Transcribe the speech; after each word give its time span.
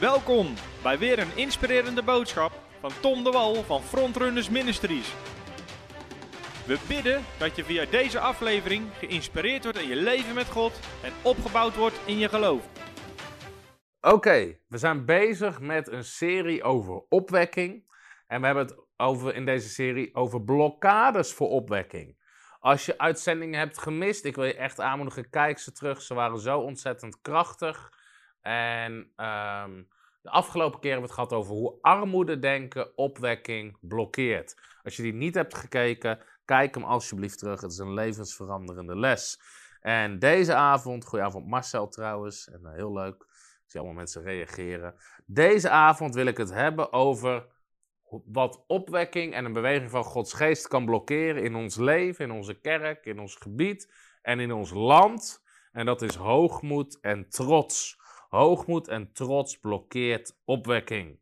Welkom 0.00 0.54
bij 0.82 0.98
weer 0.98 1.18
een 1.18 1.36
inspirerende 1.36 2.02
boodschap 2.02 2.52
van 2.80 2.90
Tom 3.00 3.24
de 3.24 3.30
Wal 3.30 3.54
van 3.54 3.82
Frontrunners 3.82 4.48
Ministries. 4.48 5.14
We 6.66 6.78
bidden 6.88 7.24
dat 7.38 7.56
je 7.56 7.64
via 7.64 7.84
deze 7.84 8.20
aflevering 8.20 8.84
geïnspireerd 8.98 9.62
wordt 9.62 9.78
in 9.78 9.88
je 9.88 9.96
leven 9.96 10.34
met 10.34 10.46
God 10.46 10.80
en 11.02 11.12
opgebouwd 11.22 11.76
wordt 11.76 12.00
in 12.04 12.18
je 12.18 12.28
geloof. 12.28 12.68
Oké, 14.00 14.58
we 14.68 14.78
zijn 14.78 15.04
bezig 15.04 15.60
met 15.60 15.88
een 15.88 16.04
serie 16.04 16.62
over 16.62 17.04
opwekking. 17.08 17.84
En 18.26 18.40
we 18.40 18.46
hebben 18.46 18.66
het 18.66 18.76
over, 18.96 19.34
in 19.34 19.44
deze 19.44 19.68
serie 19.68 20.14
over 20.14 20.42
blokkades 20.42 21.32
voor 21.32 21.48
opwekking. 21.48 22.18
Als 22.60 22.86
je 22.86 22.98
uitzendingen 22.98 23.58
hebt 23.58 23.78
gemist, 23.78 24.24
ik 24.24 24.34
wil 24.34 24.44
je 24.44 24.56
echt 24.56 24.80
aanmoedigen, 24.80 25.30
kijk 25.30 25.58
ze 25.58 25.72
terug. 25.72 26.02
Ze 26.02 26.14
waren 26.14 26.38
zo 26.38 26.58
ontzettend 26.58 27.20
krachtig. 27.20 27.97
En 28.42 29.12
ehm, 29.16 29.82
de 30.22 30.30
afgelopen 30.30 30.80
keer 30.80 30.90
hebben 30.90 31.08
we 31.10 31.14
het 31.14 31.28
gehad 31.28 31.42
over 31.42 31.54
hoe 31.54 31.78
armoede 31.80 32.38
denken 32.38 32.96
opwekking 32.96 33.76
blokkeert. 33.80 34.56
Als 34.82 34.96
je 34.96 35.02
die 35.02 35.14
niet 35.14 35.34
hebt 35.34 35.54
gekeken, 35.54 36.18
kijk 36.44 36.74
hem 36.74 36.84
alsjeblieft 36.84 37.38
terug. 37.38 37.60
Het 37.60 37.72
is 37.72 37.78
een 37.78 37.94
levensveranderende 37.94 38.96
les. 38.96 39.40
En 39.80 40.18
deze 40.18 40.54
avond, 40.54 41.04
goedenavond 41.04 41.46
Marcel 41.46 41.88
trouwens, 41.88 42.48
en 42.48 42.60
uh, 42.62 42.72
heel 42.72 42.92
leuk, 42.92 43.22
ik 43.22 43.70
zie 43.74 43.80
allemaal 43.80 43.98
mensen 43.98 44.22
reageren. 44.22 44.94
Deze 45.26 45.70
avond 45.70 46.14
wil 46.14 46.26
ik 46.26 46.36
het 46.36 46.52
hebben 46.52 46.92
over 46.92 47.46
wat 48.24 48.64
opwekking 48.66 49.34
en 49.34 49.44
een 49.44 49.52
beweging 49.52 49.90
van 49.90 50.04
Gods 50.04 50.32
geest 50.32 50.68
kan 50.68 50.84
blokkeren 50.84 51.42
in 51.42 51.54
ons 51.54 51.76
leven, 51.76 52.24
in 52.24 52.30
onze 52.30 52.60
kerk, 52.60 53.04
in 53.04 53.18
ons 53.18 53.34
gebied 53.34 53.92
en 54.22 54.40
in 54.40 54.52
ons 54.52 54.70
land. 54.70 55.44
En 55.72 55.86
dat 55.86 56.02
is 56.02 56.14
hoogmoed 56.14 57.00
en 57.00 57.28
trots. 57.28 57.97
Hoogmoed 58.28 58.88
en 58.88 59.12
trots 59.12 59.58
blokkeert 59.58 60.40
opwekking. 60.44 61.20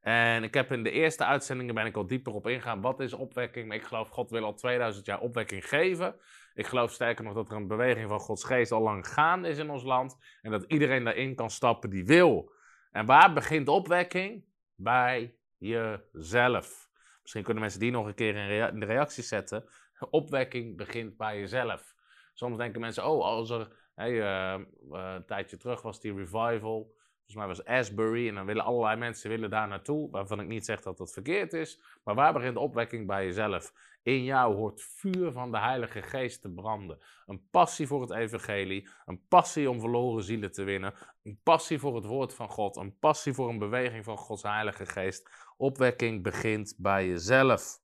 En 0.00 0.42
ik 0.42 0.54
heb 0.54 0.72
in 0.72 0.82
de 0.82 0.90
eerste 0.90 1.24
uitzendingen 1.24 1.74
ben 1.74 1.86
ik 1.86 1.96
al 1.96 2.06
dieper 2.06 2.32
op 2.32 2.46
ingegaan. 2.46 2.80
Wat 2.80 3.00
is 3.00 3.12
opwekking? 3.12 3.68
Maar 3.68 3.76
ik 3.76 3.84
geloof 3.84 4.08
God 4.08 4.30
wil 4.30 4.44
al 4.44 4.54
2000 4.54 5.06
jaar 5.06 5.20
opwekking 5.20 5.68
geven. 5.68 6.14
Ik 6.54 6.66
geloof 6.66 6.92
sterker 6.92 7.24
nog 7.24 7.34
dat 7.34 7.50
er 7.50 7.56
een 7.56 7.66
beweging 7.66 8.08
van 8.08 8.18
Gods 8.18 8.44
geest 8.44 8.72
al 8.72 8.82
lang 8.82 9.08
gaande 9.08 9.48
is 9.48 9.58
in 9.58 9.70
ons 9.70 9.82
land. 9.82 10.16
En 10.42 10.50
dat 10.50 10.64
iedereen 10.68 11.04
daarin 11.04 11.34
kan 11.34 11.50
stappen 11.50 11.90
die 11.90 12.04
wil. 12.04 12.52
En 12.90 13.06
waar 13.06 13.32
begint 13.32 13.68
opwekking? 13.68 14.44
Bij 14.74 15.36
jezelf. 15.58 16.88
Misschien 17.20 17.42
kunnen 17.42 17.62
mensen 17.62 17.80
die 17.80 17.90
nog 17.90 18.06
een 18.06 18.14
keer 18.14 18.36
in, 18.36 18.80
de 18.80 18.86
reactie 18.86 19.22
zetten. 19.22 19.64
Opwekking 20.10 20.76
begint 20.76 21.16
bij 21.16 21.38
jezelf. 21.38 21.94
Soms 22.34 22.56
denken 22.56 22.80
mensen, 22.80 23.06
oh, 23.06 23.24
als 23.24 23.50
er 23.50 23.68
Uh, 24.10 24.58
uh, 24.92 25.14
een 25.14 25.26
tijdje 25.26 25.56
terug 25.56 25.82
was 25.82 26.00
die 26.00 26.14
revival. 26.14 26.94
Volgens 27.16 27.36
mij 27.36 27.46
was 27.46 27.64
Asbury. 27.64 28.28
En 28.28 28.34
dan 28.34 28.46
willen 28.46 28.64
allerlei 28.64 28.96
mensen 28.96 29.30
willen 29.30 29.50
daar 29.50 29.68
naartoe. 29.68 30.10
Waarvan 30.10 30.40
ik 30.40 30.46
niet 30.46 30.64
zeg 30.64 30.80
dat 30.80 30.96
dat 30.96 31.12
verkeerd 31.12 31.52
is. 31.52 31.82
Maar 32.04 32.14
waar 32.14 32.32
begint 32.32 32.54
de 32.54 32.60
opwekking 32.60 33.06
bij 33.06 33.24
jezelf? 33.24 33.72
In 34.02 34.24
jou 34.24 34.54
hoort 34.54 34.82
vuur 34.82 35.32
van 35.32 35.50
de 35.50 35.58
Heilige 35.58 36.02
Geest 36.02 36.40
te 36.40 36.50
branden. 36.50 36.98
Een 37.26 37.48
passie 37.50 37.86
voor 37.86 38.00
het 38.00 38.10
evangelie. 38.10 38.88
Een 39.04 39.26
passie 39.28 39.70
om 39.70 39.80
verloren 39.80 40.22
zielen 40.22 40.52
te 40.52 40.62
winnen. 40.62 40.94
Een 41.22 41.40
passie 41.42 41.78
voor 41.78 41.94
het 41.94 42.04
woord 42.04 42.34
van 42.34 42.48
God. 42.48 42.76
Een 42.76 42.98
passie 42.98 43.32
voor 43.32 43.48
een 43.48 43.58
beweging 43.58 44.04
van 44.04 44.16
Gods 44.16 44.42
Heilige 44.42 44.86
Geest. 44.86 45.30
Opwekking 45.56 46.22
begint 46.22 46.74
bij 46.78 47.06
jezelf. 47.06 47.81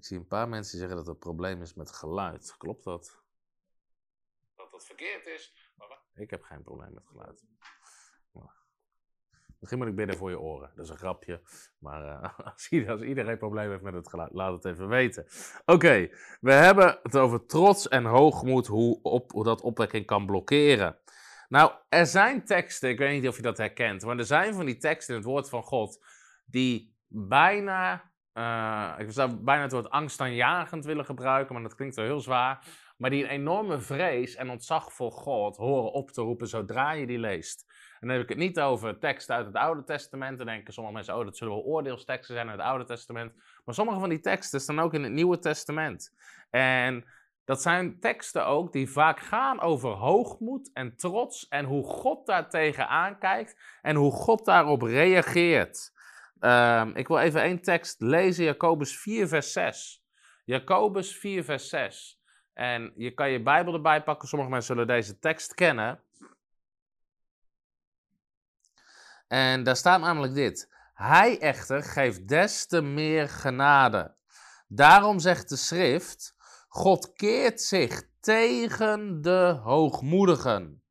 Ik 0.00 0.06
zie 0.06 0.18
een 0.18 0.26
paar 0.26 0.48
mensen 0.48 0.78
zeggen 0.78 0.96
dat 0.96 1.06
er 1.06 1.12
een 1.12 1.18
probleem 1.18 1.62
is 1.62 1.74
met 1.74 1.92
geluid. 1.92 2.54
Klopt 2.58 2.84
dat? 2.84 3.22
Dat 4.56 4.70
dat 4.70 4.86
verkeerd 4.86 5.26
is? 5.26 5.72
Ik 6.14 6.30
heb 6.30 6.42
geen 6.42 6.62
probleem 6.62 6.94
met 6.94 7.06
geluid. 7.06 7.44
Misschien 9.58 9.78
moet 9.78 9.88
ik 9.88 9.96
bidden 9.96 10.16
voor 10.16 10.30
je 10.30 10.40
oren. 10.40 10.72
Dat 10.74 10.84
is 10.84 10.90
een 10.90 10.96
grapje. 10.96 11.40
Maar 11.78 12.04
uh, 12.22 12.38
als, 12.46 12.68
iedereen, 13.02 13.38
probleem 13.38 13.70
heeft 13.70 13.82
met 13.82 13.94
het 13.94 14.08
geluid, 14.08 14.32
laat 14.32 14.52
het 14.52 14.64
even 14.64 14.88
weten. 14.88 15.26
Oké, 15.64 16.10
we 16.40 16.52
hebben 16.52 16.98
het 17.02 17.16
over 17.16 17.46
trots 17.46 17.88
en 17.88 18.04
hoogmoed, 18.04 18.66
hoe, 18.66 19.02
op, 19.02 19.30
hoe 19.32 19.44
dat 19.44 19.60
opwekking 19.60 20.06
kan 20.06 20.26
blokkeren. 20.26 20.98
Nou, 21.48 21.72
er 21.88 22.06
zijn 22.06 22.44
teksten, 22.44 22.88
ik 22.88 22.98
weet 22.98 23.20
niet 23.20 23.28
of 23.28 23.36
je 23.36 23.42
dat 23.42 23.58
herkent, 23.58 24.04
maar 24.04 24.18
er 24.18 24.24
zijn 24.24 24.54
van 24.54 24.66
die 24.66 24.76
teksten 24.76 25.14
in 25.14 25.20
het 25.20 25.30
woord 25.30 25.48
van 25.48 25.62
God 25.62 26.04
die 26.44 26.96
bijna 27.06 28.09
uh, 28.40 28.94
ik 28.98 29.12
zou 29.12 29.34
bijna 29.34 29.62
het 29.62 29.72
woord 29.72 29.90
angstaanjagend 29.90 30.84
willen 30.84 31.04
gebruiken, 31.04 31.54
maar 31.54 31.62
dat 31.62 31.74
klinkt 31.74 31.96
wel 31.96 32.04
heel 32.04 32.20
zwaar. 32.20 32.66
Maar 32.96 33.10
die 33.10 33.28
enorme 33.28 33.78
vrees 33.78 34.34
en 34.34 34.50
ontzag 34.50 34.92
voor 34.92 35.12
God 35.12 35.56
horen 35.56 35.92
op 35.92 36.10
te 36.10 36.22
roepen 36.22 36.48
zodra 36.48 36.92
je 36.92 37.06
die 37.06 37.18
leest. 37.18 37.64
En 38.00 38.06
dan 38.06 38.16
heb 38.16 38.22
ik 38.22 38.28
het 38.28 38.38
niet 38.38 38.60
over 38.60 38.98
teksten 38.98 39.34
uit 39.34 39.46
het 39.46 39.54
Oude 39.54 39.84
Testament. 39.84 40.38
Dan 40.38 40.46
denken 40.46 40.72
sommige 40.72 40.94
mensen, 40.94 41.16
oh, 41.16 41.24
dat 41.24 41.36
zullen 41.36 41.54
wel 41.54 41.62
oordeelsteksten 41.62 42.34
zijn 42.34 42.48
uit 42.48 42.58
het 42.58 42.66
Oude 42.66 42.84
Testament. 42.84 43.32
Maar 43.64 43.74
sommige 43.74 44.00
van 44.00 44.08
die 44.08 44.20
teksten 44.20 44.60
staan 44.60 44.80
ook 44.80 44.94
in 44.94 45.02
het 45.02 45.12
Nieuwe 45.12 45.38
Testament. 45.38 46.14
En 46.50 47.04
dat 47.44 47.62
zijn 47.62 48.00
teksten 48.00 48.46
ook 48.46 48.72
die 48.72 48.90
vaak 48.90 49.20
gaan 49.20 49.60
over 49.60 49.90
hoogmoed 49.90 50.70
en 50.72 50.96
trots 50.96 51.48
en 51.48 51.64
hoe 51.64 51.84
God 51.84 52.26
daar 52.26 52.48
tegenaan 52.48 53.18
kijkt 53.18 53.78
en 53.82 53.96
hoe 53.96 54.12
God 54.12 54.44
daarop 54.44 54.82
reageert. 54.82 55.92
Um, 56.40 56.96
ik 56.96 57.08
wil 57.08 57.18
even 57.18 57.42
één 57.42 57.60
tekst 57.60 58.00
lezen, 58.00 58.44
Jacobus 58.44 58.98
4, 58.98 59.28
vers 59.28 59.52
6. 59.52 60.04
Jacobus 60.44 61.16
4, 61.16 61.44
vers 61.44 61.68
6. 61.68 62.20
En 62.52 62.92
je 62.96 63.10
kan 63.10 63.30
je 63.30 63.42
Bijbel 63.42 63.74
erbij 63.74 64.02
pakken, 64.02 64.28
sommige 64.28 64.50
mensen 64.50 64.74
zullen 64.74 64.86
deze 64.86 65.18
tekst 65.18 65.54
kennen. 65.54 66.02
En 69.28 69.62
daar 69.62 69.76
staat 69.76 70.00
namelijk 70.00 70.34
dit. 70.34 70.72
Hij 70.94 71.38
echter 71.40 71.82
geeft 71.82 72.28
des 72.28 72.66
te 72.66 72.82
meer 72.82 73.28
genade. 73.28 74.14
Daarom 74.68 75.18
zegt 75.18 75.48
de 75.48 75.56
schrift, 75.56 76.36
God 76.68 77.12
keert 77.12 77.60
zich 77.60 78.02
tegen 78.20 79.22
de 79.22 79.58
hoogmoedigen. 79.62 80.82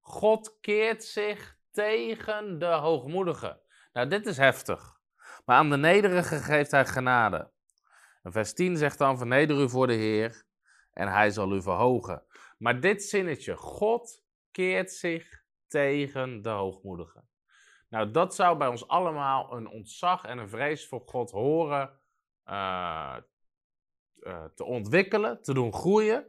God 0.00 0.58
keert 0.60 1.04
zich 1.04 1.56
tegen 1.70 2.58
de 2.58 2.66
hoogmoedigen. 2.66 3.61
Nou, 3.92 4.08
dit 4.08 4.26
is 4.26 4.36
heftig. 4.36 5.00
Maar 5.44 5.56
aan 5.56 5.70
de 5.70 5.76
nederige 5.76 6.36
geeft 6.36 6.70
hij 6.70 6.86
genade. 6.86 7.50
En 8.22 8.32
vers 8.32 8.54
10 8.54 8.76
zegt 8.76 8.98
dan: 8.98 9.18
Verneder 9.18 9.60
u 9.60 9.68
voor 9.68 9.86
de 9.86 9.92
Heer 9.92 10.44
en 10.92 11.08
hij 11.08 11.30
zal 11.30 11.52
u 11.52 11.62
verhogen. 11.62 12.22
Maar 12.58 12.80
dit 12.80 13.02
zinnetje: 13.02 13.56
God 13.56 14.22
keert 14.50 14.92
zich 14.92 15.42
tegen 15.66 16.42
de 16.42 16.48
hoogmoedigen. 16.48 17.28
Nou, 17.88 18.10
dat 18.10 18.34
zou 18.34 18.58
bij 18.58 18.68
ons 18.68 18.88
allemaal 18.88 19.52
een 19.52 19.68
ontzag 19.68 20.24
en 20.24 20.38
een 20.38 20.48
vrees 20.48 20.88
voor 20.88 21.00
God 21.00 21.30
horen 21.30 22.00
uh, 22.46 23.16
uh, 24.20 24.44
te 24.54 24.64
ontwikkelen, 24.64 25.42
te 25.42 25.54
doen 25.54 25.74
groeien. 25.74 26.26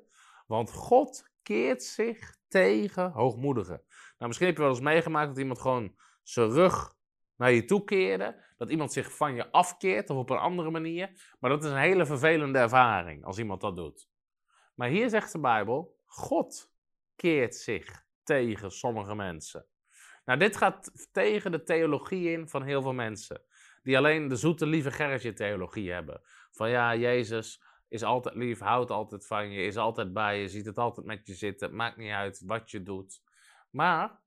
Want 0.47 0.72
God 0.72 1.30
keert 1.44 1.84
zich 1.84 2.38
tegen 2.47 3.12
hoogmoedigen. 3.12 3.81
Nou, 4.18 4.28
misschien 4.28 4.47
heb 4.47 4.56
je 4.56 4.62
wel 4.62 4.72
eens 4.72 4.81
meegemaakt 4.81 5.28
dat 5.28 5.38
iemand 5.38 5.59
gewoon 5.59 5.95
zijn 6.24 6.50
rug 6.50 6.95
naar 7.43 7.51
je 7.51 7.65
toe 7.65 8.35
dat 8.57 8.69
iemand 8.69 8.93
zich 8.93 9.15
van 9.15 9.35
je 9.35 9.51
afkeert 9.51 10.09
of 10.09 10.17
op 10.17 10.29
een 10.29 10.37
andere 10.37 10.69
manier. 10.69 11.35
Maar 11.39 11.49
dat 11.49 11.63
is 11.63 11.69
een 11.69 11.77
hele 11.77 12.05
vervelende 12.05 12.59
ervaring 12.59 13.25
als 13.25 13.37
iemand 13.37 13.61
dat 13.61 13.75
doet. 13.75 14.09
Maar 14.75 14.89
hier 14.89 15.09
zegt 15.09 15.31
de 15.31 15.39
Bijbel, 15.39 15.99
God 16.05 16.71
keert 17.15 17.55
zich 17.55 18.05
tegen 18.23 18.71
sommige 18.71 19.15
mensen. 19.15 19.65
Nou, 20.25 20.39
dit 20.39 20.57
gaat 20.57 21.09
tegen 21.11 21.51
de 21.51 21.63
theologie 21.63 22.31
in 22.31 22.47
van 22.49 22.63
heel 22.63 22.81
veel 22.81 22.93
mensen. 22.93 23.41
Die 23.81 23.97
alleen 23.97 24.27
de 24.27 24.35
zoete 24.35 24.65
lieve 24.65 24.91
Gerritje 24.91 25.33
theologie 25.33 25.91
hebben. 25.91 26.21
Van 26.51 26.69
ja, 26.69 26.95
Jezus 26.95 27.63
is 27.87 28.03
altijd 28.03 28.35
lief, 28.35 28.59
houdt 28.59 28.91
altijd 28.91 29.27
van 29.27 29.51
je, 29.51 29.65
is 29.65 29.77
altijd 29.77 30.13
bij 30.13 30.41
je, 30.41 30.47
ziet 30.47 30.65
het 30.65 30.77
altijd 30.77 31.06
met 31.06 31.27
je 31.27 31.33
zitten. 31.33 31.75
Maakt 31.75 31.97
niet 31.97 32.12
uit 32.12 32.41
wat 32.45 32.71
je 32.71 32.83
doet. 32.83 33.21
Maar, 33.69 34.21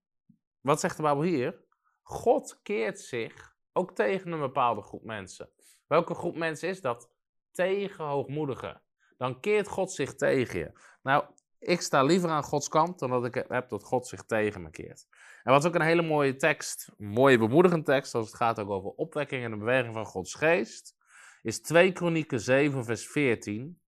wat 0.61 0.81
zegt 0.81 0.96
de 0.96 1.02
Bijbel 1.02 1.23
hier? 1.23 1.64
God 2.08 2.61
keert 2.62 3.00
zich 3.00 3.55
ook 3.73 3.94
tegen 3.94 4.32
een 4.32 4.41
bepaalde 4.41 4.82
groep 4.82 5.05
mensen. 5.05 5.50
Welke 5.87 6.14
groep 6.14 6.37
mensen 6.37 6.69
is 6.69 6.81
dat? 6.81 7.11
Tegen 7.53 8.05
hoogmoedigen. 8.05 8.82
Dan 9.17 9.41
keert 9.41 9.69
God 9.69 9.93
zich 9.93 10.14
tegen 10.14 10.58
je. 10.58 10.73
Nou, 11.03 11.25
ik 11.58 11.81
sta 11.81 12.03
liever 12.03 12.31
aan 12.31 12.43
Gods 12.43 12.69
kant 12.69 12.99
dan 12.99 13.11
dat 13.11 13.25
ik 13.25 13.44
heb 13.49 13.69
dat 13.69 13.82
God 13.82 14.06
zich 14.06 14.25
tegen 14.25 14.62
me 14.62 14.70
keert. 14.70 15.06
En 15.43 15.53
wat 15.53 15.67
ook 15.67 15.75
een 15.75 15.81
hele 15.81 16.03
mooie 16.03 16.37
tekst, 16.37 16.93
een 16.99 17.06
mooie 17.06 17.38
bemoedigende 17.38 17.85
tekst, 17.85 18.14
als 18.14 18.26
het 18.26 18.37
gaat 18.37 18.61
ook 18.61 18.70
over 18.70 18.91
opwekking 18.91 19.44
en 19.44 19.50
de 19.50 19.56
beweging 19.56 19.94
van 19.94 20.06
Gods 20.06 20.35
geest, 20.35 20.97
is 21.43 21.61
2 21.61 21.93
Kronieken 21.93 22.41
7 22.41 22.85
vers 22.85 23.08
14. 23.08 23.81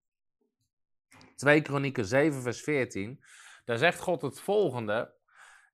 2 1.35 1.61
Kronieken 1.61 2.05
7 2.05 2.41
vers 2.41 2.61
14. 2.61 3.23
Daar 3.65 3.77
zegt 3.77 3.99
God 3.99 4.21
het 4.21 4.39
volgende. 4.39 5.13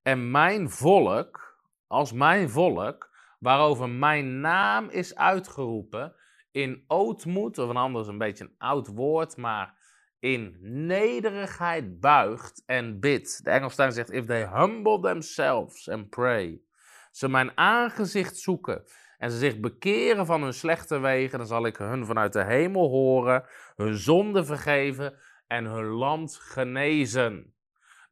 En 0.02 0.32
mijn 0.32 0.70
volk, 0.70 1.45
als 1.88 2.12
mijn 2.12 2.50
volk, 2.50 3.14
waarover 3.40 3.90
mijn 3.90 4.40
naam 4.40 4.90
is 4.90 5.16
uitgeroepen, 5.16 6.16
in 6.52 6.84
ootmoed, 6.88 7.58
of 7.58 7.70
een 7.70 7.78
anders 7.78 8.08
een 8.08 8.18
beetje 8.18 8.44
een 8.44 8.56
oud 8.58 8.88
woord, 8.88 9.38
maar 9.38 9.78
in 10.20 10.58
nederigheid 10.62 12.00
buigt 12.00 12.64
en 12.66 13.00
bidt. 13.00 13.44
De 13.44 13.50
Engelstein 13.50 13.92
zegt, 13.92 14.12
if 14.12 14.26
they 14.26 14.48
humble 14.48 15.00
themselves 15.00 15.90
and 15.90 16.10
pray. 16.10 16.62
Ze 17.12 17.28
mijn 17.28 17.58
aangezicht 17.58 18.38
zoeken 18.38 18.84
en 19.18 19.32
ze 19.32 19.38
zich 19.38 19.60
bekeren 19.60 20.26
van 20.26 20.42
hun 20.44 20.54
slechte 20.54 21.00
wegen, 21.00 21.38
dan 21.38 21.48
zal 21.48 21.66
ik 21.66 21.78
hun 21.78 22.06
vanuit 22.06 22.34
de 22.34 22.44
hemel 22.44 22.90
horen, 22.90 23.46
hun 23.76 23.98
zonde 23.98 24.46
vergeven 24.46 25.18
en 25.48 25.66
hun 25.66 25.86
land 25.86 26.36
genezen. 26.36 27.55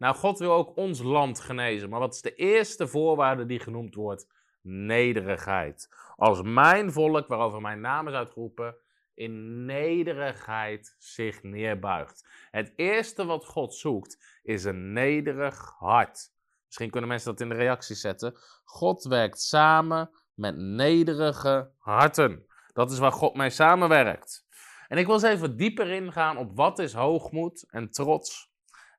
Nou, 0.03 0.15
God 0.15 0.39
wil 0.39 0.51
ook 0.51 0.77
ons 0.77 1.01
land 1.01 1.39
genezen, 1.39 1.89
maar 1.89 1.99
wat 1.99 2.13
is 2.13 2.21
de 2.21 2.35
eerste 2.35 2.87
voorwaarde 2.87 3.45
die 3.45 3.59
genoemd 3.59 3.95
wordt? 3.95 4.27
Nederigheid. 4.61 5.89
Als 6.15 6.41
mijn 6.41 6.91
volk, 6.91 7.27
waarover 7.27 7.61
mijn 7.61 7.81
naam 7.81 8.07
is 8.07 8.13
uitgeroepen, 8.13 8.75
in 9.13 9.65
nederigheid 9.65 10.95
zich 10.99 11.43
neerbuigt. 11.43 12.27
Het 12.51 12.73
eerste 12.75 13.25
wat 13.25 13.45
God 13.45 13.75
zoekt 13.75 14.39
is 14.41 14.63
een 14.63 14.93
nederig 14.93 15.75
hart. 15.77 16.31
Misschien 16.65 16.89
kunnen 16.89 17.09
mensen 17.09 17.31
dat 17.31 17.41
in 17.41 17.49
de 17.49 17.55
reactie 17.55 17.95
zetten. 17.95 18.37
God 18.63 19.03
werkt 19.03 19.41
samen 19.41 20.09
met 20.33 20.57
nederige 20.57 21.71
harten. 21.77 22.45
Dat 22.73 22.91
is 22.91 22.99
waar 22.99 23.11
God 23.11 23.35
mee 23.35 23.49
samenwerkt. 23.49 24.45
En 24.87 24.97
ik 24.97 25.05
wil 25.05 25.15
eens 25.15 25.23
even 25.23 25.57
dieper 25.57 25.89
ingaan 25.89 26.37
op 26.37 26.55
wat 26.55 26.79
is 26.79 26.93
hoogmoed 26.93 27.65
en 27.69 27.91
trots 27.91 28.52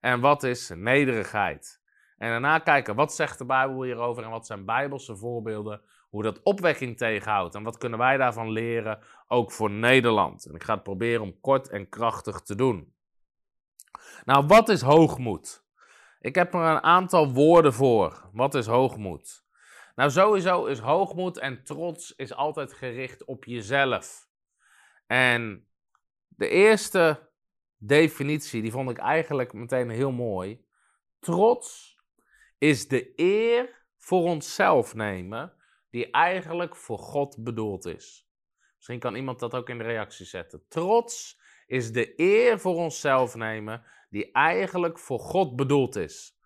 en 0.05 0.21
wat 0.21 0.43
is 0.43 0.69
nederigheid. 0.75 1.81
En 2.19 2.31
daarna 2.31 2.59
kijken 2.59 2.95
wat 2.95 3.15
zegt 3.15 3.39
de 3.39 3.45
Bijbel 3.45 3.83
hierover 3.83 4.25
en 4.25 4.31
wat 4.31 4.47
zijn 4.47 4.65
bijbelse 4.65 5.17
voorbeelden, 5.17 5.81
hoe 6.09 6.23
dat 6.23 6.43
opwekking 6.43 6.97
tegenhoudt 6.97 7.55
en 7.55 7.63
wat 7.63 7.79
kunnen 7.79 7.99
wij 7.99 8.17
daarvan 8.17 8.51
leren, 8.51 8.99
ook 9.29 9.53
voor 9.53 9.71
Nederland. 9.71 10.47
En 10.47 10.55
ik 10.55 10.63
ga 10.63 10.75
het 10.75 10.83
proberen 10.83 11.23
om 11.23 11.41
kort 11.41 11.69
en 11.69 11.89
krachtig 11.89 12.41
te 12.41 12.55
doen. 12.55 12.95
Nou, 14.25 14.47
wat 14.47 14.69
is 14.69 14.81
hoogmoed? 14.81 15.65
Ik 16.21 16.35
heb 16.35 16.55
er 16.55 16.61
een 16.61 16.83
aantal 16.83 17.33
woorden 17.33 17.73
voor. 17.73 18.29
Wat 18.33 18.55
is 18.55 18.67
hoogmoed? 18.67 19.45
Nou, 19.95 20.11
sowieso 20.11 20.65
is 20.65 20.79
hoogmoed 20.79 21.39
en 21.39 21.65
trots 21.65 22.15
is 22.17 22.35
altijd 22.35 22.73
gericht 22.73 23.25
op 23.25 23.45
jezelf. 23.45 24.29
En 25.07 25.69
de 26.29 26.49
eerste 26.49 27.33
definitie, 27.87 28.63
die 28.63 28.71
vond 28.71 28.91
ik 28.91 28.99
eigenlijk 28.99 29.53
meteen 29.53 29.91
heel 29.91 30.13
mooi. 30.13 30.65
Trots 31.19 31.99
is 32.59 32.89
de 32.89 33.13
eer 33.17 33.85
voor 33.97 34.23
onszelf 34.23 34.95
nemen, 34.95 35.53
die 35.91 36.11
eigenlijk 36.11 36.77
voor 36.77 36.99
God 36.99 37.45
bedoeld 37.45 37.85
is. 37.85 38.29
Misschien 38.77 38.99
kan 38.99 39.15
iemand 39.15 39.39
dat 39.39 39.55
ook 39.55 39.69
in 39.69 39.79
de 39.79 39.85
reactie 39.85 40.27
zetten. 40.27 40.65
Trots 40.69 41.41
is 41.67 41.93
de 41.93 42.13
eer 42.17 42.59
voor 42.59 42.75
onszelf 42.75 43.35
nemen, 43.35 43.85
die 44.11 44.33
eigenlijk 44.33 44.99
voor 44.99 45.19
God 45.19 45.57
bedoeld 45.57 45.97
is. 45.97 46.39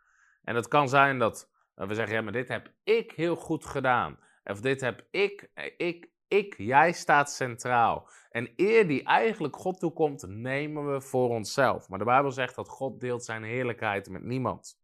En 0.43 0.55
het 0.55 0.69
kan 0.69 0.88
zijn 0.88 1.19
dat 1.19 1.50
we 1.75 1.94
zeggen, 1.94 2.14
ja, 2.14 2.23
maar 2.23 2.32
dit 2.32 2.49
heb 2.49 2.73
ik 2.85 3.12
heel 3.12 3.37
goed 3.37 3.64
gedaan. 3.64 4.19
Of 4.44 4.61
dit 4.61 4.81
heb 4.81 5.06
ik, 5.11 5.50
ik, 5.76 6.11
ik, 6.28 6.54
jij 6.58 6.92
staat 6.92 7.30
centraal. 7.30 8.08
En 8.30 8.50
eer 8.56 8.88
die 8.88 9.02
eigenlijk 9.02 9.56
God 9.56 9.78
toekomt, 9.78 10.26
nemen 10.26 10.92
we 10.92 11.00
voor 11.00 11.28
onszelf. 11.28 11.88
Maar 11.88 11.98
de 11.98 12.04
Bijbel 12.04 12.30
zegt 12.30 12.54
dat 12.54 12.69
God 12.69 13.00
deelt 13.00 13.25
zijn 13.25 13.42
heerlijkheid 13.42 14.10
met 14.10 14.22
niemand. 14.22 14.80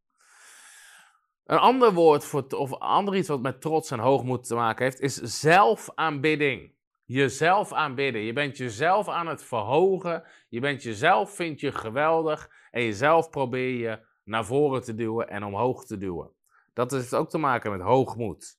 Een 1.44 1.58
ander 1.58 1.92
woord 1.92 2.24
voor, 2.24 2.46
of 2.48 2.72
ander 2.72 3.16
iets 3.16 3.28
wat 3.28 3.42
met 3.42 3.60
trots 3.60 3.90
en 3.90 3.98
hoogmoed 3.98 4.46
te 4.46 4.54
maken 4.54 4.84
heeft, 4.84 5.00
is 5.00 5.16
zelfaanbidding. 5.16 6.72
Jezelf 7.04 7.72
aanbidden. 7.72 8.22
Je 8.22 8.32
bent 8.32 8.56
jezelf 8.56 9.08
aan 9.08 9.26
het 9.26 9.42
verhogen. 9.42 10.24
Je 10.48 10.60
bent 10.60 10.82
jezelf, 10.82 11.34
vind 11.34 11.60
je 11.60 11.72
geweldig. 11.72 12.50
En 12.70 12.82
jezelf 12.82 13.30
probeer 13.30 13.78
je 13.78 13.98
naar 14.24 14.44
voren 14.44 14.82
te 14.82 14.94
duwen 14.94 15.28
en 15.28 15.44
omhoog 15.44 15.84
te 15.84 15.98
duwen. 15.98 16.30
Dat 16.72 16.90
heeft 16.90 17.14
ook 17.14 17.30
te 17.30 17.38
maken 17.38 17.70
met 17.70 17.80
hoogmoed. 17.80 18.58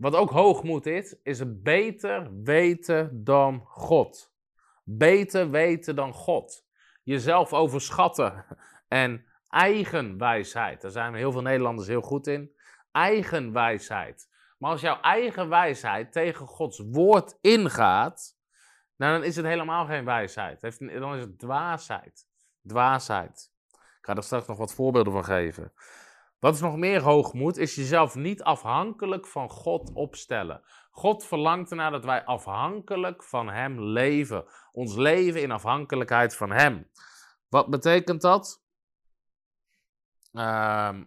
Wat 0.00 0.14
ook 0.14 0.30
hoogmoed 0.30 0.86
is, 0.86 1.16
is 1.22 1.38
het 1.38 1.62
beter 1.62 2.42
weten 2.42 3.24
dan 3.24 3.62
God. 3.66 4.32
Beter 4.84 5.50
weten 5.50 5.96
dan 5.96 6.12
God. 6.12 6.66
Jezelf 7.02 7.52
overschatten 7.52 8.44
en 8.88 9.24
eigen 9.48 10.18
wijsheid. 10.18 10.80
Daar 10.80 10.90
zijn 10.90 11.14
heel 11.14 11.32
veel 11.32 11.42
Nederlanders 11.42 11.88
heel 11.88 12.00
goed 12.00 12.26
in. 12.26 12.56
Eigen 12.92 13.52
wijsheid. 13.52 14.28
Maar 14.58 14.70
als 14.70 14.80
jouw 14.80 15.00
eigen 15.00 15.48
wijsheid 15.48 16.12
tegen 16.12 16.46
Gods 16.46 16.82
woord 16.90 17.38
ingaat, 17.40 18.36
nou, 18.96 19.12
dan 19.12 19.24
is 19.24 19.36
het 19.36 19.46
helemaal 19.46 19.86
geen 19.86 20.04
wijsheid. 20.04 20.60
Dan 20.78 21.14
is 21.14 21.22
het 21.22 21.38
dwaasheid. 21.38 22.26
Dwaasheid. 22.66 23.52
Ik 23.72 24.06
ga 24.06 24.16
er 24.16 24.22
straks 24.22 24.46
nog 24.46 24.58
wat 24.58 24.74
voorbeelden 24.74 25.12
van 25.12 25.24
geven. 25.24 25.72
Wat 26.40 26.54
is 26.54 26.60
nog 26.60 26.76
meer 26.76 27.00
hoogmoed, 27.00 27.56
is 27.56 27.74
jezelf 27.74 28.14
niet 28.14 28.42
afhankelijk 28.42 29.26
van 29.26 29.48
God 29.48 29.92
opstellen. 29.92 30.62
God 30.90 31.26
verlangt 31.26 31.70
ernaar 31.70 31.90
dat 31.90 32.04
wij 32.04 32.24
afhankelijk 32.24 33.24
van 33.24 33.48
Hem 33.48 33.80
leven. 33.80 34.44
Ons 34.72 34.96
leven 34.96 35.42
in 35.42 35.50
afhankelijkheid 35.50 36.36
van 36.36 36.50
Hem. 36.50 36.90
Wat 37.48 37.66
betekent 37.66 38.20
dat? 38.20 38.64
Uh, 40.32 41.00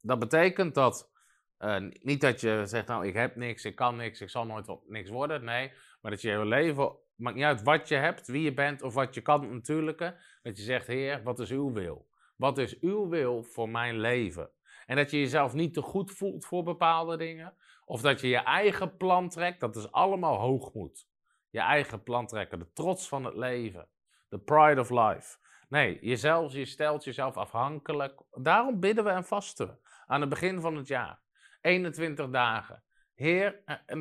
dat 0.00 0.18
betekent 0.18 0.74
dat 0.74 1.10
uh, 1.58 1.76
niet 2.02 2.20
dat 2.20 2.40
je 2.40 2.62
zegt, 2.64 2.86
nou 2.86 3.06
ik 3.06 3.14
heb 3.14 3.36
niks, 3.36 3.64
ik 3.64 3.74
kan 3.74 3.96
niks, 3.96 4.20
ik 4.20 4.30
zal 4.30 4.46
nooit 4.46 4.76
niks 4.86 5.10
worden. 5.10 5.44
Nee, 5.44 5.72
maar 6.00 6.10
dat 6.10 6.20
je 6.20 6.30
je 6.30 6.44
leven, 6.44 6.96
maakt 7.14 7.36
niet 7.36 7.44
uit 7.44 7.62
wat 7.62 7.88
je 7.88 7.94
hebt, 7.94 8.26
wie 8.26 8.42
je 8.42 8.54
bent 8.54 8.82
of 8.82 8.94
wat 8.94 9.14
je 9.14 9.20
kan, 9.20 9.52
natuurlijke. 9.52 10.16
Dat 10.42 10.56
je 10.56 10.62
zegt, 10.62 10.86
Heer, 10.86 11.22
wat 11.22 11.38
is 11.38 11.50
uw 11.50 11.72
wil? 11.72 12.08
Wat 12.36 12.58
is 12.58 12.80
uw 12.80 13.08
wil 13.08 13.42
voor 13.42 13.68
mijn 13.68 14.00
leven? 14.00 14.50
En 14.86 14.96
dat 14.96 15.10
je 15.10 15.18
jezelf 15.18 15.52
niet 15.54 15.74
te 15.74 15.82
goed 15.82 16.12
voelt 16.12 16.44
voor 16.44 16.62
bepaalde 16.62 17.16
dingen. 17.16 17.54
Of 17.84 18.00
dat 18.00 18.20
je 18.20 18.28
je 18.28 18.38
eigen 18.38 18.96
plan 18.96 19.28
trekt. 19.28 19.60
Dat 19.60 19.76
is 19.76 19.92
allemaal 19.92 20.38
hoogmoed. 20.38 21.06
Je 21.50 21.60
eigen 21.60 22.02
plan 22.02 22.26
trekken. 22.26 22.58
De 22.58 22.72
trots 22.72 23.08
van 23.08 23.24
het 23.24 23.34
leven. 23.34 23.88
De 24.28 24.38
pride 24.38 24.80
of 24.80 24.90
life. 24.90 25.36
Nee, 25.68 25.98
jezelf, 26.00 26.52
je 26.52 26.64
stelt 26.64 27.04
jezelf 27.04 27.36
afhankelijk. 27.36 28.20
Daarom 28.30 28.80
bidden 28.80 29.04
we 29.04 29.10
en 29.10 29.24
vasten 29.24 29.66
we. 29.66 29.74
Aan 30.06 30.20
het 30.20 30.30
begin 30.30 30.60
van 30.60 30.76
het 30.76 30.88
jaar. 30.88 31.20
21 31.60 32.30
dagen. 32.30 32.82
Heer, 33.14 33.62
eh, 33.64 33.76
en 33.86 34.00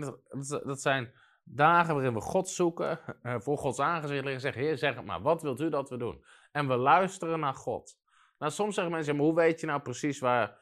dat 0.63 0.81
zijn 0.81 1.13
dagen 1.43 1.93
waarin 1.93 2.13
we 2.13 2.21
God 2.21 2.49
zoeken, 2.49 2.99
eh, 3.21 3.35
voor 3.39 3.57
Gods 3.57 3.79
aangezicht 3.79 4.23
liggen 4.23 4.33
en 4.33 4.39
zeggen, 4.39 4.61
Heer, 4.61 4.77
zeg 4.77 4.95
het 4.95 5.05
maar, 5.05 5.21
wat 5.21 5.41
wilt 5.41 5.61
u 5.61 5.69
dat 5.69 5.89
we 5.89 5.97
doen? 5.97 6.23
En 6.51 6.67
we 6.67 6.75
luisteren 6.75 7.39
naar 7.39 7.53
God. 7.53 7.97
Nou, 8.37 8.51
soms 8.51 8.75
zeggen 8.75 8.93
mensen, 8.93 9.15
maar 9.15 9.25
hoe 9.25 9.35
weet 9.35 9.59
je 9.59 9.65
nou 9.65 9.81
precies 9.81 10.19
waar, 10.19 10.57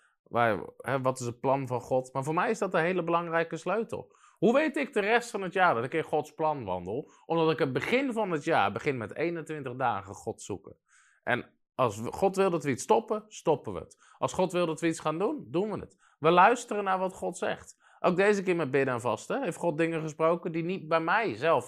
hè, 0.77 1.01
wat 1.01 1.19
is 1.19 1.25
het 1.25 1.39
plan 1.39 1.67
van 1.67 1.81
God? 1.81 2.13
Maar 2.13 2.23
voor 2.23 2.33
mij 2.33 2.49
is 2.49 2.59
dat 2.59 2.73
een 2.73 2.81
hele 2.81 3.03
belangrijke 3.03 3.57
sleutel. 3.57 4.15
Hoe 4.37 4.53
weet 4.53 4.77
ik 4.77 4.93
de 4.93 4.99
rest 4.99 5.29
van 5.29 5.41
het 5.41 5.53
jaar 5.53 5.75
dat 5.75 5.83
ik 5.83 5.93
in 5.93 6.03
Gods 6.03 6.33
plan 6.33 6.63
wandel? 6.63 7.11
Omdat 7.25 7.51
ik 7.51 7.59
het 7.59 7.73
begin 7.73 8.13
van 8.13 8.31
het 8.31 8.43
jaar 8.43 8.71
begin 8.71 8.97
met 8.97 9.15
21 9.15 9.75
dagen 9.75 10.13
God 10.13 10.41
zoeken. 10.41 10.77
En 11.23 11.49
als 11.75 12.01
God 12.05 12.35
wil 12.35 12.49
dat 12.49 12.63
we 12.63 12.69
iets 12.69 12.83
stoppen, 12.83 13.25
stoppen 13.27 13.73
we 13.73 13.79
het. 13.79 14.13
Als 14.17 14.33
God 14.33 14.51
wil 14.51 14.65
dat 14.65 14.81
we 14.81 14.87
iets 14.87 14.99
gaan 14.99 15.17
doen, 15.17 15.45
doen 15.47 15.71
we 15.71 15.79
het. 15.79 15.97
We 16.19 16.29
luisteren 16.29 16.83
naar 16.83 16.99
wat 16.99 17.13
God 17.13 17.37
zegt. 17.37 17.77
Ook 17.99 18.15
deze 18.15 18.43
keer 18.43 18.55
met 18.55 18.71
bidden 18.71 18.93
en 18.93 19.01
vasten 19.01 19.43
heeft 19.43 19.57
God 19.57 19.77
dingen 19.77 20.01
gesproken 20.01 20.51
die 20.51 20.63
niet 20.63 20.87
bij 20.87 20.99
mij 20.99 21.35
zelf 21.35 21.67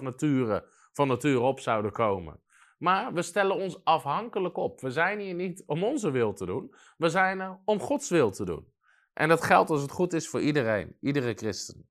van 0.92 1.08
nature 1.08 1.40
op 1.40 1.60
zouden 1.60 1.92
komen. 1.92 2.40
Maar 2.78 3.12
we 3.12 3.22
stellen 3.22 3.56
ons 3.56 3.84
afhankelijk 3.84 4.56
op. 4.56 4.80
We 4.80 4.90
zijn 4.90 5.18
hier 5.18 5.34
niet 5.34 5.62
om 5.66 5.84
onze 5.84 6.10
wil 6.10 6.32
te 6.32 6.46
doen. 6.46 6.74
We 6.96 7.08
zijn 7.08 7.40
er 7.40 7.58
om 7.64 7.80
Gods 7.80 8.10
wil 8.10 8.30
te 8.30 8.44
doen. 8.44 8.72
En 9.12 9.28
dat 9.28 9.44
geldt 9.44 9.70
als 9.70 9.82
het 9.82 9.90
goed 9.90 10.12
is 10.12 10.28
voor 10.28 10.40
iedereen, 10.40 10.96
iedere 11.00 11.34
christen. 11.34 11.88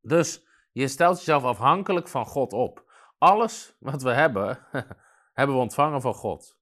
Dus 0.00 0.46
je 0.72 0.88
stelt 0.88 1.16
jezelf 1.16 1.44
afhankelijk 1.44 2.08
van 2.08 2.26
God 2.26 2.52
op. 2.52 2.92
Alles 3.18 3.76
wat 3.78 4.02
we 4.02 4.10
hebben, 4.10 4.66
hebben 5.38 5.56
we 5.56 5.62
ontvangen 5.62 6.00
van 6.00 6.14
God. 6.14 6.58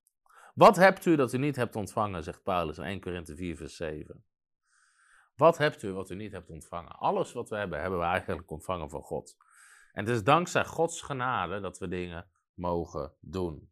Wat 0.54 0.76
hebt 0.76 1.06
u 1.06 1.16
dat 1.16 1.32
u 1.32 1.38
niet 1.38 1.56
hebt 1.56 1.76
ontvangen, 1.76 2.22
zegt 2.22 2.42
Paulus 2.42 2.78
in 2.78 2.84
1 2.84 3.00
Korinthe 3.00 3.36
4, 3.36 3.56
vers 3.56 3.76
7. 3.76 4.24
Wat 5.36 5.58
hebt 5.58 5.82
u 5.82 5.92
wat 5.92 6.10
u 6.10 6.14
niet 6.14 6.32
hebt 6.32 6.50
ontvangen? 6.50 6.98
Alles 6.98 7.32
wat 7.32 7.48
we 7.48 7.56
hebben, 7.56 7.80
hebben 7.80 7.98
we 7.98 8.04
eigenlijk 8.04 8.50
ontvangen 8.50 8.90
van 8.90 9.02
God. 9.02 9.36
En 9.92 10.04
het 10.04 10.14
is 10.14 10.24
dankzij 10.24 10.64
Gods 10.64 11.00
genade 11.02 11.60
dat 11.60 11.78
we 11.78 11.88
dingen 11.88 12.26
mogen 12.54 13.12
doen. 13.20 13.70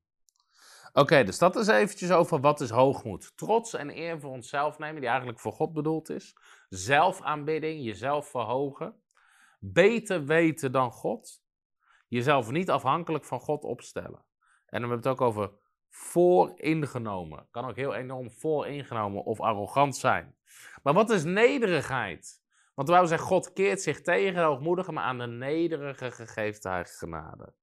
Oké, 0.93 1.25
dus 1.25 1.39
dat 1.39 1.57
is 1.57 1.67
eventjes 1.67 2.11
over 2.11 2.41
wat 2.41 2.61
is 2.61 2.71
hoogmoed. 2.71 3.33
Trots 3.37 3.75
en 3.75 3.97
eer 3.97 4.21
voor 4.21 4.31
onszelf 4.31 4.79
nemen, 4.79 5.01
die 5.01 5.09
eigenlijk 5.09 5.41
voor 5.41 5.53
God 5.53 5.73
bedoeld 5.73 6.09
is. 6.09 6.37
Zelfaanbidding, 6.69 7.85
jezelf 7.85 8.31
verhogen. 8.31 9.03
Beter 9.59 10.25
weten 10.25 10.73
dan 10.73 10.93
God. 10.93 11.43
Jezelf 12.09 12.51
niet 12.51 12.71
afhankelijk 12.71 13.25
van 13.25 13.41
God 13.41 13.65
opstellen. 13.65 14.25
En 14.67 14.81
dan 14.81 14.91
hebben 14.91 15.03
we 15.03 15.09
het 15.09 15.21
ook 15.21 15.27
over 15.27 15.51
vooringenomen. 15.89 17.47
Kan 17.51 17.65
ook 17.65 17.77
heel 17.77 17.95
enorm 17.95 18.31
vooringenomen 18.31 19.25
of 19.25 19.41
arrogant 19.41 19.97
zijn. 19.97 20.37
Maar 20.83 20.95
wat 20.95 21.11
is 21.11 21.25
nederigheid? 21.25 22.40
Want 22.81 22.93
de 22.93 22.99
Bijbel 22.99 23.17
zegt, 23.17 23.29
God 23.29 23.53
keert 23.53 23.83
zich 23.83 24.01
tegen 24.01 24.35
de 24.35 24.41
hoogmoedigen, 24.41 24.95
maar 24.95 25.05
aan 25.05 25.19
de 25.19 25.27
nederige 25.27 26.11
gegeeft 26.11 26.63
hij 26.63 26.85
genade. 26.85 27.55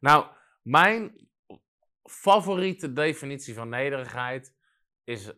Nou, 0.00 0.26
mijn 0.62 1.28
favoriete 2.02 2.92
definitie 2.92 3.54
van 3.54 3.68
nederigheid 3.68 4.54
is 5.02 5.32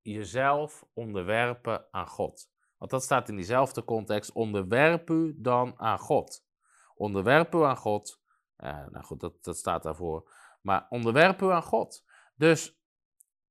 jezelf 0.00 0.84
onderwerpen 0.94 1.86
aan 1.90 2.06
God. 2.08 2.50
Want 2.78 2.90
dat 2.90 3.02
staat 3.02 3.28
in 3.28 3.36
diezelfde 3.36 3.84
context. 3.84 4.32
Onderwerp 4.32 5.10
u 5.10 5.34
dan 5.36 5.74
aan 5.80 5.98
God. 5.98 6.46
Onderwerp 6.94 7.54
u 7.54 7.62
aan 7.62 7.76
God. 7.76 8.22
Uh, 8.58 8.86
nou 8.86 9.04
goed, 9.04 9.20
dat, 9.20 9.44
dat 9.44 9.56
staat 9.56 9.82
daarvoor. 9.82 10.32
Maar 10.62 10.86
onderwerp 10.88 11.42
u 11.42 11.50
aan 11.50 11.62
God. 11.62 12.04
Dus 12.34 12.80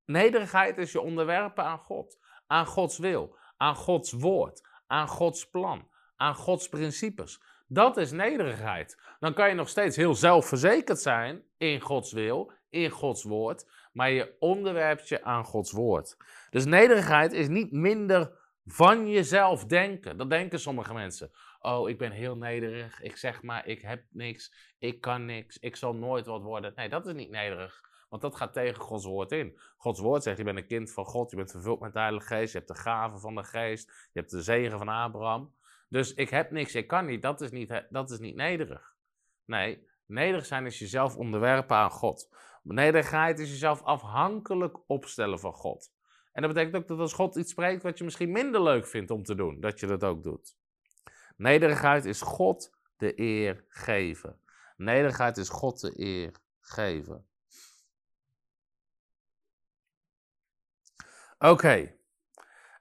nederigheid 0.06 0.78
is 0.78 0.92
je 0.92 1.02
onderwerpen 1.02 1.64
aan 1.64 1.80
God. 1.80 2.20
Aan 2.48 2.66
Gods 2.66 2.98
wil. 2.98 3.38
Aan 3.58 3.76
Gods 3.76 4.12
woord. 4.12 4.74
Aan 4.88 5.08
Gods 5.08 5.50
plan. 5.50 5.88
Aan 6.16 6.36
Gods 6.36 6.70
principes. 6.70 7.42
Dat 7.68 7.98
is 7.98 8.12
nederigheid. 8.12 9.02
Dan 9.20 9.34
kan 9.34 9.50
je 9.50 9.56
nog 9.56 9.70
steeds 9.70 9.96
heel 9.96 10.16
zelfverzekerd 10.16 11.00
zijn 11.00 11.44
in 11.58 11.80
Gods 11.80 12.12
wil, 12.12 12.52
in 12.70 12.90
Gods 12.90 13.24
woord, 13.24 13.66
maar 13.94 14.12
je 14.12 14.36
onderwerpt 14.40 15.08
je 15.08 15.24
aan 15.24 15.44
Gods 15.44 15.72
woord. 15.72 16.18
Dus 16.50 16.66
nederigheid 16.66 17.34
is 17.34 17.48
niet 17.48 17.72
minder 17.72 18.32
van 18.66 19.10
jezelf 19.10 19.66
denken. 19.66 20.18
Dat 20.18 20.30
denken 20.30 20.60
sommige 20.60 20.94
mensen. 20.94 21.32
Oh, 21.60 21.90
ik 21.90 21.98
ben 21.98 22.12
heel 22.12 22.38
nederig. 22.38 23.02
Ik 23.02 23.18
zeg 23.18 23.42
maar, 23.42 23.68
ik 23.68 23.82
heb 23.82 24.04
niks. 24.10 24.74
Ik 24.80 25.02
kan 25.02 25.26
niks. 25.26 25.58
Ik 25.58 25.76
zal 25.76 25.94
nooit 25.94 26.26
wat 26.26 26.42
worden. 26.42 26.74
Nee, 26.76 26.90
dat 26.90 27.08
is 27.08 27.14
niet 27.14 27.30
nederig. 27.30 27.82
Want 28.10 28.22
dat 28.22 28.36
gaat 28.36 28.54
tegen 28.54 28.82
Gods 28.82 29.06
woord 29.06 29.32
in. 29.32 29.60
Gods 29.78 30.00
woord 30.00 30.24
zegt, 30.24 30.38
je 30.38 30.44
bent 30.44 30.58
een 30.58 30.68
kind 30.68 30.92
van 30.92 31.06
God. 31.06 31.30
Je 31.30 31.38
bent 31.38 31.52
vervuld 31.52 31.80
met 31.80 31.94
de 31.94 32.00
Heilige 32.00 32.28
Geest. 32.28 32.52
Je 32.52 32.58
hebt 32.58 32.70
de 32.70 32.78
gaven 32.78 33.20
van 33.20 33.36
de 33.36 33.44
Geest. 33.44 33.88
Je 34.14 34.20
hebt 34.20 34.32
de 34.32 34.42
zegen 34.42 34.78
van 34.78 34.88
Abraham. 34.88 35.56
Dus 35.90 36.14
ik 36.14 36.30
heb 36.30 36.52
niks, 36.52 36.76
ik 36.76 36.88
kan 36.88 37.06
niet. 37.06 37.22
Dat 37.22 37.42
is 37.42 37.52
niet, 37.52 37.86
dat 37.90 38.12
is 38.12 38.20
niet 38.20 38.36
nederig. 38.36 38.96
Nee, 39.46 39.88
nederig 40.06 40.46
zijn 40.46 40.66
is 40.66 40.80
jezelf 40.80 41.18
onderwerpen 41.18 41.76
aan 41.76 41.92
God. 41.92 42.30
Nederigheid 42.64 43.40
is 43.40 43.50
jezelf 43.50 43.84
afhankelijk 43.84 44.80
opstellen 44.88 45.40
van 45.40 45.54
God. 45.54 45.94
En 46.32 46.42
dat 46.42 46.54
betekent 46.54 46.76
ook 46.76 46.88
dat 46.88 47.00
als 47.00 47.14
God 47.14 47.36
iets 47.36 47.52
spreekt 47.52 47.84
wat 47.84 47.98
je 47.98 48.04
misschien 48.04 48.32
minder 48.32 48.64
leuk 48.64 48.88
vindt 48.88 49.12
om 49.12 49.24
te 49.24 49.36
doen, 49.36 49.60
dat 49.60 49.80
je 49.80 49.88
dat 49.88 50.04
ook 50.04 50.24
doet. 50.24 50.56
Nederigheid 51.38 52.06
is 52.06 52.22
God 52.22 52.78
de 52.98 53.20
eer 53.20 53.66
geven. 53.68 54.40
Nederigheid 54.78 55.38
is 55.38 55.50
God 55.50 55.82
de 55.82 56.00
eer 56.00 56.32
geven. 56.60 57.28
Oké, 61.46 61.96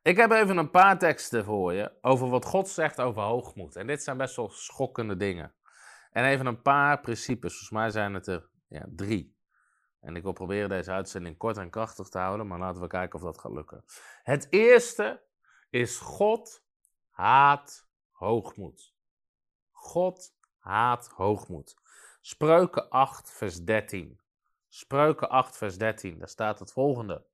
ik 0.03 0.17
heb 0.17 0.31
even 0.31 0.57
een 0.57 0.71
paar 0.71 0.99
teksten 0.99 1.45
voor 1.45 1.73
je 1.73 1.93
over 2.01 2.29
wat 2.29 2.45
God 2.45 2.69
zegt 2.69 3.01
over 3.01 3.23
hoogmoed. 3.23 3.77
En 3.77 3.87
dit 3.87 4.03
zijn 4.03 4.17
best 4.17 4.37
wel 4.37 4.51
schokkende 4.51 5.17
dingen. 5.17 5.55
En 6.11 6.25
even 6.25 6.47
een 6.47 6.63
paar 6.63 7.01
principes. 7.01 7.51
Volgens 7.51 7.71
mij 7.71 7.91
zijn 7.91 8.15
het 8.15 8.27
er 8.27 8.49
ja, 8.69 8.85
drie. 8.89 9.37
En 10.01 10.17
ik 10.17 10.23
wil 10.23 10.33
proberen 10.33 10.69
deze 10.69 10.91
uitzending 10.91 11.37
kort 11.37 11.57
en 11.57 11.71
krachtig 11.71 12.09
te 12.09 12.19
houden, 12.19 12.47
maar 12.47 12.59
laten 12.59 12.81
we 12.81 12.87
kijken 12.87 13.19
of 13.19 13.25
dat 13.25 13.39
gaat 13.39 13.53
lukken. 13.53 13.85
Het 14.23 14.47
eerste 14.51 15.23
is 15.71 15.99
God 15.99 16.65
haat 17.11 17.89
hoogmoed. 18.11 18.95
God 19.71 20.35
haat 20.59 21.09
hoogmoed. 21.09 21.77
Spreuken 22.21 22.89
8, 22.89 23.31
vers 23.31 23.65
13. 23.65 24.21
Spreuken 24.69 25.29
8, 25.29 25.57
vers 25.57 25.79
13. 25.79 26.19
Daar 26.19 26.29
staat 26.29 26.59
het 26.59 26.73
volgende. 26.73 27.33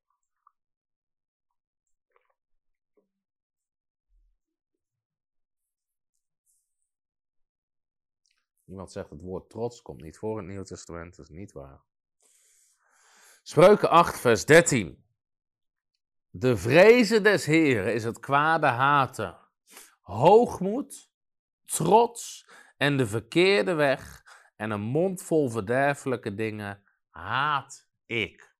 Iemand 8.71 8.93
zegt 8.93 9.11
het 9.11 9.21
woord 9.21 9.51
trots 9.51 9.83
komt 9.83 10.03
niet 10.03 10.19
voor 10.19 10.31
in 10.31 10.37
het 10.37 10.47
Nieuwe 10.47 10.65
Testament. 10.65 11.17
Dat 11.17 11.25
is 11.25 11.37
niet 11.37 11.53
waar. 11.53 11.81
Spreuken 13.43 13.91
8, 13.91 14.21
vers 14.21 14.45
13. 14.45 15.05
De 16.31 16.57
vrezen 16.57 17.23
des 17.23 17.47
Heren 17.47 17.95
is 17.95 18.05
het 18.05 18.19
kwade 18.19 18.67
haten. 18.67 19.39
Hoogmoed, 20.01 21.11
trots 21.65 22.49
en 22.77 22.97
de 22.97 23.07
verkeerde 23.07 23.75
weg 23.75 24.25
en 24.57 24.71
een 24.71 24.81
mond 24.81 25.23
vol 25.23 25.51
verderfelijke 25.51 26.35
dingen 26.35 26.83
haat 27.09 27.89
ik. 28.07 28.57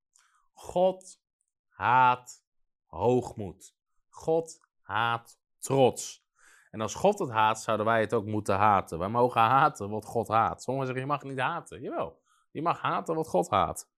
God 0.53 1.21
haat 1.69 2.45
hoogmoed. 2.87 3.75
God 4.09 4.61
haat 4.81 5.41
trots. 5.59 6.29
En 6.71 6.81
als 6.81 6.95
God 6.95 7.19
het 7.19 7.31
haat, 7.31 7.63
zouden 7.63 7.87
wij 7.87 8.01
het 8.01 8.15
ook 8.15 8.27
moeten 8.27 8.57
haten. 8.57 8.99
Wij 8.99 9.09
mogen 9.09 9.41
haten 9.41 9.91
wat 9.91 10.05
God 10.05 10.29
haat. 10.29 10.63
Sommigen 10.63 10.89
zeggen, 10.89 11.07
je 11.07 11.13
mag 11.13 11.23
niet 11.23 11.41
haten. 11.41 11.81
Jawel, 11.81 12.23
je 12.51 12.63
mag 12.63 12.81
haten 12.81 13.15
wat 13.15 13.29
God 13.29 13.51
haat. 13.51 13.91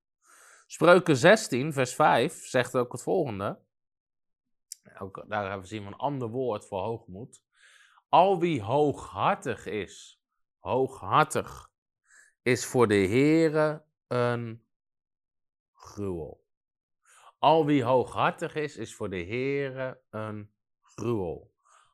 Spreuken 0.67 1.17
16, 1.17 1.73
vers 1.73 1.95
5 1.95 2.47
zegt 2.47 2.76
ook 2.76 2.93
het 2.93 3.02
volgende. 3.02 3.61
Ook, 4.99 5.25
daar 5.29 5.43
hebben 5.43 5.61
we 5.61 5.67
zien 5.67 5.87
een 5.87 5.97
ander 5.97 6.29
woord 6.29 6.67
voor 6.67 6.81
hoogmoed. 6.81 7.43
Al 8.09 8.41
wie 8.41 8.62
hooghartig 8.62 9.67
is, 9.67 10.23
hooghartig, 10.59 11.71
is 12.43 12.67
voor 12.67 12.88
de 12.88 12.95
Heere 12.95 13.85
een 14.07 14.67
gruwel. 15.73 16.45
Al 17.38 17.67
wie 17.67 17.85
hooghartig 17.85 18.55
is, 18.55 18.76
is 18.76 18.95
voor 18.95 19.11
de 19.11 19.25
Heere 19.25 20.00
een 20.11 20.52
gruwel 20.81 21.51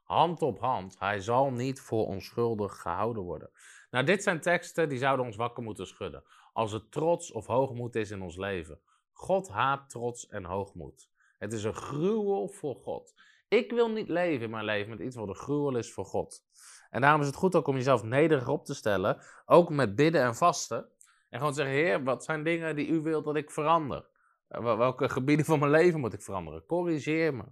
hand 0.09 0.43
op 0.43 0.59
hand. 0.59 0.99
Hij 0.99 1.21
zal 1.21 1.51
niet 1.51 1.81
voor 1.81 2.07
onschuldig 2.07 2.81
gehouden 2.81 3.23
worden. 3.23 3.51
Nou, 3.91 4.05
dit 4.05 4.23
zijn 4.23 4.41
teksten 4.41 4.89
die 4.89 4.99
zouden 4.99 5.27
ons 5.27 5.37
wakker 5.37 5.63
moeten 5.63 5.87
schudden. 5.87 6.25
Als 6.53 6.73
het 6.73 6.93
trots 6.93 7.33
of 7.33 7.47
hoogmoed 7.47 7.95
is 7.95 8.11
in 8.11 8.23
ons 8.23 8.37
leven. 8.37 8.81
God 9.13 9.49
haat 9.49 9.91
trots 9.91 10.29
en 10.29 10.45
hoogmoed. 10.45 11.11
Het 11.39 11.53
is 11.53 11.65
een 11.65 11.75
gruwel 11.75 12.49
voor 12.49 12.75
God. 12.75 13.15
Ik 13.49 13.71
wil 13.71 13.91
niet 13.91 14.09
leven 14.09 14.45
in 14.45 14.51
mijn 14.51 14.65
leven 14.65 14.91
met 14.91 15.01
iets 15.01 15.17
wat 15.17 15.29
een 15.29 15.35
gruwel 15.35 15.77
is 15.77 15.93
voor 15.93 16.05
God. 16.05 16.45
En 16.91 17.01
daarom 17.01 17.21
is 17.21 17.27
het 17.27 17.37
goed 17.37 17.55
ook 17.55 17.67
om 17.67 17.75
jezelf 17.75 18.03
nederig 18.03 18.49
op 18.49 18.65
te 18.65 18.75
stellen. 18.75 19.23
Ook 19.47 19.71
met 19.71 19.95
bidden 19.95 20.23
en 20.23 20.35
vasten. 20.35 20.89
En 21.31 21.39
gewoon 21.39 21.55
zeggen, 21.55 21.75
Heer, 21.75 22.05
wat 22.05 22.25
zijn 22.25 22.45
dingen 22.45 22.77
die 22.77 22.89
u 22.89 23.01
wilt 23.01 23.25
dat 23.25 23.37
ik 23.37 23.51
verander? 23.51 24.07
Welke 24.49 25.09
gebieden 25.09 25.45
van 25.47 25.59
mijn 25.59 25.71
leven 25.71 26.01
moet 26.01 26.13
ik 26.13 26.23
veranderen? 26.23 26.67
Corrigeer 26.67 27.35
me. 27.35 27.45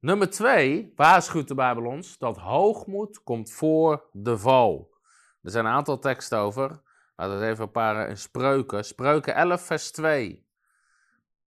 Nummer 0.00 0.30
twee 0.30 0.92
waarschuwt 0.96 1.48
de 1.48 1.54
Bijbel 1.54 1.84
ons 1.84 2.18
dat 2.18 2.36
hoogmoed 2.36 3.22
komt 3.22 3.52
voor 3.52 4.08
de 4.12 4.38
val. 4.38 4.90
Er 5.42 5.50
zijn 5.50 5.64
een 5.64 5.72
aantal 5.72 5.98
teksten 5.98 6.38
over. 6.38 6.82
Laten 7.16 7.38
we 7.38 7.46
even 7.46 7.64
een 7.64 7.70
paar 7.70 8.08
in 8.08 8.16
spreuken. 8.16 8.84
Spreuken 8.84 9.34
11, 9.34 9.62
vers 9.62 9.90
2. 9.90 10.46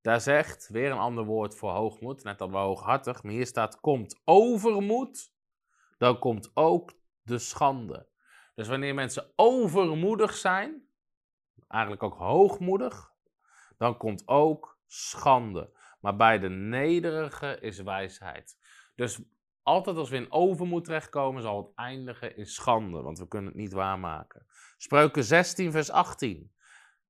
Daar 0.02 0.22
zegt, 0.22 0.70
weer 0.70 0.92
een 0.92 0.98
ander 0.98 1.24
woord 1.24 1.56
voor 1.56 1.72
hoogmoed, 1.72 2.24
net 2.24 2.42
al 2.42 2.52
wel 2.52 2.66
hooghartig, 2.66 3.24
maar 3.24 3.32
hier 3.32 3.46
staat, 3.46 3.80
komt 3.80 4.22
overmoed, 4.24 5.32
dan 5.98 6.20
komt 6.20 6.52
ook 6.54 6.92
de 7.22 7.40
schande. 7.40 8.08
Dus 8.56 8.68
wanneer 8.68 8.94
mensen 8.94 9.32
overmoedig 9.36 10.34
zijn, 10.34 10.88
eigenlijk 11.68 12.04
ook 12.04 12.18
hoogmoedig, 12.18 13.12
dan 13.78 13.98
komt 13.98 14.28
ook 14.28 14.78
schande. 14.88 15.78
Maar 16.00 16.16
bij 16.16 16.40
de 16.40 16.50
nederige 16.50 17.58
is 17.60 17.82
wijsheid. 17.82 18.58
Dus 18.96 19.22
altijd 19.64 19.98
als 19.98 20.10
we 20.10 20.16
in 20.16 20.32
overmoed 20.32 20.86
terechtkomen, 20.86 21.42
zal 21.42 21.58
het 21.58 21.76
eindigen 21.76 22.38
in 22.38 22.46
schande, 22.46 23.02
want 23.02 23.20
we 23.20 23.28
kunnen 23.28 23.50
het 23.50 23.60
niet 23.60 23.74
waarmaken. 23.74 24.46
Spreuken 24.78 25.24
16, 25.24 25.72
vers 25.72 25.90
18. 25.90 26.52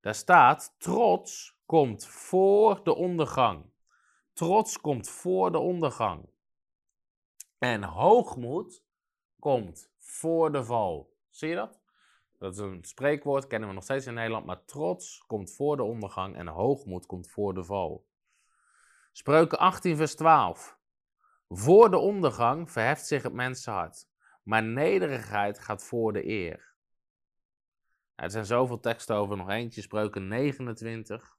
Daar 0.00 0.14
staat: 0.14 0.74
trots 0.78 1.58
komt 1.66 2.06
voor 2.06 2.84
de 2.84 2.94
ondergang. 2.94 3.64
Trots 4.32 4.80
komt 4.80 5.08
voor 5.08 5.52
de 5.52 5.58
ondergang. 5.58 6.28
En 7.58 7.82
hoogmoed 7.82 8.84
komt 9.38 9.92
voor 9.98 10.52
de 10.52 10.64
val. 10.64 11.16
Zie 11.28 11.48
je 11.48 11.54
dat? 11.54 11.80
Dat 12.38 12.52
is 12.52 12.58
een 12.58 12.84
spreekwoord, 12.84 13.46
kennen 13.46 13.68
we 13.68 13.74
nog 13.74 13.84
steeds 13.84 14.06
in 14.06 14.14
Nederland. 14.14 14.46
Maar 14.46 14.64
trots 14.64 15.24
komt 15.26 15.54
voor 15.54 15.76
de 15.76 15.82
ondergang 15.82 16.36
en 16.36 16.46
hoogmoed 16.46 17.06
komt 17.06 17.30
voor 17.30 17.54
de 17.54 17.64
val. 17.64 18.08
Spreuken 19.12 19.58
18, 19.58 19.96
vers 19.96 20.14
12. 20.14 20.78
Voor 21.48 21.90
de 21.90 21.96
ondergang 21.96 22.70
verheft 22.70 23.06
zich 23.06 23.22
het 23.22 23.32
mensenhart, 23.32 24.08
maar 24.42 24.62
nederigheid 24.62 25.58
gaat 25.58 25.84
voor 25.84 26.12
de 26.12 26.26
eer. 26.26 26.74
Er 28.14 28.30
zijn 28.30 28.44
zoveel 28.44 28.80
teksten 28.80 29.16
over, 29.16 29.36
nog 29.36 29.48
eentje, 29.48 29.82
Spreuken 29.82 30.28
29, 30.28 31.36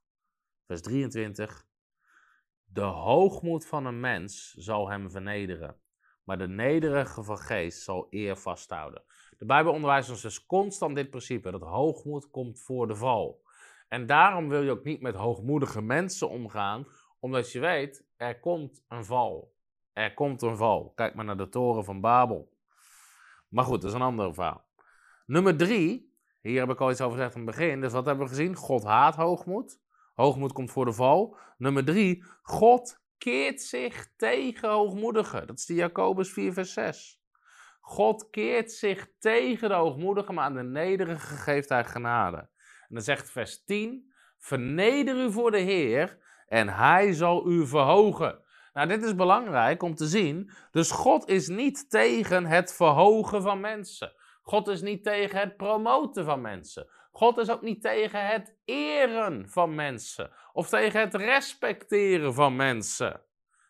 vers 0.66 0.80
23. 0.80 1.66
De 2.64 2.80
hoogmoed 2.80 3.66
van 3.66 3.86
een 3.86 4.00
mens 4.00 4.54
zal 4.54 4.88
hem 4.88 5.10
vernederen, 5.10 5.80
maar 6.24 6.38
de 6.38 6.48
nederige 6.48 7.22
van 7.22 7.38
geest 7.38 7.82
zal 7.82 8.06
eer 8.10 8.36
vasthouden. 8.36 9.02
De 9.38 9.44
Bijbel 9.44 9.72
onderwijst 9.72 10.10
ons 10.10 10.22
dus 10.22 10.46
constant 10.46 10.94
dit 10.94 11.10
principe, 11.10 11.50
dat 11.50 11.62
hoogmoed 11.62 12.30
komt 12.30 12.60
voor 12.60 12.86
de 12.86 12.96
val. 12.96 13.42
En 13.88 14.06
daarom 14.06 14.48
wil 14.48 14.62
je 14.62 14.70
ook 14.70 14.84
niet 14.84 15.00
met 15.00 15.14
hoogmoedige 15.14 15.82
mensen 15.82 16.28
omgaan, 16.28 16.86
omdat 17.22 17.52
je 17.52 17.60
weet, 17.60 18.04
er 18.16 18.40
komt 18.40 18.84
een 18.88 19.04
val. 19.04 19.54
Er 19.92 20.14
komt 20.14 20.42
een 20.42 20.56
val. 20.56 20.92
Kijk 20.94 21.14
maar 21.14 21.24
naar 21.24 21.36
de 21.36 21.48
toren 21.48 21.84
van 21.84 22.00
Babel. 22.00 22.52
Maar 23.48 23.64
goed, 23.64 23.80
dat 23.80 23.90
is 23.90 23.96
een 23.96 24.02
ander 24.02 24.34
verhaal. 24.34 24.64
Nummer 25.26 25.56
drie 25.56 26.14
Hier 26.40 26.60
heb 26.60 26.70
ik 26.70 26.80
al 26.80 26.90
iets 26.90 27.00
over 27.00 27.16
gezegd 27.16 27.34
in 27.34 27.46
het 27.46 27.56
begin. 27.56 27.80
Dus 27.80 27.92
wat 27.92 28.06
hebben 28.06 28.24
we 28.24 28.30
gezien? 28.30 28.54
God 28.54 28.84
haat 28.84 29.14
hoogmoed. 29.14 29.80
Hoogmoed 30.14 30.52
komt 30.52 30.70
voor 30.70 30.84
de 30.84 30.92
val. 30.92 31.36
Nummer 31.58 31.84
drie, 31.84 32.24
God 32.42 33.00
keert 33.18 33.62
zich 33.62 34.12
tegen 34.16 34.70
hoogmoedigen. 34.70 35.46
Dat 35.46 35.58
is 35.58 35.66
de 35.66 35.74
Jacobus 35.74 36.32
4, 36.32 36.52
vers 36.52 36.72
6. 36.72 37.22
God 37.80 38.30
keert 38.30 38.72
zich 38.72 39.08
tegen 39.18 39.68
de 39.68 39.74
hoogmoedigen, 39.74 40.34
maar 40.34 40.44
aan 40.44 40.54
de 40.54 40.62
nederige 40.62 41.36
geeft 41.36 41.68
hij 41.68 41.84
genade. 41.84 42.36
En 42.88 42.94
dan 42.94 43.02
zegt 43.02 43.30
vers 43.30 43.64
10, 43.64 44.12
verneder 44.38 45.16
u 45.16 45.32
voor 45.32 45.50
de 45.50 45.60
Heer 45.60 46.21
en 46.52 46.68
hij 46.68 47.12
zal 47.12 47.48
u 47.48 47.66
verhogen. 47.66 48.40
Nou, 48.72 48.88
dit 48.88 49.02
is 49.02 49.14
belangrijk 49.14 49.82
om 49.82 49.94
te 49.94 50.06
zien. 50.06 50.50
Dus 50.70 50.90
God 50.90 51.28
is 51.28 51.48
niet 51.48 51.90
tegen 51.90 52.46
het 52.46 52.74
verhogen 52.74 53.42
van 53.42 53.60
mensen. 53.60 54.12
God 54.42 54.68
is 54.68 54.82
niet 54.82 55.04
tegen 55.04 55.40
het 55.40 55.56
promoten 55.56 56.24
van 56.24 56.40
mensen. 56.40 56.88
God 57.10 57.38
is 57.38 57.50
ook 57.50 57.62
niet 57.62 57.82
tegen 57.82 58.26
het 58.26 58.56
eren 58.64 59.48
van 59.50 59.74
mensen. 59.74 60.30
Of 60.52 60.68
tegen 60.68 61.00
het 61.00 61.14
respecteren 61.14 62.34
van 62.34 62.56
mensen. 62.56 63.20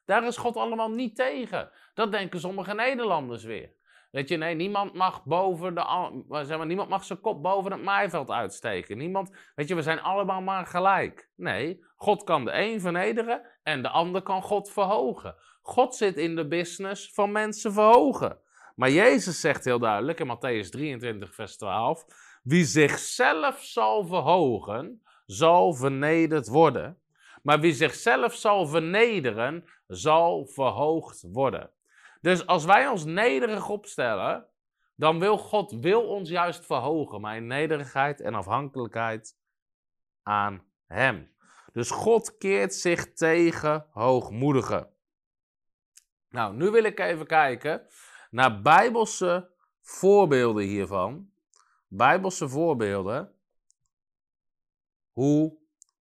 Daar 0.04 0.26
is 0.26 0.36
God 0.36 0.56
allemaal 0.56 0.90
niet 0.90 1.16
tegen. 1.16 1.70
Dat 1.94 2.12
denken 2.12 2.40
sommige 2.40 2.74
Nederlanders 2.74 3.44
weer. 3.44 3.72
Weet 4.12 4.28
je, 4.28 4.36
nee, 4.36 4.54
niemand 4.54 4.94
mag, 4.94 5.24
boven 5.24 5.74
de, 5.74 6.44
zeg 6.44 6.56
maar, 6.56 6.66
niemand 6.66 6.88
mag 6.88 7.04
zijn 7.04 7.20
kop 7.20 7.42
boven 7.42 7.72
het 7.72 7.82
maaiveld 7.82 8.30
uitsteken. 8.30 8.98
Niemand, 8.98 9.30
weet 9.54 9.68
je, 9.68 9.74
we 9.74 9.82
zijn 9.82 10.00
allemaal 10.00 10.40
maar 10.40 10.66
gelijk. 10.66 11.30
Nee, 11.36 11.84
God 11.96 12.24
kan 12.24 12.44
de 12.44 12.52
een 12.52 12.80
vernederen 12.80 13.42
en 13.62 13.82
de 13.82 13.88
ander 13.88 14.22
kan 14.22 14.42
God 14.42 14.70
verhogen. 14.70 15.34
God 15.62 15.94
zit 15.94 16.16
in 16.16 16.36
de 16.36 16.48
business 16.48 17.12
van 17.12 17.32
mensen 17.32 17.72
verhogen. 17.72 18.38
Maar 18.74 18.90
Jezus 18.90 19.40
zegt 19.40 19.64
heel 19.64 19.78
duidelijk 19.78 20.20
in 20.20 20.36
Matthäus 20.36 20.68
23, 20.68 21.34
vers 21.34 21.56
12: 21.56 22.04
Wie 22.42 22.64
zichzelf 22.64 23.62
zal 23.62 24.06
verhogen, 24.06 25.02
zal 25.26 25.72
vernederd 25.74 26.48
worden. 26.48 26.98
Maar 27.42 27.60
wie 27.60 27.72
zichzelf 27.72 28.34
zal 28.34 28.66
vernederen, 28.66 29.64
zal 29.86 30.46
verhoogd 30.46 31.24
worden. 31.32 31.70
Dus 32.22 32.46
als 32.46 32.64
wij 32.64 32.88
ons 32.88 33.04
nederig 33.04 33.68
opstellen, 33.68 34.46
dan 34.94 35.18
wil 35.18 35.38
God 35.38 35.72
wil 35.72 36.08
ons 36.08 36.28
juist 36.28 36.66
verhogen, 36.66 37.20
maar 37.20 37.36
in 37.36 37.46
nederigheid 37.46 38.20
en 38.20 38.34
afhankelijkheid 38.34 39.38
aan 40.22 40.64
Hem. 40.86 41.34
Dus 41.72 41.90
God 41.90 42.36
keert 42.38 42.74
zich 42.74 43.12
tegen 43.12 43.86
hoogmoedigen. 43.90 44.90
Nou, 46.28 46.54
nu 46.56 46.70
wil 46.70 46.84
ik 46.84 47.00
even 47.00 47.26
kijken 47.26 47.86
naar 48.30 48.62
bijbelse 48.62 49.50
voorbeelden 49.80 50.64
hiervan. 50.64 51.30
Bijbelse 51.88 52.48
voorbeelden. 52.48 53.34
Hoe 55.10 55.58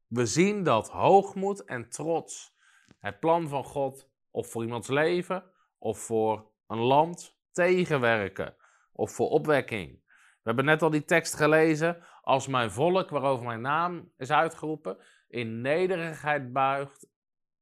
we 0.08 0.26
zien 0.26 0.64
dat 0.64 0.90
hoogmoed 0.90 1.64
en 1.64 1.90
trots 1.90 2.56
het 3.00 3.20
plan 3.20 3.48
van 3.48 3.64
God 3.64 4.10
of 4.32 4.52
voor 4.52 4.64
iemands 4.64 4.88
leven 4.88 5.51
of 5.82 6.00
voor 6.00 6.52
een 6.68 6.80
land 6.80 7.38
tegenwerken 7.52 8.56
of 8.92 9.12
voor 9.12 9.30
opwekking. 9.30 10.04
We 10.08 10.48
hebben 10.48 10.66
net 10.66 10.82
al 10.82 10.90
die 10.90 11.06
tekst 11.06 11.36
gelezen. 11.36 12.04
Als 12.22 12.48
mijn 12.48 12.72
volk, 12.72 13.10
waarover 13.10 13.46
mijn 13.46 13.62
naam 13.62 14.12
is 14.18 14.32
uitgeroepen, 14.32 14.98
in 15.28 15.62
nederigheid 15.62 16.54
buigt 16.54 17.08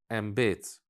en 0.07 0.33
bidt, 0.33 0.85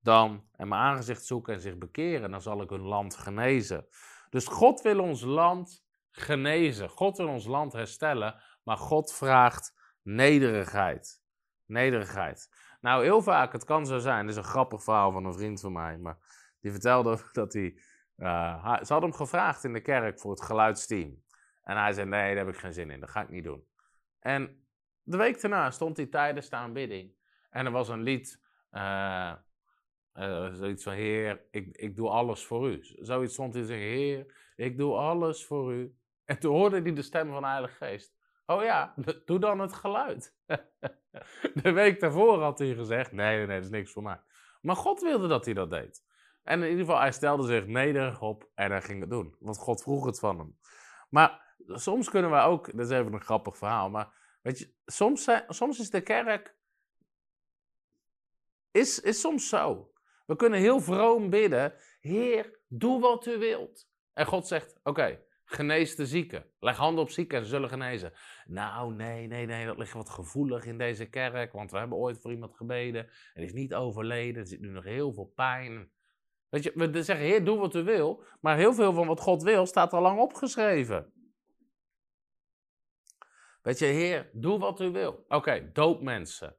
dan 0.00 0.48
en 0.52 0.68
mijn 0.68 0.80
aangezicht 0.80 1.24
zoeken 1.24 1.54
en 1.54 1.60
zich 1.60 1.78
bekeren, 1.78 2.30
dan 2.30 2.42
zal 2.42 2.62
ik 2.62 2.70
hun 2.70 2.86
land 2.86 3.16
genezen. 3.16 3.86
Dus 4.30 4.46
God 4.46 4.80
wil 4.80 5.00
ons 5.00 5.22
land 5.22 5.84
genezen. 6.10 6.88
God 6.88 7.16
wil 7.16 7.28
ons 7.28 7.46
land 7.46 7.72
herstellen, 7.72 8.42
maar 8.62 8.76
God 8.76 9.12
vraagt 9.12 9.74
nederigheid. 10.02 11.22
Nederigheid. 11.66 12.48
Nou, 12.80 13.02
heel 13.02 13.22
vaak, 13.22 13.52
het 13.52 13.64
kan 13.64 13.86
zo 13.86 13.98
zijn, 13.98 14.26
dit 14.26 14.36
is 14.36 14.42
een 14.42 14.50
grappig 14.50 14.82
verhaal 14.82 15.12
van 15.12 15.24
een 15.24 15.34
vriend 15.34 15.60
van 15.60 15.72
mij, 15.72 15.98
maar 15.98 16.18
die 16.60 16.70
vertelde 16.70 17.18
dat 17.32 17.52
hij, 17.52 17.74
uh, 18.16 18.76
ze 18.82 18.92
hadden 18.92 19.10
hem 19.10 19.18
gevraagd 19.18 19.64
in 19.64 19.72
de 19.72 19.80
kerk 19.80 20.20
voor 20.20 20.30
het 20.30 20.42
geluidsteam. 20.42 21.22
En 21.62 21.76
hij 21.76 21.92
zei, 21.92 22.08
nee, 22.08 22.34
daar 22.34 22.44
heb 22.44 22.54
ik 22.54 22.60
geen 22.60 22.72
zin 22.72 22.90
in, 22.90 23.00
dat 23.00 23.10
ga 23.10 23.22
ik 23.22 23.28
niet 23.28 23.44
doen. 23.44 23.64
En 24.20 24.64
de 25.02 25.16
week 25.16 25.40
daarna 25.40 25.70
stond 25.70 25.96
hij 25.96 26.06
tijdens 26.06 26.48
de 26.48 26.56
aanbidding. 26.56 27.12
En 27.50 27.66
er 27.66 27.72
was 27.72 27.88
een 27.88 28.02
lied, 28.02 28.42
uh, 28.72 29.32
uh, 30.14 30.52
zoiets 30.52 30.82
van, 30.82 30.92
Heer, 30.92 31.46
ik, 31.50 31.76
ik 31.76 31.96
doe 31.96 32.08
alles 32.08 32.44
voor 32.44 32.70
u. 32.70 32.78
Zoiets 32.82 33.32
stond 33.32 33.54
hij 33.54 33.64
Heer, 33.64 34.34
ik 34.56 34.76
doe 34.78 34.94
alles 34.94 35.46
voor 35.46 35.72
u. 35.72 35.94
En 36.24 36.38
toen 36.38 36.54
hoorde 36.54 36.82
hij 36.82 36.92
de 36.92 37.02
stem 37.02 37.30
van 37.30 37.42
de 37.42 37.48
Heilige 37.48 37.74
Geest. 37.74 38.14
Oh 38.46 38.62
ja, 38.62 38.94
doe 39.24 39.38
dan 39.38 39.58
het 39.58 39.72
geluid. 39.72 40.36
de 41.62 41.72
week 41.72 42.00
daarvoor 42.00 42.42
had 42.42 42.58
hij 42.58 42.74
gezegd, 42.74 43.12
nee, 43.12 43.36
nee, 43.36 43.56
dat 43.56 43.64
is 43.64 43.70
niks 43.70 43.92
voor 43.92 44.02
mij. 44.02 44.20
Maar 44.60 44.76
God 44.76 45.00
wilde 45.00 45.28
dat 45.28 45.44
hij 45.44 45.54
dat 45.54 45.70
deed. 45.70 46.04
En 46.42 46.62
in 46.62 46.68
ieder 46.68 46.84
geval, 46.84 47.00
hij 47.00 47.12
stelde 47.12 47.46
zich 47.46 47.66
nederig 47.66 48.20
op 48.20 48.50
en 48.54 48.70
hij 48.70 48.82
ging 48.82 49.00
het 49.00 49.10
doen. 49.10 49.36
Want 49.38 49.58
God 49.58 49.82
vroeg 49.82 50.04
het 50.04 50.18
van 50.18 50.38
hem. 50.38 50.58
Maar 51.08 51.54
soms 51.66 52.10
kunnen 52.10 52.30
we 52.30 52.36
ook, 52.36 52.76
dat 52.76 52.90
is 52.90 52.98
even 52.98 53.12
een 53.12 53.20
grappig 53.20 53.56
verhaal, 53.56 53.90
maar 53.90 54.38
weet 54.42 54.58
je, 54.58 54.74
soms, 54.84 55.28
soms 55.48 55.78
is 55.78 55.90
de 55.90 56.00
kerk, 56.00 56.56
is, 58.70 59.00
is 59.00 59.20
soms 59.20 59.48
zo. 59.48 59.92
We 60.26 60.36
kunnen 60.36 60.58
heel 60.58 60.80
vroom 60.80 61.30
bidden, 61.30 61.74
Heer, 62.00 62.60
doe 62.68 63.00
wat 63.00 63.26
u 63.26 63.38
wilt. 63.38 63.88
En 64.12 64.26
God 64.26 64.46
zegt, 64.46 64.80
oké, 64.82 65.22
genees 65.44 65.96
de 65.96 66.06
zieken. 66.06 66.44
Leg 66.58 66.76
handen 66.76 67.04
op 67.04 67.10
zieken 67.10 67.38
en 67.38 67.44
ze 67.44 67.50
zullen 67.50 67.68
genezen. 67.68 68.12
Nou, 68.44 68.94
nee, 68.94 69.26
nee, 69.26 69.46
nee, 69.46 69.66
dat 69.66 69.78
ligt 69.78 69.92
wat 69.92 70.10
gevoelig 70.10 70.64
in 70.64 70.78
deze 70.78 71.08
kerk, 71.08 71.52
want 71.52 71.70
we 71.70 71.78
hebben 71.78 71.98
ooit 71.98 72.20
voor 72.20 72.32
iemand 72.32 72.56
gebeden 72.56 73.10
en 73.34 73.42
is 73.42 73.52
niet 73.52 73.74
overleden, 73.74 74.40
er 74.40 74.48
zit 74.48 74.60
nu 74.60 74.68
nog 74.68 74.84
heel 74.84 75.12
veel 75.12 75.32
pijn. 75.34 75.90
Weet 76.50 76.62
je, 76.62 76.72
we 76.74 77.02
zeggen, 77.02 77.26
Heer, 77.26 77.44
doe 77.44 77.58
wat 77.58 77.74
u 77.74 77.82
wil. 77.82 78.24
Maar 78.40 78.56
heel 78.56 78.74
veel 78.74 78.92
van 78.92 79.06
wat 79.06 79.20
God 79.20 79.42
wil 79.42 79.66
staat 79.66 79.92
al 79.92 80.02
lang 80.02 80.20
opgeschreven. 80.20 81.12
Weet 83.62 83.78
je, 83.78 83.84
Heer, 83.84 84.30
doe 84.32 84.58
wat 84.58 84.80
u 84.80 84.90
wil. 84.90 85.24
Oké, 85.28 85.70
doop 85.72 86.02
mensen. 86.02 86.56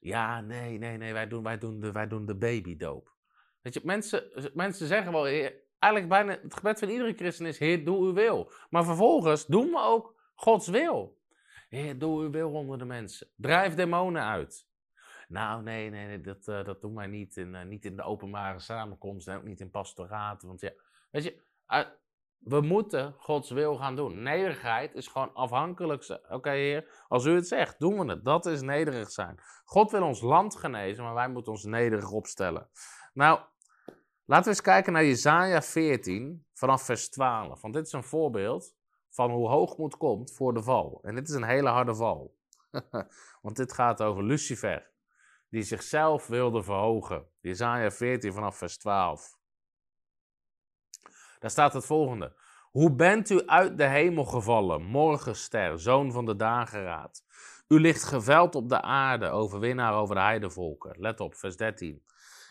Ja, 0.00 0.40
nee, 0.40 0.78
nee, 0.78 0.96
nee, 0.96 1.12
wij 1.12 1.28
doen, 1.28 1.42
wij 1.42 1.58
doen, 1.58 1.80
de, 1.80 1.92
wij 1.92 2.08
doen 2.08 2.26
de 2.26 2.36
babydoop. 2.36 3.16
Weet 3.62 3.74
je, 3.74 3.80
mensen, 3.84 4.50
mensen 4.54 4.86
zeggen 4.86 5.12
wel, 5.12 5.24
heer, 5.24 5.54
eigenlijk 5.78 6.12
bijna 6.12 6.40
het 6.42 6.54
gebed 6.54 6.78
van 6.78 6.88
iedere 6.88 7.14
christen 7.14 7.46
is, 7.46 7.58
Heer, 7.58 7.84
doe 7.84 7.98
uw 7.98 8.12
wil. 8.12 8.52
Maar 8.70 8.84
vervolgens 8.84 9.46
doen 9.46 9.70
we 9.70 9.80
ook 9.80 10.16
Gods 10.34 10.68
wil. 10.68 11.18
Heer, 11.68 11.98
doe 11.98 12.22
uw 12.22 12.30
wil 12.30 12.50
onder 12.50 12.78
de 12.78 12.84
mensen. 12.84 13.28
Drijf 13.36 13.74
demonen 13.74 14.22
uit. 14.22 14.67
Nou, 15.28 15.62
nee, 15.62 15.90
nee, 15.90 16.06
nee 16.06 16.20
dat, 16.20 16.46
uh, 16.48 16.64
dat 16.64 16.80
doen 16.80 16.94
wij 16.94 17.06
niet 17.06 17.36
in, 17.36 17.54
uh, 17.54 17.62
niet 17.62 17.84
in 17.84 17.96
de 17.96 18.02
openbare 18.02 18.58
samenkomst 18.58 19.28
en 19.28 19.36
ook 19.36 19.42
niet 19.42 19.60
in 19.60 19.70
pastoraat. 19.70 20.42
Want 20.42 20.60
ja, 20.60 20.72
weet 21.10 21.24
je, 21.24 21.42
uh, 21.68 21.84
we 22.38 22.60
moeten 22.60 23.14
Gods 23.18 23.50
wil 23.50 23.76
gaan 23.76 23.96
doen. 23.96 24.22
Nederigheid 24.22 24.94
is 24.94 25.06
gewoon 25.06 25.34
afhankelijk. 25.34 26.20
Oké, 26.28 26.50
Heer, 26.50 27.04
als 27.08 27.24
u 27.24 27.34
het 27.34 27.48
zegt, 27.48 27.78
doen 27.78 27.98
we 27.98 28.10
het. 28.10 28.24
Dat 28.24 28.46
is 28.46 28.60
nederig 28.60 29.10
zijn. 29.10 29.40
God 29.64 29.90
wil 29.90 30.02
ons 30.02 30.20
land 30.20 30.56
genezen, 30.56 31.04
maar 31.04 31.14
wij 31.14 31.28
moeten 31.28 31.52
ons 31.52 31.64
nederig 31.64 32.10
opstellen. 32.10 32.68
Nou, 33.12 33.40
laten 34.24 34.44
we 34.44 34.50
eens 34.50 34.60
kijken 34.60 34.92
naar 34.92 35.04
Jesaja 35.04 35.62
14 35.62 36.46
vanaf 36.52 36.82
vers 36.82 37.08
12. 37.10 37.60
Want 37.60 37.74
dit 37.74 37.86
is 37.86 37.92
een 37.92 38.04
voorbeeld 38.04 38.74
van 39.10 39.30
hoe 39.30 39.48
hoogmoed 39.48 39.96
komt 39.96 40.32
voor 40.32 40.54
de 40.54 40.62
val. 40.62 40.98
En 41.02 41.14
dit 41.14 41.28
is 41.28 41.34
een 41.34 41.44
hele 41.44 41.68
harde 41.68 41.94
val. 41.94 42.36
Want 43.42 43.56
dit 43.56 43.72
gaat 43.72 44.02
over 44.02 44.24
Lucifer 44.24 44.90
die 45.48 45.62
zichzelf 45.62 46.26
wilde 46.26 46.62
verhogen. 46.62 47.26
Jezaja 47.40 47.90
14 47.90 48.32
vanaf 48.32 48.56
vers 48.56 48.78
12. 48.78 49.36
Daar 51.38 51.50
staat 51.50 51.72
het 51.72 51.84
volgende. 51.84 52.36
Hoe 52.70 52.94
bent 52.94 53.30
u 53.30 53.46
uit 53.46 53.78
de 53.78 53.86
hemel 53.86 54.24
gevallen, 54.24 54.82
morgenster, 54.82 55.80
zoon 55.80 56.12
van 56.12 56.26
de 56.26 56.36
dageraad? 56.36 57.24
U 57.68 57.80
ligt 57.80 58.04
geveld 58.04 58.54
op 58.54 58.68
de 58.68 58.82
aarde, 58.82 59.28
overwinnaar 59.28 59.94
over 59.94 60.14
de 60.14 60.20
heidevolken. 60.20 60.94
Let 60.98 61.20
op, 61.20 61.34
vers 61.34 61.56
13. 61.56 62.04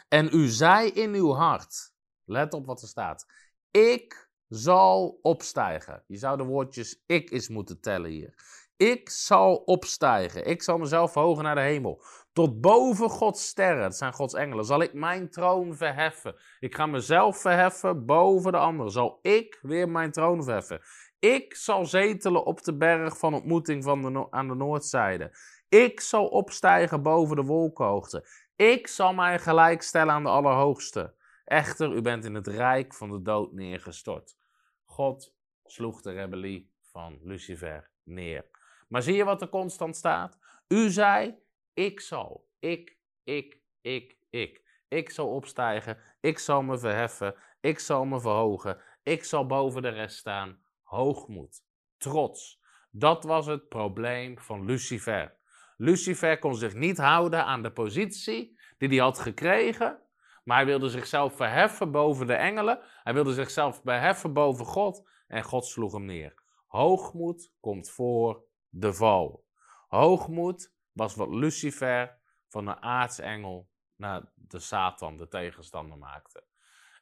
En 0.07 0.29
u 0.31 0.47
zei 0.47 0.89
in 0.89 1.13
uw 1.13 1.33
hart, 1.33 1.93
let 2.25 2.53
op 2.53 2.65
wat 2.65 2.81
er 2.81 2.87
staat, 2.87 3.25
ik 3.71 4.29
zal 4.47 5.19
opstijgen. 5.21 6.03
Je 6.07 6.17
zou 6.17 6.37
de 6.37 6.43
woordjes 6.43 7.03
ik 7.05 7.31
eens 7.31 7.49
moeten 7.49 7.81
tellen 7.81 8.09
hier. 8.09 8.33
Ik 8.77 9.09
zal 9.09 9.55
opstijgen. 9.55 10.45
Ik 10.45 10.63
zal 10.63 10.77
mezelf 10.77 11.11
verhogen 11.11 11.43
naar 11.43 11.55
de 11.55 11.61
hemel. 11.61 12.03
Tot 12.37 12.61
boven 12.61 13.09
Gods 13.09 13.47
sterren, 13.47 13.81
dat 13.81 13.97
zijn 13.97 14.13
Gods 14.13 14.33
engelen, 14.33 14.65
zal 14.65 14.81
ik 14.81 14.93
mijn 14.93 15.29
troon 15.29 15.75
verheffen. 15.75 16.35
Ik 16.59 16.75
ga 16.75 16.85
mezelf 16.85 17.41
verheffen 17.41 18.05
boven 18.05 18.51
de 18.51 18.57
anderen. 18.57 18.91
Zal 18.91 19.19
ik 19.21 19.59
weer 19.61 19.89
mijn 19.89 20.11
troon 20.11 20.43
verheffen. 20.43 20.81
Ik 21.19 21.55
zal 21.55 21.85
zetelen 21.85 22.45
op 22.45 22.63
de 22.63 22.77
berg 22.77 23.17
van 23.17 23.33
ontmoeting 23.33 23.83
van 23.83 24.01
de 24.01 24.27
aan 24.29 24.47
de 24.47 24.55
noordzijde. 24.55 25.37
Ik 25.69 25.99
zal 25.99 26.27
opstijgen 26.27 27.01
boven 27.01 27.35
de 27.35 27.43
wolkenhoogte. 27.43 28.27
Ik 28.55 28.87
zal 28.87 29.13
mij 29.13 29.39
gelijkstellen 29.39 30.13
aan 30.13 30.23
de 30.23 30.29
Allerhoogste. 30.29 31.13
Echter, 31.45 31.93
u 31.93 32.01
bent 32.01 32.25
in 32.25 32.35
het 32.35 32.47
rijk 32.47 32.93
van 32.93 33.09
de 33.09 33.21
dood 33.21 33.51
neergestort. 33.51 34.37
God 34.85 35.33
sloeg 35.63 36.01
de 36.01 36.11
rebellie 36.11 36.71
van 36.81 37.19
Lucifer 37.21 37.89
neer. 38.03 38.45
Maar 38.87 39.01
zie 39.01 39.15
je 39.15 39.23
wat 39.23 39.41
er 39.41 39.49
constant 39.49 39.95
staat? 39.95 40.37
U 40.67 40.89
zei, 40.89 41.45
ik 41.77 41.99
zal, 41.99 42.47
ik, 42.59 42.97
ik, 43.23 43.61
ik, 43.81 44.17
ik. 44.29 44.65
Ik 44.87 45.09
zal 45.09 45.29
opstijgen, 45.29 45.97
ik 46.19 46.39
zal 46.39 46.61
me 46.61 46.77
verheffen, 46.77 47.35
ik 47.59 47.79
zal 47.79 48.05
me 48.05 48.19
verhogen, 48.19 48.81
ik 49.03 49.23
zal 49.23 49.45
boven 49.45 49.81
de 49.81 49.89
rest 49.89 50.17
staan. 50.17 50.61
Hoogmoed, 50.83 51.63
trots. 51.97 52.61
Dat 52.91 53.23
was 53.23 53.45
het 53.45 53.67
probleem 53.67 54.39
van 54.39 54.65
Lucifer. 54.65 55.37
Lucifer 55.75 56.39
kon 56.39 56.55
zich 56.55 56.73
niet 56.73 56.97
houden 56.97 57.45
aan 57.45 57.61
de 57.61 57.71
positie 57.71 58.59
die 58.77 58.89
hij 58.89 58.97
had 58.97 59.19
gekregen, 59.19 60.01
maar 60.43 60.57
hij 60.57 60.65
wilde 60.65 60.89
zichzelf 60.89 61.35
verheffen 61.35 61.91
boven 61.91 62.27
de 62.27 62.35
engelen. 62.35 62.79
Hij 63.03 63.13
wilde 63.13 63.33
zichzelf 63.33 63.81
verheffen 63.83 64.33
boven 64.33 64.65
God 64.65 65.09
en 65.27 65.43
God 65.43 65.65
sloeg 65.65 65.91
hem 65.91 66.05
neer. 66.05 66.43
Hoogmoed 66.67 67.53
komt 67.59 67.89
voor 67.89 68.43
de 68.69 68.93
val. 68.93 69.45
Hoogmoed 69.87 70.75
was 70.97 71.15
wat 71.15 71.29
Lucifer 71.29 72.17
van 72.47 72.67
een 72.67 72.81
aartsengel 72.81 73.69
naar 73.95 74.31
de 74.35 74.59
Satan, 74.59 75.17
de 75.17 75.27
tegenstander, 75.27 75.97
maakte. 75.97 76.43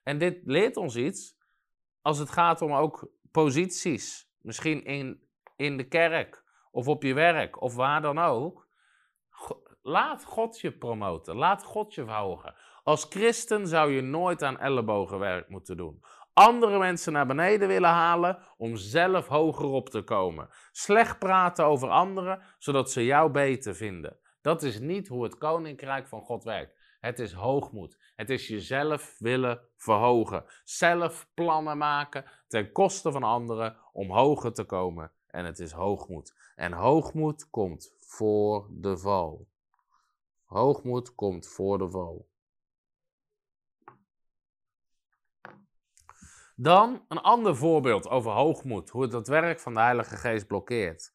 En 0.04 0.18
dit 0.18 0.40
leert 0.44 0.78
ons 0.78 0.96
iets 0.96 1.38
als 2.02 2.18
het 2.18 2.30
gaat 2.30 2.62
om 2.62 2.74
ook 2.74 3.12
posities. 3.32 4.30
Misschien 4.42 4.84
in, 4.84 5.30
in 5.56 5.78
de 5.78 5.88
kerk 5.88 6.44
of 6.72 6.88
op 6.88 7.04
je 7.04 7.14
werk 7.14 7.62
of 7.62 7.76
waar 7.76 8.02
dan 8.02 8.20
ook. 8.20 8.68
Laat 9.82 10.24
God 10.24 10.60
je 10.60 10.78
promoten. 10.78 11.36
Laat 11.36 11.64
God 11.64 11.94
je 11.94 12.04
verhogen. 12.04 12.56
Als 12.84 13.06
christen 13.10 13.68
zou 13.68 13.92
je 13.92 14.02
nooit 14.02 14.44
aan 14.44 14.60
ellebogenwerk 14.60 15.50
moeten 15.50 15.78
doen. 15.78 16.04
Andere 16.36 16.78
mensen 16.78 17.14
naar 17.14 17.28
beneden 17.28 17.68
willen 17.68 17.90
halen 17.90 18.38
om 18.58 18.76
zelf 18.76 19.28
hoger 19.28 19.66
op 19.66 19.90
te 19.90 20.02
komen. 20.02 20.50
Slecht 20.72 21.20
praten 21.20 21.66
over 21.66 21.90
anderen 21.90 22.42
zodat 22.58 22.92
ze 22.92 23.06
jou 23.06 23.32
beter 23.32 23.76
vinden. 23.76 24.18
Dat 24.42 24.64
is 24.64 24.80
niet 24.80 25.08
hoe 25.08 25.24
het 25.24 25.38
koninkrijk 25.38 26.08
van 26.08 26.22
God 26.22 26.44
werkt. 26.44 26.76
Het 27.00 27.20
is 27.20 27.34
hoogmoed. 27.34 27.98
Het 28.16 28.30
is 28.30 28.48
jezelf 28.48 29.16
willen 29.20 29.62
verhogen. 29.78 30.46
Zelf 30.64 31.30
plannen 31.34 31.78
maken 31.78 32.26
ten 32.48 32.72
koste 32.72 33.12
van 33.12 33.24
anderen 33.24 33.78
om 33.92 34.12
hoger 34.12 34.54
te 34.54 34.64
komen. 34.64 35.12
En 35.28 35.46
het 35.46 35.60
is 35.60 35.72
hoogmoed. 35.72 36.36
En 36.56 36.72
hoogmoed 36.72 37.50
komt 37.50 37.96
voor 38.00 38.68
de 38.72 38.98
val. 38.98 39.48
Hoogmoed 40.44 41.16
komt 41.16 41.48
voor 41.48 41.78
de 41.78 41.90
val. 41.90 42.28
Dan 46.56 47.06
een 47.08 47.22
ander 47.22 47.56
voorbeeld 47.56 48.10
over 48.10 48.32
hoogmoed, 48.32 48.90
hoe 48.90 49.02
het 49.02 49.12
het 49.12 49.28
werk 49.28 49.60
van 49.60 49.74
de 49.74 49.80
Heilige 49.80 50.16
Geest 50.16 50.48
blokkeert. 50.48 51.12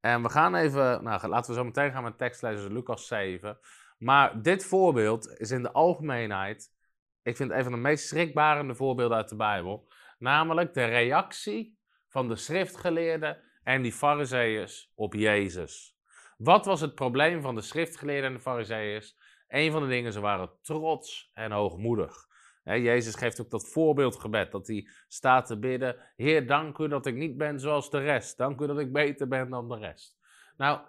En 0.00 0.22
we 0.22 0.28
gaan 0.28 0.54
even, 0.54 1.02
nou, 1.04 1.28
laten 1.28 1.50
we 1.50 1.56
zo 1.58 1.64
meteen 1.64 1.92
gaan 1.92 2.02
met 2.02 2.18
tekst 2.18 2.42
lezen, 2.42 2.72
Lucas 2.72 3.06
7. 3.06 3.58
Maar 3.98 4.42
dit 4.42 4.64
voorbeeld 4.64 5.38
is 5.38 5.50
in 5.50 5.62
de 5.62 5.72
algemeenheid, 5.72 6.74
ik 7.22 7.36
vind 7.36 7.50
een 7.50 7.62
van 7.62 7.72
de 7.72 7.78
meest 7.78 8.06
schrikbarende 8.06 8.74
voorbeelden 8.74 9.16
uit 9.16 9.28
de 9.28 9.36
Bijbel. 9.36 9.88
Namelijk 10.18 10.74
de 10.74 10.84
reactie 10.84 11.78
van 12.08 12.28
de 12.28 12.36
schriftgeleerden 12.36 13.42
en 13.62 13.82
die 13.82 13.92
fariseeërs 13.92 14.92
op 14.94 15.14
Jezus. 15.14 15.96
Wat 16.36 16.66
was 16.66 16.80
het 16.80 16.94
probleem 16.94 17.42
van 17.42 17.54
de 17.54 17.60
schriftgeleerden 17.60 18.30
en 18.30 18.36
de 18.36 18.42
fariseeërs? 18.42 19.16
Een 19.48 19.72
van 19.72 19.82
de 19.82 19.88
dingen, 19.88 20.12
ze 20.12 20.20
waren 20.20 20.50
trots 20.62 21.30
en 21.34 21.52
hoogmoedig. 21.52 22.26
Jezus 22.74 23.14
geeft 23.14 23.40
ook 23.40 23.50
dat 23.50 23.68
voorbeeldgebed, 23.68 24.52
dat 24.52 24.66
hij 24.66 24.88
staat 25.08 25.46
te 25.46 25.58
bidden. 25.58 25.96
Heer, 26.16 26.46
dank 26.46 26.78
u 26.78 26.88
dat 26.88 27.06
ik 27.06 27.14
niet 27.14 27.36
ben 27.36 27.60
zoals 27.60 27.90
de 27.90 27.98
rest. 27.98 28.38
Dank 28.38 28.60
u 28.60 28.66
dat 28.66 28.78
ik 28.78 28.92
beter 28.92 29.28
ben 29.28 29.50
dan 29.50 29.68
de 29.68 29.78
rest. 29.78 30.18
Nou, 30.56 30.80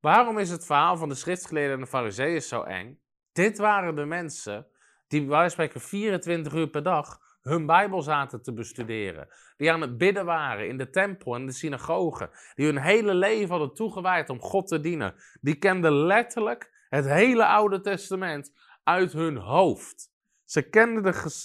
waarom 0.00 0.38
is 0.38 0.50
het 0.50 0.66
verhaal 0.66 0.96
van 0.96 1.08
de 1.08 1.14
schriftgeleerden 1.14 1.74
en 1.74 1.80
de 1.80 1.86
fariseeën 1.86 2.42
zo 2.42 2.62
eng? 2.62 3.00
Dit 3.32 3.58
waren 3.58 3.94
de 3.94 4.04
mensen 4.04 4.66
die, 5.08 5.28
wij 5.28 5.48
spreken, 5.48 5.80
24 5.80 6.52
uur 6.52 6.68
per 6.68 6.82
dag 6.82 7.18
hun 7.42 7.66
Bijbel 7.66 8.02
zaten 8.02 8.42
te 8.42 8.52
bestuderen. 8.52 9.28
Die 9.56 9.72
aan 9.72 9.80
het 9.80 9.98
bidden 9.98 10.24
waren 10.24 10.68
in 10.68 10.76
de 10.76 10.90
tempel 10.90 11.34
en 11.34 11.46
de 11.46 11.52
synagogen. 11.52 12.30
Die 12.54 12.66
hun 12.66 12.78
hele 12.78 13.14
leven 13.14 13.48
hadden 13.48 13.74
toegewijd 13.74 14.30
om 14.30 14.40
God 14.40 14.68
te 14.68 14.80
dienen. 14.80 15.14
Die 15.40 15.54
kenden 15.54 15.92
letterlijk 15.92 16.86
het 16.88 17.04
hele 17.04 17.46
Oude 17.46 17.80
Testament 17.80 18.52
uit 18.84 19.12
hun 19.12 19.36
hoofd. 19.36 20.11
Ze 20.52 20.68
kenden 20.68 21.02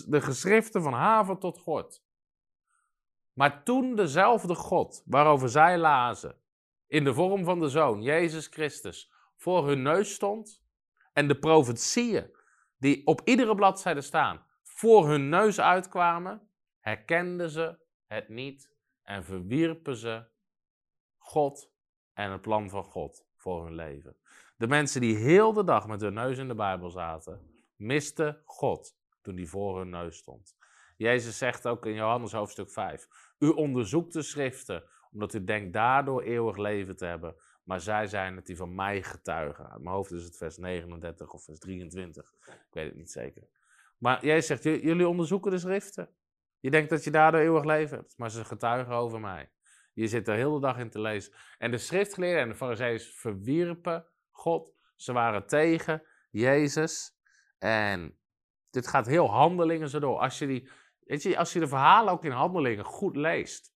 de, 0.07 0.21
geschriften 0.21 0.81
van 0.81 0.93
haven 0.93 1.39
tot 1.39 1.59
God. 1.59 2.03
Maar 3.33 3.63
toen 3.63 3.95
dezelfde 3.95 4.55
God, 4.55 5.03
waarover 5.05 5.49
zij 5.49 5.77
lazen, 5.77 6.41
in 6.87 7.03
de 7.03 7.13
vorm 7.13 7.43
van 7.43 7.59
de 7.59 7.69
Zoon, 7.69 8.01
Jezus 8.01 8.47
Christus, 8.47 9.11
voor 9.35 9.67
hun 9.67 9.81
neus 9.81 10.13
stond, 10.13 10.63
en 11.13 11.27
de 11.27 11.39
profetieën 11.39 12.35
die 12.77 13.05
op 13.05 13.21
iedere 13.23 13.55
bladzijde 13.55 14.01
staan, 14.01 14.45
voor 14.63 15.07
hun 15.07 15.29
neus 15.29 15.59
uitkwamen, 15.59 16.49
herkenden 16.79 17.49
ze 17.49 17.79
het 18.05 18.29
niet 18.29 18.75
en 19.01 19.23
verwierpen 19.23 19.95
ze 19.95 20.25
God 21.17 21.71
en 22.13 22.31
het 22.31 22.41
plan 22.41 22.69
van 22.69 22.83
God 22.83 23.25
voor 23.35 23.63
hun 23.63 23.75
leven. 23.75 24.17
De 24.57 24.67
mensen 24.67 25.01
die 25.01 25.15
heel 25.15 25.53
de 25.53 25.63
dag 25.63 25.87
met 25.87 26.01
hun 26.01 26.13
neus 26.13 26.37
in 26.37 26.47
de 26.47 26.55
Bijbel 26.55 26.89
zaten, 26.89 27.51
misten 27.75 28.41
God 28.45 28.96
toen 29.27 29.37
hij 29.37 29.45
voor 29.45 29.77
hun 29.77 29.89
neus 29.89 30.17
stond. 30.17 30.55
Jezus 30.97 31.37
zegt 31.37 31.67
ook 31.67 31.85
in 31.85 31.93
Johannes 31.93 32.31
hoofdstuk 32.31 32.71
5: 32.71 33.07
U 33.39 33.47
onderzoekt 33.47 34.13
de 34.13 34.21
schriften, 34.21 34.83
omdat 35.11 35.33
u 35.33 35.43
denkt 35.43 35.73
daardoor 35.73 36.21
eeuwig 36.21 36.57
leven 36.57 36.95
te 36.95 37.05
hebben. 37.05 37.35
Maar 37.63 37.81
zij 37.81 38.07
zijn 38.07 38.35
het 38.35 38.45
die 38.45 38.55
van 38.55 38.75
mij 38.75 39.03
getuigen. 39.03 39.69
Uit 39.69 39.81
mijn 39.81 39.95
hoofd 39.95 40.11
is 40.11 40.23
het 40.23 40.37
vers 40.37 40.57
39 40.57 41.33
of 41.33 41.43
vers 41.43 41.59
23. 41.59 42.33
Ik 42.45 42.67
weet 42.71 42.85
het 42.85 42.95
niet 42.95 43.11
zeker. 43.11 43.47
Maar 43.97 44.25
Jezus 44.25 44.45
zegt: 44.45 44.63
Jullie 44.63 45.07
onderzoeken 45.07 45.51
de 45.51 45.57
schriften. 45.57 46.09
Je 46.59 46.71
denkt 46.71 46.89
dat 46.89 47.03
je 47.03 47.11
daardoor 47.11 47.41
eeuwig 47.41 47.63
leven 47.63 47.97
hebt, 47.97 48.17
maar 48.17 48.31
ze 48.31 48.45
getuigen 48.45 48.93
over 48.93 49.19
mij. 49.19 49.51
Je 49.93 50.07
zit 50.07 50.27
er 50.27 50.35
heel 50.35 50.53
de 50.53 50.59
dag 50.59 50.77
in 50.77 50.89
te 50.89 51.01
lezen. 51.01 51.33
En 51.57 51.71
de 51.71 51.77
schriftgeleerden 51.77 52.41
en 52.41 52.49
de 52.49 52.55
fariseeën 52.55 52.99
verwierpen 52.99 54.05
God. 54.31 54.73
Ze 54.95 55.13
waren 55.13 55.47
tegen 55.47 56.03
Jezus. 56.29 57.15
En 57.59 58.17
dit 58.69 58.87
gaat 58.87 59.05
heel 59.05 59.29
handelingen 59.29 59.89
zo 59.89 59.99
door. 59.99 60.19
Als 60.19 60.39
je, 60.39 60.47
die, 60.47 60.69
weet 60.99 61.23
je, 61.23 61.37
als 61.37 61.53
je 61.53 61.59
de 61.59 61.67
verhalen 61.67 62.13
ook 62.13 62.25
in 62.25 62.31
handelingen 62.31 62.85
goed 62.85 63.15
leest. 63.15 63.75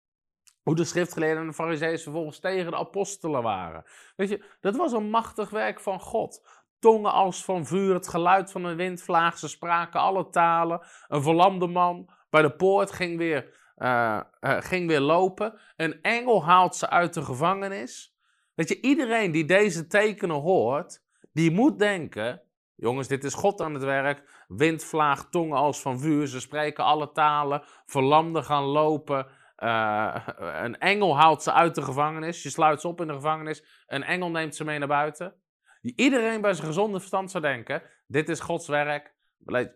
Hoe 0.62 0.75
de 0.75 0.84
schriftgeleerden 0.84 1.41
en 1.41 1.47
de 1.47 1.54
fariseeën 1.54 1.99
vervolgens 1.99 2.39
tegen 2.39 2.71
de 2.71 2.77
apostelen 2.77 3.43
waren. 3.43 3.84
Weet 4.15 4.30
je, 4.30 4.45
dat 4.60 4.75
was 4.75 4.91
een 4.91 5.10
machtig 5.10 5.49
werk 5.49 5.80
van 5.80 5.99
God. 5.99 6.47
Tongen 6.80 7.12
als 7.12 7.43
van 7.43 7.65
vuur, 7.65 7.93
het 7.93 8.08
geluid 8.08 8.51
van 8.51 8.63
een 8.63 8.75
windvlaag. 8.75 9.38
Ze 9.38 9.47
spraken 9.47 9.99
alle 9.99 10.30
talen. 10.30 10.88
Een 11.08 11.21
verlamde 11.21 11.67
man 11.67 12.10
bij 12.30 12.41
de 12.41 12.56
poort 12.56 12.91
ging 12.91 13.17
weer, 13.17 13.73
uh, 13.77 14.21
uh, 14.41 14.58
ging 14.62 14.88
weer 14.88 14.99
lopen. 14.99 15.60
Een 15.75 16.01
engel 16.01 16.45
haalt 16.45 16.75
ze 16.75 16.89
uit 16.89 17.13
de 17.13 17.21
gevangenis. 17.21 18.15
Weet 18.56 18.69
je, 18.69 18.82
iedereen 18.82 19.32
die 19.32 19.45
deze 19.45 19.88
tekenen 19.88 20.36
hoort, 20.36 21.04
die 21.34 21.51
moet 21.51 21.80
denken: 21.80 22.41
Jongens, 22.82 23.08
dit 23.08 23.24
is 23.24 23.34
God 23.34 23.62
aan 23.62 23.74
het 23.74 23.84
werk. 23.84 24.46
Windvlaag, 24.48 25.30
tongen 25.30 25.58
als 25.58 25.82
van 25.82 26.00
vuur. 26.00 26.28
Ze 26.28 26.39
spreken 26.39 26.84
alle 26.84 27.12
talen. 27.12 27.63
Verlamden 27.86 28.44
gaan 28.44 28.63
lopen. 28.63 29.28
Uh, 29.58 30.28
een 30.38 30.80
engel 30.80 31.17
haalt 31.17 31.44
ze 31.44 31.54
uit 31.54 31.76
de 31.76 31.82
gevangenis. 31.82 32.44
Je 32.44 32.50
sluit 32.50 32.82
ze 32.82 32.88
op 32.88 33.02
in 33.02 33.08
de 33.08 33.13
gevangenis. 33.13 33.84
Een 33.88 34.04
engel 34.04 34.30
neemt 34.30 34.56
ze 34.56 34.63
mee 34.63 34.80
naar 34.80 34.88
buiten. 34.88 35.34
Iedereen 35.82 36.41
bij 36.41 36.54
zijn 36.54 36.67
gezonde 36.67 36.98
verstand 37.00 37.32
zou 37.32 37.44
denken: 37.44 37.82
dit 38.08 38.30
is 38.30 38.39
Gods 38.39 38.67
werk. 38.67 39.13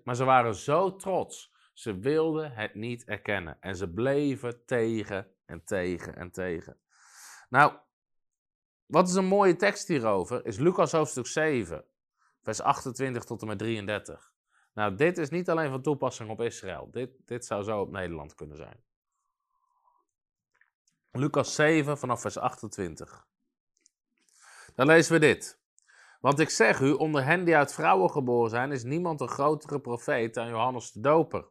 Maar 0.03 0.15
ze 0.15 0.23
waren 0.23 0.55
zo 0.55 0.95
trots. 0.95 1.53
Ze 1.73 1.99
wilden 1.99 2.51
het 2.51 2.75
niet 2.75 3.03
erkennen. 3.03 3.57
En 3.59 3.75
ze 3.75 3.93
bleven 3.93 4.65
tegen 4.65 5.27
en 5.45 5.63
tegen 5.65 6.15
en 6.15 6.31
tegen. 6.31 6.77
Nou, 7.49 7.73
wat 8.85 9.07
is 9.07 9.15
een 9.15 9.25
mooie 9.25 9.55
tekst 9.55 9.87
hierover? 9.87 10.45
Is 10.45 10.57
Lucas 10.57 10.91
hoofdstuk 10.91 11.27
7 11.27 11.85
vers 12.45 12.61
28 12.61 13.23
tot 13.23 13.41
en 13.41 13.47
met 13.47 13.57
33. 13.57 14.33
Nou, 14.73 14.95
dit 14.95 15.17
is 15.17 15.29
niet 15.29 15.49
alleen 15.49 15.69
van 15.69 15.81
toepassing 15.81 16.29
op 16.29 16.41
Israël. 16.41 16.91
Dit, 16.91 17.09
dit 17.25 17.45
zou 17.45 17.63
zo 17.63 17.79
op 17.79 17.91
Nederland 17.91 18.35
kunnen 18.35 18.57
zijn. 18.57 18.83
Lucas 21.11 21.55
7 21.55 21.97
vanaf 21.97 22.21
vers 22.21 22.37
28. 22.37 23.27
Dan 24.75 24.85
lezen 24.85 25.13
we 25.13 25.19
dit. 25.19 25.59
Want 26.19 26.39
ik 26.39 26.49
zeg 26.49 26.79
u, 26.79 26.91
onder 26.91 27.25
hen 27.25 27.45
die 27.45 27.55
uit 27.55 27.73
vrouwen 27.73 28.11
geboren 28.11 28.49
zijn, 28.49 28.71
is 28.71 28.83
niemand 28.83 29.21
een 29.21 29.27
grotere 29.27 29.79
profeet 29.79 30.33
dan 30.33 30.47
Johannes 30.47 30.91
de 30.91 30.99
Doper. 30.99 31.45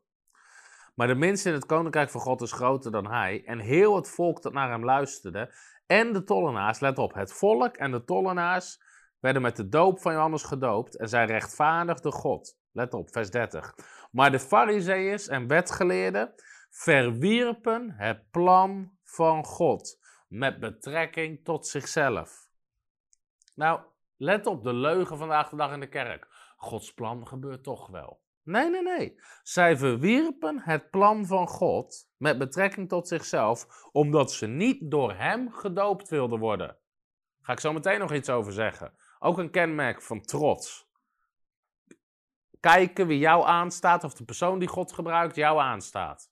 Maar 0.95 1.07
de 1.07 1.15
minste 1.15 1.49
in 1.49 1.55
het 1.55 1.67
koninkrijk 1.67 2.11
van 2.11 2.21
God 2.21 2.43
is 2.43 2.53
groter 2.53 2.91
dan 2.91 3.07
hij. 3.07 3.43
En 3.45 3.59
heel 3.59 3.97
het 3.97 4.09
volk 4.09 4.43
dat 4.43 4.53
naar 4.53 4.71
hem 4.71 4.85
luisterde. 4.85 5.55
En 5.87 6.13
de 6.13 6.25
tollenaars, 6.25 6.81
let 6.81 6.99
op, 6.99 7.15
het 7.15 7.33
volk 7.33 7.77
en 7.77 7.91
de 7.91 8.05
tollenaars 8.05 8.81
werden 9.25 9.43
met 9.43 9.57
de 9.57 9.69
doop 9.69 10.01
van 10.01 10.13
Johannes 10.13 10.43
gedoopt 10.43 10.97
en 10.97 11.09
zij 11.09 11.25
rechtvaardigden 11.25 12.13
God. 12.13 12.59
Let 12.73 12.95
op, 12.95 13.13
vers 13.13 13.31
30. 13.31 13.75
Maar 14.11 14.31
de 14.31 14.39
fariseeërs 14.39 15.29
en 15.29 15.47
wetgeleerden 15.47 16.35
verwierpen 16.71 17.95
het 17.97 18.31
plan 18.31 18.93
van 19.03 19.45
God, 19.45 19.99
met 20.29 20.61
betrekking 20.61 21.45
tot 21.45 21.67
zichzelf. 21.67 22.49
Nou, 23.55 23.81
let 24.17 24.47
op 24.47 24.63
de 24.63 24.73
leugen 24.73 25.19
vandaag 25.19 25.49
de 25.49 25.57
dag 25.57 25.73
in 25.73 25.81
de 25.81 25.89
kerk. 25.89 26.29
Gods 26.57 26.95
plan 26.95 27.27
gebeurt 27.27 27.63
toch 27.63 27.89
wel. 27.89 28.21
Nee, 28.43 28.71
nee, 28.71 28.83
nee. 28.83 29.21
Zij 29.43 29.77
verwierpen 29.77 30.61
het 30.61 30.91
plan 30.91 31.27
van 31.27 31.49
God 31.49 32.09
met 32.17 32.39
betrekking 32.39 32.89
tot 32.89 33.09
zichzelf, 33.09 33.67
omdat 33.93 34.33
ze 34.33 34.47
niet 34.47 34.91
door 34.91 35.13
Hem 35.13 35.53
gedoopt 35.53 36.09
wilden 36.09 36.39
worden. 36.39 36.77
Ga 37.41 37.53
ik 37.53 37.61
zo 37.61 37.73
meteen 37.73 37.99
nog 37.99 38.13
iets 38.13 38.31
over 38.31 38.53
zeggen. 38.53 38.95
Ook 39.25 39.39
een 39.39 39.51
kenmerk 39.51 40.03
van 40.03 40.21
trots. 40.21 40.89
Kijken 42.61 43.07
wie 43.07 43.19
jou 43.19 43.47
aanstaat, 43.47 44.05
of 44.05 44.15
de 44.15 44.25
persoon 44.25 44.59
die 44.59 44.69
God 44.69 44.93
gebruikt 44.93 45.37
jou 45.37 45.61
aanstaat. 45.61 46.31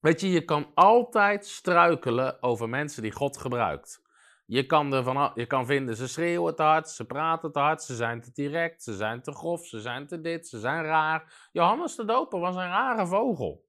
Weet 0.00 0.20
je, 0.20 0.30
je 0.30 0.44
kan 0.44 0.70
altijd 0.74 1.46
struikelen 1.46 2.42
over 2.42 2.68
mensen 2.68 3.02
die 3.02 3.12
God 3.12 3.38
gebruikt. 3.38 4.02
Je 4.46 4.66
kan, 4.66 4.92
ervan, 4.92 5.30
je 5.34 5.46
kan 5.46 5.66
vinden, 5.66 5.96
ze 5.96 6.08
schreeuwen 6.08 6.56
te 6.56 6.62
hard, 6.62 6.88
ze 6.88 7.04
praten 7.04 7.52
te 7.52 7.58
hard, 7.58 7.82
ze 7.82 7.94
zijn 7.94 8.20
te 8.20 8.32
direct, 8.32 8.82
ze 8.82 8.94
zijn 8.94 9.22
te 9.22 9.32
grof, 9.32 9.66
ze 9.66 9.80
zijn 9.80 10.06
te 10.06 10.20
dit, 10.20 10.48
ze 10.48 10.58
zijn 10.58 10.84
raar. 10.84 11.48
Johannes 11.52 11.96
de 11.96 12.04
Doper 12.04 12.40
was 12.40 12.54
een 12.54 12.68
rare 12.68 13.06
vogel. 13.06 13.64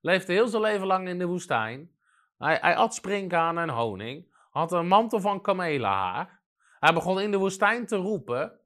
Leefde 0.00 0.32
heel 0.32 0.48
zijn 0.48 0.62
leven 0.62 0.86
lang 0.86 1.08
in 1.08 1.18
de 1.18 1.26
woestijn. 1.26 1.90
Hij, 2.38 2.58
hij 2.60 2.76
at 2.76 2.94
sprinkhanen 2.94 3.62
en 3.62 3.74
honing. 3.74 4.34
Had 4.50 4.72
een 4.72 4.88
mantel 4.88 5.20
van 5.20 5.40
kamelenhaar. 5.40 6.41
Hij 6.82 6.92
begon 6.92 7.20
in 7.20 7.30
de 7.30 7.36
woestijn 7.36 7.86
te 7.86 7.96
roepen. 7.96 8.60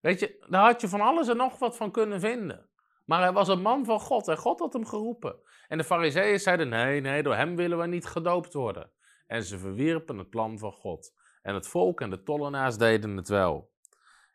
Weet 0.00 0.20
je, 0.20 0.44
daar 0.48 0.64
had 0.64 0.80
je 0.80 0.88
van 0.88 1.00
alles 1.00 1.28
en 1.28 1.36
nog 1.36 1.58
wat 1.58 1.76
van 1.76 1.90
kunnen 1.90 2.20
vinden. 2.20 2.68
Maar 3.04 3.20
hij 3.20 3.32
was 3.32 3.48
een 3.48 3.62
man 3.62 3.84
van 3.84 4.00
God 4.00 4.28
en 4.28 4.36
God 4.36 4.58
had 4.58 4.72
hem 4.72 4.86
geroepen. 4.86 5.36
En 5.68 5.78
de 5.78 5.84
fariseeën 5.84 6.40
zeiden, 6.40 6.68
nee, 6.68 7.00
nee, 7.00 7.22
door 7.22 7.34
hem 7.34 7.56
willen 7.56 7.78
we 7.78 7.86
niet 7.86 8.06
gedoopt 8.06 8.52
worden. 8.52 8.90
En 9.26 9.42
ze 9.42 9.58
verwierpen 9.58 10.18
het 10.18 10.30
plan 10.30 10.58
van 10.58 10.72
God. 10.72 11.14
En 11.42 11.54
het 11.54 11.68
volk 11.68 12.00
en 12.00 12.10
de 12.10 12.22
tollenaars 12.22 12.76
deden 12.76 13.16
het 13.16 13.28
wel. 13.28 13.72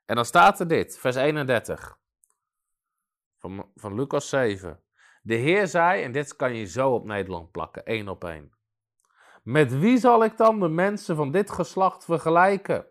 En 0.06 0.16
dan 0.16 0.26
staat 0.26 0.60
er 0.60 0.68
dit, 0.68 1.00
vers 1.00 1.16
31 1.16 2.00
van, 3.38 3.72
van 3.76 3.96
Lucas 3.96 4.30
7. 4.30 4.84
De 5.22 5.36
Heer 5.36 5.68
zei, 5.68 6.04
en 6.04 6.12
dit 6.12 6.36
kan 6.36 6.56
je 6.56 6.66
zo 6.66 6.94
op 6.94 7.06
Nederland 7.06 7.52
plakken, 7.52 7.86
één 7.86 8.08
op 8.08 8.24
één. 8.24 8.52
Met 9.44 9.80
wie 9.80 9.98
zal 9.98 10.24
ik 10.24 10.38
dan 10.38 10.60
de 10.60 10.70
mensen 10.70 11.16
van 11.16 11.32
dit 11.32 11.52
geslacht 11.52 12.06
vergelijken? 12.06 12.88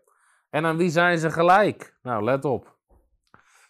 En 0.50 0.64
aan 0.64 0.76
wie 0.76 0.90
zijn 0.90 1.18
ze 1.18 1.30
gelijk? 1.30 1.98
Nou, 2.02 2.24
let 2.24 2.44
op. 2.44 2.76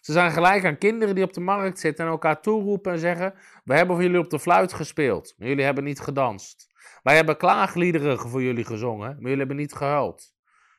Ze 0.01 0.13
zijn 0.13 0.31
gelijk 0.31 0.65
aan 0.65 0.79
kinderen 0.79 1.15
die 1.15 1.25
op 1.25 1.33
de 1.33 1.41
markt 1.41 1.79
zitten 1.79 2.05
en 2.05 2.11
elkaar 2.11 2.41
toeroepen 2.41 2.93
en 2.93 2.99
zeggen: 2.99 3.35
We 3.65 3.75
hebben 3.75 3.95
voor 3.97 4.05
jullie 4.05 4.21
op 4.21 4.31
de 4.31 4.39
fluit 4.39 4.73
gespeeld, 4.73 5.35
maar 5.39 5.49
jullie 5.49 5.65
hebben 5.65 5.85
niet 5.85 6.01
gedanst. 6.01 6.67
Wij 7.03 7.17
hebben 7.17 7.37
klaagliederen 7.37 8.19
voor 8.19 8.43
jullie 8.43 8.65
gezongen, 8.65 9.09
maar 9.09 9.23
jullie 9.23 9.39
hebben 9.39 9.57
niet 9.57 9.75
gehuild. 9.75 10.35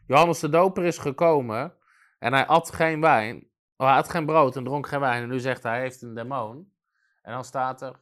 Johannes 0.08 0.40
de 0.40 0.50
Doper 0.50 0.84
is 0.84 0.98
gekomen 0.98 1.74
en 2.20 2.34
hij 2.34 2.46
at 2.46 2.72
geen 2.72 3.02
wijn, 3.02 3.50
oh, 3.78 3.88
hij 3.88 3.96
had 3.96 4.10
geen 4.10 4.26
brood 4.26 4.56
en 4.56 4.64
dronk 4.64 4.88
geen 4.88 5.00
wijn. 5.00 5.24
En 5.24 5.30
nu 5.30 5.40
zegt 5.40 5.64
hij, 5.64 5.72
hij 5.72 5.82
heeft 5.82 6.02
een 6.02 6.14
demon. 6.14 6.74
En 7.22 7.34
dan 7.34 7.44
staat 7.44 7.82
er, 7.82 8.00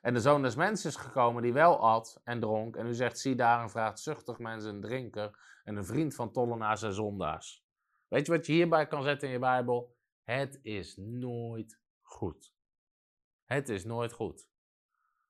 en 0.00 0.14
de 0.14 0.20
zoon 0.20 0.42
des 0.42 0.54
mensen 0.54 0.90
is 0.90 0.96
gekomen 0.96 1.42
die 1.42 1.52
wel 1.52 1.80
at 1.80 2.20
en 2.24 2.40
dronk. 2.40 2.76
En 2.76 2.86
u 2.86 2.94
zegt, 2.94 3.18
zie 3.18 3.34
daar 3.34 3.62
een 3.62 3.70
vraagzuchtig 3.70 4.38
mens, 4.38 4.64
een 4.64 4.80
drinker 4.80 5.38
en 5.64 5.76
een 5.76 5.84
vriend 5.84 6.14
van 6.14 6.32
tollenaars 6.32 6.82
en 6.82 6.92
zondaars. 6.92 7.64
Weet 8.08 8.26
je 8.26 8.32
wat 8.32 8.46
je 8.46 8.52
hierbij 8.52 8.86
kan 8.86 9.02
zetten 9.02 9.28
in 9.28 9.34
je 9.34 9.40
Bijbel? 9.40 9.96
Het 10.24 10.58
is 10.62 10.96
nooit 10.96 11.80
goed. 12.00 12.54
Het 13.44 13.68
is 13.68 13.84
nooit 13.84 14.12
goed. 14.12 14.48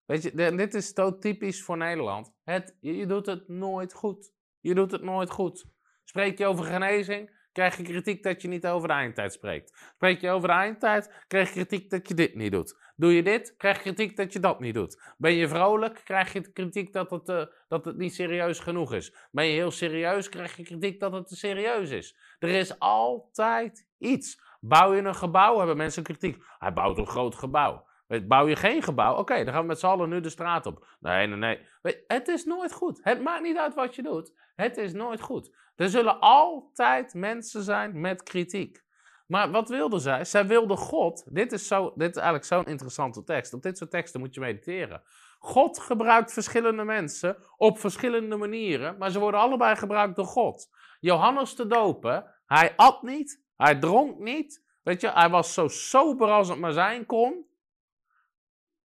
Weet 0.04 0.22
je, 0.22 0.54
dit 0.56 0.74
is 0.74 0.88
zo 0.88 1.18
typisch 1.18 1.62
voor 1.62 1.76
Nederland. 1.76 2.32
Het, 2.42 2.76
je 2.80 3.06
doet 3.06 3.26
het 3.26 3.48
nooit 3.48 3.92
goed. 3.92 4.32
Je 4.60 4.74
doet 4.74 4.90
het 4.90 5.02
nooit 5.02 5.30
goed. 5.30 5.66
Spreek 6.04 6.38
je 6.38 6.46
over 6.46 6.64
genezing, 6.64 7.30
krijg 7.52 7.76
je 7.76 7.82
kritiek 7.82 8.22
dat 8.22 8.42
je 8.42 8.48
niet 8.48 8.66
over 8.66 8.88
de 8.88 8.94
eindtijd 8.94 9.32
spreekt. 9.32 9.92
Spreek 9.94 10.20
je 10.20 10.30
over 10.30 10.48
de 10.48 10.54
eindtijd, 10.54 11.24
krijg 11.28 11.48
je 11.48 11.54
kritiek 11.54 11.90
dat 11.90 12.08
je 12.08 12.14
dit 12.14 12.34
niet 12.34 12.52
doet. 12.52 12.89
Doe 13.00 13.14
je 13.14 13.22
dit, 13.22 13.54
krijg 13.56 13.76
je 13.76 13.82
kritiek 13.82 14.16
dat 14.16 14.32
je 14.32 14.40
dat 14.40 14.60
niet 14.60 14.74
doet. 14.74 15.14
Ben 15.18 15.32
je 15.32 15.48
vrolijk, 15.48 16.00
krijg 16.04 16.32
je 16.32 16.52
kritiek 16.52 16.92
dat 16.92 17.10
het, 17.10 17.28
uh, 17.28 17.44
dat 17.68 17.84
het 17.84 17.96
niet 17.96 18.14
serieus 18.14 18.58
genoeg 18.58 18.92
is. 18.92 19.14
Ben 19.30 19.44
je 19.44 19.52
heel 19.52 19.70
serieus, 19.70 20.28
krijg 20.28 20.56
je 20.56 20.62
kritiek 20.62 21.00
dat 21.00 21.12
het 21.12 21.28
te 21.28 21.36
serieus 21.36 21.90
is. 21.90 22.16
Er 22.38 22.48
is 22.48 22.78
altijd 22.78 23.88
iets. 23.98 24.40
Bouw 24.60 24.94
je 24.94 25.02
een 25.02 25.14
gebouw, 25.14 25.58
hebben 25.58 25.76
mensen 25.76 26.02
kritiek. 26.02 26.42
Hij 26.58 26.72
bouwt 26.72 26.98
een 26.98 27.06
groot 27.06 27.34
gebouw. 27.34 27.86
Bouw 28.22 28.48
je 28.48 28.56
geen 28.56 28.82
gebouw? 28.82 29.16
Oké, 29.16 29.44
dan 29.44 29.52
gaan 29.52 29.62
we 29.62 29.68
met 29.68 29.78
z'n 29.78 29.86
allen 29.86 30.08
nu 30.08 30.20
de 30.20 30.30
straat 30.30 30.66
op. 30.66 30.86
Nee, 30.98 31.26
nee, 31.26 31.36
nee. 31.82 32.04
het 32.06 32.28
is 32.28 32.44
nooit 32.44 32.72
goed. 32.72 33.00
Het 33.02 33.22
maakt 33.22 33.42
niet 33.42 33.56
uit 33.56 33.74
wat 33.74 33.94
je 33.94 34.02
doet. 34.02 34.32
Het 34.54 34.76
is 34.76 34.92
nooit 34.92 35.20
goed. 35.20 35.56
Er 35.76 35.88
zullen 35.88 36.20
altijd 36.20 37.14
mensen 37.14 37.62
zijn 37.62 38.00
met 38.00 38.22
kritiek. 38.22 38.88
Maar 39.30 39.50
wat 39.50 39.68
wilden 39.68 40.00
zij? 40.00 40.24
Zij 40.24 40.46
wilden 40.46 40.76
God. 40.76 41.34
Dit 41.34 41.52
is, 41.52 41.66
zo, 41.66 41.92
dit 41.94 42.10
is 42.10 42.16
eigenlijk 42.16 42.44
zo'n 42.44 42.64
interessante 42.64 43.24
tekst. 43.24 43.54
Op 43.54 43.62
dit 43.62 43.78
soort 43.78 43.90
teksten 43.90 44.20
moet 44.20 44.34
je 44.34 44.40
mediteren. 44.40 45.02
God 45.38 45.78
gebruikt 45.78 46.32
verschillende 46.32 46.84
mensen 46.84 47.36
op 47.56 47.78
verschillende 47.78 48.36
manieren, 48.36 48.98
maar 48.98 49.10
ze 49.10 49.18
worden 49.18 49.40
allebei 49.40 49.76
gebruikt 49.76 50.16
door 50.16 50.26
God. 50.26 50.68
Johannes 51.00 51.56
de 51.56 51.66
Doper, 51.66 52.42
hij 52.46 52.76
at 52.76 53.02
niet, 53.02 53.44
hij 53.56 53.78
dronk 53.78 54.18
niet. 54.18 54.64
Weet 54.82 55.00
je, 55.00 55.10
hij 55.10 55.28
was 55.28 55.54
zo 55.54 55.68
sober 55.68 56.28
als 56.28 56.48
het 56.48 56.58
maar 56.58 56.72
zijn 56.72 57.06
kon. 57.06 57.46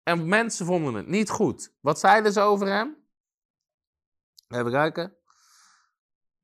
En 0.02 0.28
mensen 0.28 0.66
vonden 0.66 0.94
het 0.94 1.06
niet 1.06 1.30
goed. 1.30 1.76
Wat 1.80 1.98
zeiden 1.98 2.32
ze 2.32 2.40
over 2.40 2.66
hem? 2.66 2.96
Even 4.48 4.70
kijken. 4.70 5.16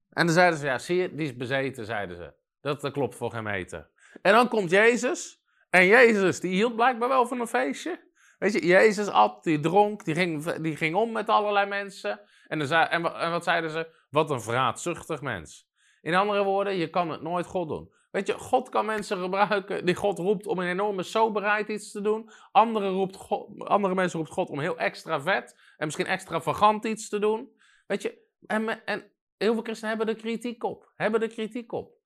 En 0.09 0.27
dan 0.27 0.35
zeiden 0.35 0.59
ze, 0.59 0.67
ja, 0.67 0.79
zie 0.79 0.97
je, 0.97 1.15
die 1.15 1.27
is 1.27 1.37
bezeten, 1.37 1.85
zeiden 1.85 2.17
ze. 2.17 2.41
Dat, 2.63 2.81
dat 2.81 2.93
klopt 2.93 3.15
voor 3.15 3.31
geen 3.31 3.43
meter. 3.43 3.91
En 4.23 4.33
dan 4.33 4.49
komt 4.49 4.71
Jezus. 4.71 5.41
En 5.71 5.87
Jezus, 5.87 6.41
die 6.41 6.55
hield 6.55 6.75
blijkbaar 6.75 7.09
wel 7.09 7.27
van 7.27 7.41
een 7.41 7.47
feestje. 7.47 8.11
Weet 8.39 8.53
je, 8.53 8.67
Jezus 8.67 9.09
at, 9.09 9.45
die 9.45 9.61
dronk, 9.61 10.05
die 10.05 10.15
ging, 10.15 10.53
die 10.53 10.77
ging 10.77 10.95
om 10.95 11.13
met 11.13 11.29
allerlei 11.29 11.67
mensen. 11.67 12.21
En, 12.49 12.59
dan 12.59 12.67
zei, 12.67 12.87
en, 12.87 13.15
en 13.15 13.31
wat 13.31 13.45
zeiden 13.45 13.71
ze? 13.71 13.89
Wat 14.11 14.31
een 14.31 14.41
vraatzuchtig 14.41 15.21
mens. 15.21 15.71
In 16.01 16.15
andere 16.15 16.45
woorden, 16.45 16.77
je 16.77 16.91
kan 16.91 17.11
het 17.11 17.23
nooit 17.23 17.47
God 17.47 17.69
doen. 17.69 17.93
Weet 18.11 18.27
je, 18.27 18.39
God 18.39 18.69
kan 18.69 18.87
mensen 18.87 19.19
gebruiken 19.19 19.85
die 19.85 19.95
God 19.95 20.19
roept 20.19 20.47
om 20.47 20.59
een 20.59 20.69
enorme 20.69 21.03
soberheid 21.03 21.69
iets 21.69 21.91
te 21.91 22.01
doen. 22.01 22.31
Andere, 22.51 22.89
roept 22.89 23.17
God, 23.17 23.69
andere 23.69 23.95
mensen 23.95 24.19
roept 24.19 24.31
God 24.31 24.49
om 24.49 24.61
heel 24.61 24.79
extra 24.79 25.21
vet 25.21 25.59
en 25.77 25.85
misschien 25.85 26.07
extravagant 26.07 26.85
iets 26.85 27.09
te 27.09 27.19
doen. 27.19 27.53
Weet 27.87 28.03
je, 28.03 28.19
en, 28.47 28.85
en 28.85 29.13
heel 29.37 29.53
veel 29.53 29.63
christenen 29.63 29.97
hebben 29.97 30.15
er 30.15 30.21
kritiek 30.21 30.65
op. 30.65 30.93
Hebben 30.97 31.23
er 31.23 31.29
kritiek 31.29 31.73
op. 31.73 32.01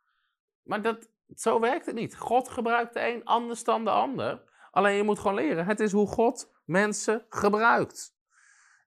Maar 0.66 0.82
dat, 0.82 1.08
zo 1.34 1.60
werkt 1.60 1.86
het 1.86 1.94
niet. 1.94 2.16
God 2.16 2.48
gebruikt 2.48 2.94
de 2.94 3.08
een 3.08 3.24
anders 3.24 3.64
dan 3.64 3.84
de 3.84 3.90
ander. 3.90 4.42
Alleen 4.70 4.96
je 4.96 5.02
moet 5.02 5.18
gewoon 5.18 5.36
leren, 5.36 5.66
het 5.66 5.80
is 5.80 5.92
hoe 5.92 6.06
God 6.06 6.52
mensen 6.64 7.26
gebruikt. 7.28 8.14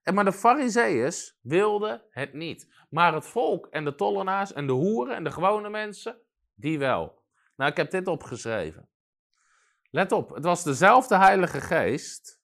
En 0.02 0.14
maar 0.14 0.24
de 0.24 0.32
fariseeërs 0.32 1.38
wilden 1.42 2.02
het 2.10 2.32
niet. 2.32 2.72
Maar 2.90 3.14
het 3.14 3.26
volk 3.26 3.66
en 3.66 3.84
de 3.84 3.94
tollenaars 3.94 4.52
en 4.52 4.66
de 4.66 4.72
hoeren 4.72 5.16
en 5.16 5.24
de 5.24 5.30
gewone 5.30 5.68
mensen, 5.68 6.20
die 6.54 6.78
wel. 6.78 7.22
Nou, 7.56 7.70
ik 7.70 7.76
heb 7.76 7.90
dit 7.90 8.06
opgeschreven. 8.06 8.88
Let 9.90 10.12
op, 10.12 10.34
het 10.34 10.44
was 10.44 10.62
dezelfde 10.62 11.16
Heilige 11.16 11.60
Geest. 11.60 12.42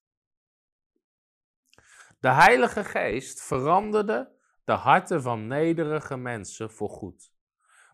De 2.21 2.29
Heilige 2.29 2.85
Geest 2.85 3.43
veranderde 3.43 4.33
de 4.65 4.73
harten 4.73 5.23
van 5.23 5.47
nederige 5.47 6.17
mensen 6.17 6.71
voor 6.71 6.89
goed. 6.89 7.36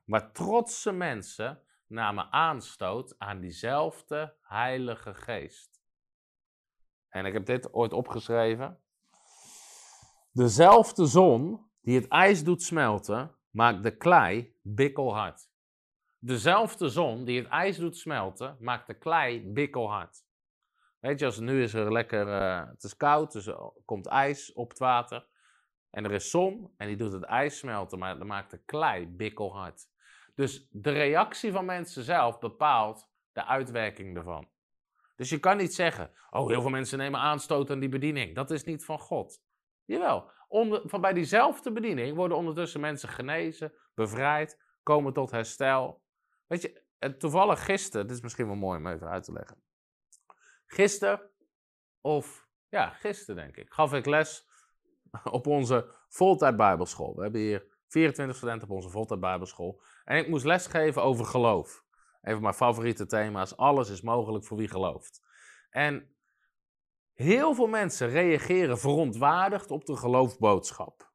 Maar 0.05 0.33
trotse 0.33 0.93
mensen 0.93 1.63
namen 1.87 2.33
aanstoot 2.33 3.15
aan 3.19 3.41
diezelfde 3.41 4.37
Heilige 4.43 5.15
Geest. 5.15 5.81
En 7.09 7.27
ik 7.27 7.33
heb 7.33 7.47
dit 7.47 7.73
ooit 7.73 7.93
opgeschreven. 7.93 8.81
Dezelfde 10.33 11.07
zon 11.07 11.71
die 11.81 11.99
het 11.99 12.09
ijs 12.09 12.45
doet 12.45 12.63
smelten, 12.63 13.37
maakt 13.51 13.83
de 13.83 13.97
klei 13.97 14.57
bikkelhard. 14.63 15.51
Dezelfde 16.19 16.89
zon 16.89 17.25
die 17.25 17.41
het 17.41 17.49
ijs 17.49 17.77
doet 17.77 17.97
smelten, 17.97 18.57
maakt 18.61 18.87
de 18.87 18.99
klei 18.99 19.53
bikkelhard. 19.53 20.25
Weet 20.99 21.19
je, 21.19 21.25
als 21.25 21.39
nu 21.39 21.63
is 21.63 21.75
er 21.75 21.93
lekker, 21.93 22.27
uh, 22.27 22.69
het 22.69 22.83
is 22.83 22.97
koud, 22.97 23.33
dus 23.33 23.47
er 23.47 23.73
komt 23.85 24.07
ijs 24.07 24.53
op 24.53 24.69
het 24.69 24.79
water. 24.79 25.27
En 25.91 26.05
er 26.05 26.13
is 26.13 26.31
zon 26.31 26.75
en 26.77 26.87
die 26.87 26.97
doet 26.97 27.13
het 27.13 27.23
ijs 27.23 27.59
smelten, 27.59 27.99
maar 27.99 28.19
dan 28.19 28.27
maakt 28.27 28.51
de 28.51 28.65
klei 28.65 29.07
bikkelhard. 29.07 29.89
Dus 30.35 30.69
de 30.71 30.91
reactie 30.91 31.53
van 31.53 31.65
mensen 31.65 32.03
zelf 32.03 32.39
bepaalt 32.39 33.09
de 33.33 33.45
uitwerking 33.45 34.17
ervan. 34.17 34.49
Dus 35.17 35.31
je 35.31 35.39
kan 35.39 35.57
niet 35.57 35.75
zeggen, 35.75 36.11
oh 36.31 36.49
heel 36.49 36.61
veel 36.61 36.71
mensen 36.71 36.99
nemen 36.99 37.21
aanstoot 37.21 37.71
aan 37.71 37.79
die 37.79 37.89
bediening. 37.89 38.35
Dat 38.35 38.51
is 38.51 38.65
niet 38.65 38.85
van 38.85 38.99
God. 38.99 39.43
Jawel, 39.85 40.31
van 40.85 41.01
bij 41.01 41.13
diezelfde 41.13 41.73
bediening 41.73 42.17
worden 42.17 42.37
ondertussen 42.37 42.81
mensen 42.81 43.09
genezen, 43.09 43.73
bevrijd, 43.95 44.61
komen 44.83 45.13
tot 45.13 45.31
herstel. 45.31 46.03
Weet 46.47 46.63
je, 46.63 47.17
toevallig 47.19 47.65
gisteren, 47.65 48.07
dit 48.07 48.17
is 48.17 48.23
misschien 48.23 48.47
wel 48.47 48.55
mooi 48.55 48.79
om 48.79 48.87
even 48.87 49.09
uit 49.09 49.25
te 49.25 49.33
leggen. 49.33 49.63
Gisteren, 50.67 51.31
of 52.01 52.49
ja, 52.69 52.89
gisteren 52.91 53.37
denk 53.37 53.57
ik, 53.57 53.73
gaf 53.73 53.93
ik 53.93 54.07
les 54.07 54.49
op 55.25 55.47
onze 55.47 55.95
voltijd 56.09 56.57
Bijbelschool. 56.57 57.15
We 57.15 57.23
hebben 57.23 57.41
hier 57.41 57.67
24 57.89 58.37
studenten 58.37 58.69
op 58.69 58.75
onze 58.75 58.89
voltijd 58.89 59.21
Bijbelschool. 59.21 59.83
En 60.05 60.19
ik 60.19 60.29
moest 60.29 60.45
lesgeven 60.45 61.03
over 61.03 61.25
geloof. 61.25 61.85
Een 62.23 62.33
van 62.33 62.43
mijn 62.43 62.55
favoriete 62.55 63.07
thema's. 63.07 63.57
Alles 63.57 63.91
is 63.91 64.01
mogelijk 64.01 64.45
voor 64.45 64.57
wie 64.57 64.69
gelooft. 64.69 65.23
En 65.71 66.17
heel 67.13 67.55
veel 67.55 67.67
mensen 67.67 68.09
reageren 68.09 68.79
verontwaardigd 68.79 69.71
op 69.71 69.85
de 69.85 69.97
geloofsboodschap. 69.97 71.13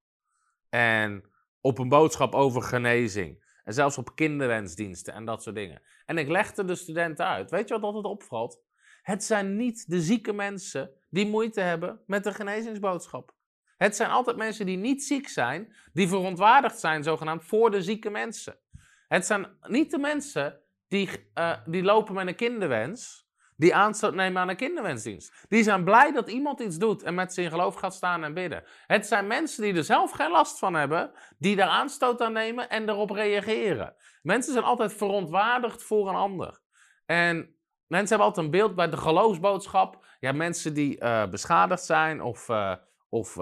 En 0.69 1.31
op 1.61 1.77
een 1.77 1.89
boodschap 1.89 2.35
over 2.35 2.61
genezing. 2.61 3.45
En 3.63 3.73
zelfs 3.73 3.97
op 3.97 4.15
kinderwensdiensten 4.15 5.13
en 5.13 5.25
dat 5.25 5.43
soort 5.43 5.55
dingen. 5.55 5.81
En 6.05 6.17
ik 6.17 6.27
legde 6.27 6.65
de 6.65 6.75
studenten 6.75 7.25
uit. 7.25 7.51
Weet 7.51 7.67
je 7.67 7.73
wat 7.73 7.83
altijd 7.83 8.05
opvalt? 8.05 8.61
Het 9.01 9.23
zijn 9.23 9.55
niet 9.55 9.89
de 9.89 10.01
zieke 10.01 10.33
mensen 10.33 10.91
die 11.09 11.27
moeite 11.27 11.61
hebben 11.61 12.01
met 12.05 12.23
de 12.23 12.33
genezingsboodschap. 12.33 13.35
Het 13.77 13.95
zijn 13.95 14.09
altijd 14.09 14.37
mensen 14.37 14.65
die 14.65 14.77
niet 14.77 15.03
ziek 15.03 15.27
zijn, 15.27 15.75
die 15.93 16.07
verontwaardigd 16.07 16.79
zijn, 16.79 17.03
zogenaamd, 17.03 17.43
voor 17.43 17.71
de 17.71 17.81
zieke 17.81 18.09
mensen. 18.09 18.59
Het 19.07 19.25
zijn 19.25 19.57
niet 19.61 19.91
de 19.91 19.97
mensen 19.97 20.61
die, 20.87 21.29
uh, 21.35 21.57
die 21.65 21.83
lopen 21.83 22.13
met 22.13 22.27
een 22.27 22.35
kinderwens, 22.35 23.27
die 23.55 23.75
aanstoot 23.75 24.15
nemen 24.15 24.41
aan 24.41 24.49
een 24.49 24.55
kinderwensdienst. 24.55 25.45
Die 25.49 25.63
zijn 25.63 25.83
blij 25.83 26.11
dat 26.11 26.29
iemand 26.29 26.59
iets 26.59 26.77
doet 26.77 27.03
en 27.03 27.15
met 27.15 27.33
zijn 27.33 27.49
geloof 27.49 27.75
gaat 27.75 27.93
staan 27.93 28.23
en 28.23 28.33
bidden. 28.33 28.63
Het 28.87 29.07
zijn 29.07 29.27
mensen 29.27 29.63
die 29.63 29.73
er 29.73 29.83
zelf 29.83 30.11
geen 30.11 30.31
last 30.31 30.59
van 30.59 30.73
hebben, 30.73 31.11
die 31.37 31.55
daar 31.55 31.67
aanstoot 31.67 32.21
aan 32.21 32.33
nemen 32.33 32.69
en 32.69 32.89
erop 32.89 33.09
reageren. 33.09 33.95
Mensen 34.21 34.53
zijn 34.53 34.65
altijd 34.65 34.93
verontwaardigd 34.93 35.83
voor 35.83 36.09
een 36.09 36.15
ander. 36.15 36.59
En 37.05 37.55
mensen 37.87 38.09
hebben 38.09 38.27
altijd 38.27 38.45
een 38.45 38.51
beeld 38.51 38.75
bij 38.75 38.89
de 38.89 38.97
geloofsboodschap. 38.97 40.05
Ja, 40.19 40.31
mensen 40.31 40.73
die 40.73 41.03
uh, 41.03 41.27
beschadigd 41.27 41.83
zijn 41.83 42.21
of, 42.21 42.49
uh, 42.49 42.75
of 43.09 43.35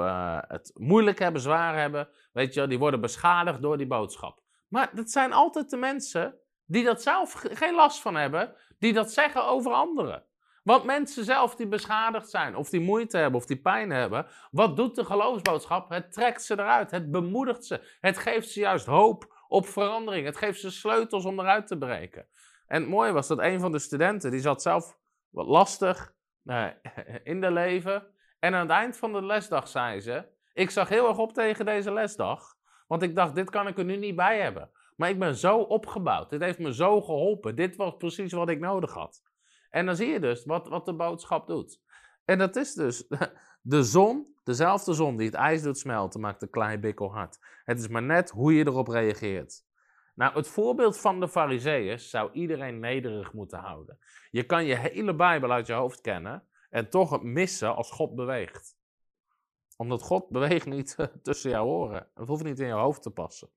het 0.48 0.72
moeilijk 0.74 1.20
hebben, 1.20 1.42
zwaar 1.42 1.78
hebben, 1.78 2.10
weet 2.34 2.54
je, 2.54 2.68
die 2.68 2.80
worden 2.80 3.02
beschadigd 3.02 3.62
door 3.62 3.78
die 3.78 3.88
boodschap. 3.88 4.44
Maar 4.68 4.90
dat 4.96 5.12
zijn 5.12 5.34
altijd 5.34 5.70
de 5.70 5.78
mensen 5.78 6.40
die 6.66 6.84
dat 6.84 7.02
zelf 7.02 7.34
geen 7.34 7.76
last 7.76 8.02
van 8.02 8.16
hebben, 8.16 8.56
die 8.80 8.94
dat 8.94 9.12
zeggen 9.12 9.46
over 9.46 9.72
anderen. 9.72 10.26
Want 10.64 10.84
mensen 10.84 11.24
zelf 11.24 11.56
die 11.56 11.68
beschadigd 11.68 12.30
zijn, 12.30 12.56
of 12.56 12.70
die 12.70 12.80
moeite 12.80 13.18
hebben, 13.18 13.40
of 13.40 13.46
die 13.46 13.62
pijn 13.62 13.90
hebben, 13.90 14.28
wat 14.52 14.76
doet 14.76 14.96
de 14.96 15.06
geloofsboodschap? 15.06 15.90
Het 15.90 16.12
trekt 16.12 16.44
ze 16.44 16.54
eruit, 16.54 16.92
het 16.92 17.12
bemoedigt 17.12 17.66
ze, 17.66 17.98
het 18.00 18.18
geeft 18.18 18.50
ze 18.50 18.60
juist 18.60 18.86
hoop 18.86 19.44
op 19.48 19.68
verandering, 19.68 20.26
het 20.26 20.38
geeft 20.38 20.60
ze 20.60 20.72
sleutels 20.72 21.26
om 21.26 21.40
eruit 21.40 21.68
te 21.68 21.78
breken. 21.78 22.28
En 22.68 22.82
het 22.82 22.90
mooie 22.90 23.12
was 23.12 23.28
dat 23.28 23.40
een 23.40 23.60
van 23.60 23.72
de 23.72 23.80
studenten, 23.80 24.32
die 24.32 24.40
zat 24.40 24.62
zelf 24.62 24.98
wat 25.30 25.48
lastig 25.48 26.14
in 27.24 27.42
de 27.42 27.52
leven. 27.52 28.08
En 28.40 28.54
aan 28.54 28.68
het 28.68 28.78
eind 28.78 28.98
van 28.98 29.14
de 29.14 29.26
lesdag 29.26 29.68
zei 29.68 30.02
ze, 30.02 30.26
ik 30.54 30.70
zag 30.70 30.90
heel 30.90 31.08
erg 31.08 31.18
op 31.18 31.34
tegen 31.34 31.66
deze 31.66 31.94
lesdag, 31.94 32.55
want 32.88 33.02
ik 33.02 33.16
dacht, 33.16 33.36
dit 33.36 33.50
kan 33.50 33.68
ik 33.68 33.78
er 33.78 33.86
nu 33.86 33.96
niet 33.96 34.16
bij 34.16 34.40
hebben. 34.40 34.70
Maar 34.96 35.10
ik 35.10 35.20
ben 35.20 35.36
zo 35.36 35.58
opgebouwd. 35.58 36.30
Dit 36.30 36.42
heeft 36.42 36.60
me 36.60 36.74
zo 36.74 37.02
geholpen. 37.02 37.56
Dit 37.56 37.76
was 37.76 37.96
precies 37.98 38.34
wat 38.34 38.50
ik 38.50 38.60
nodig 38.60 38.94
had. 38.94 39.24
En 39.70 39.86
dan 39.86 39.96
zie 39.96 40.08
je 40.08 40.20
dus 40.20 40.46
wat, 40.46 40.68
wat 40.68 40.86
de 40.86 40.96
boodschap 40.96 41.48
doet. 41.48 41.82
En 42.26 42.38
dat 42.38 42.56
is 42.56 42.74
dus 42.74 43.08
de 43.62 43.84
zon, 43.84 44.36
dezelfde 44.44 44.94
zon 44.94 45.18
die 45.18 45.26
het 45.26 45.36
ijs 45.36 45.62
doet 45.62 45.78
smelten, 45.78 46.20
maakt 46.20 46.42
een 46.42 46.50
klein 46.50 46.80
bikkel 46.80 47.14
hard. 47.14 47.40
Het 47.64 47.80
is 47.80 47.88
maar 47.88 48.04
net 48.04 48.30
hoe 48.30 48.54
je 48.54 48.66
erop 48.66 48.88
reageert. 48.88 49.64
Nou, 50.16 50.34
het 50.34 50.48
voorbeeld 50.48 51.00
van 51.00 51.20
de 51.20 51.28
Farizeeërs 51.28 52.10
zou 52.10 52.32
iedereen 52.32 52.80
nederig 52.80 53.34
moeten 53.34 53.60
houden. 53.60 54.00
Je 54.32 54.44
kan 54.44 54.66
je 54.66 54.76
hele 54.76 55.16
Bijbel 55.16 55.52
uit 55.52 55.68
je 55.68 55.74
hoofd 55.74 56.02
kennen 56.02 56.44
en 56.70 56.90
toch 56.90 57.10
het 57.10 57.24
missen 57.24 57.76
als 57.76 57.92
God 57.92 58.16
beweegt. 58.16 58.78
Omdat 59.76 60.02
God 60.02 60.30
beweegt 60.30 60.66
niet 60.66 60.96
tussen 61.24 61.50
jouw 61.50 61.66
oren. 61.66 62.08
Het 62.14 62.28
hoeft 62.28 62.44
niet 62.44 62.60
in 62.60 62.68
je 62.68 62.74
hoofd 62.74 63.02
te 63.02 63.12
passen. 63.12 63.50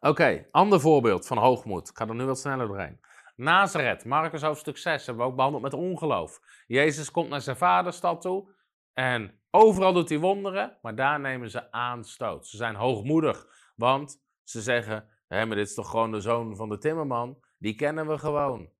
Oké, 0.00 0.46
ander 0.50 0.80
voorbeeld 0.80 1.26
van 1.26 1.38
hoogmoed. 1.38 1.88
Ik 1.88 1.96
ga 1.96 2.08
er 2.08 2.14
nu 2.14 2.24
wat 2.24 2.38
sneller 2.38 2.66
doorheen. 2.66 3.00
Nazareth, 3.36 4.04
Marcus 4.04 4.42
hoofdstuk 4.42 4.76
6, 4.76 5.06
hebben 5.06 5.24
we 5.24 5.30
ook 5.30 5.36
behandeld 5.36 5.62
met 5.62 5.74
ongeloof. 5.74 6.40
Jezus 6.66 7.10
komt 7.10 7.28
naar 7.28 7.40
zijn 7.40 7.56
vaderstad 7.56 8.20
toe 8.20 8.52
en 8.92 9.40
overal 9.50 9.92
doet 9.92 10.08
hij 10.08 10.18
wonderen, 10.18 10.78
maar 10.82 10.94
daar 10.94 11.20
nemen 11.20 11.50
ze 11.50 11.72
aanstoot. 11.72 12.46
Ze 12.46 12.56
zijn 12.56 12.74
hoogmoedig, 12.74 13.46
want 13.76 14.22
ze 14.42 14.62
zeggen, 14.62 15.08
hé, 15.26 15.46
maar 15.46 15.56
dit 15.56 15.66
is 15.66 15.74
toch 15.74 15.90
gewoon 15.90 16.12
de 16.12 16.20
zoon 16.20 16.56
van 16.56 16.68
de 16.68 16.78
timmerman? 16.78 17.38
Die 17.58 17.74
kennen 17.74 18.06
we 18.06 18.18
gewoon. 18.18 18.70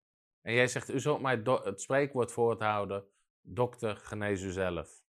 En 0.42 0.54
jij 0.54 0.66
zegt, 0.66 0.90
u 0.90 1.00
zult 1.00 1.20
mij 1.20 1.40
het 1.44 1.80
spreekwoord 1.80 2.32
voorthouden, 2.32 3.04
dokter, 3.40 3.96
genees 3.96 4.42
u 4.42 4.50
zelf. 4.50 4.99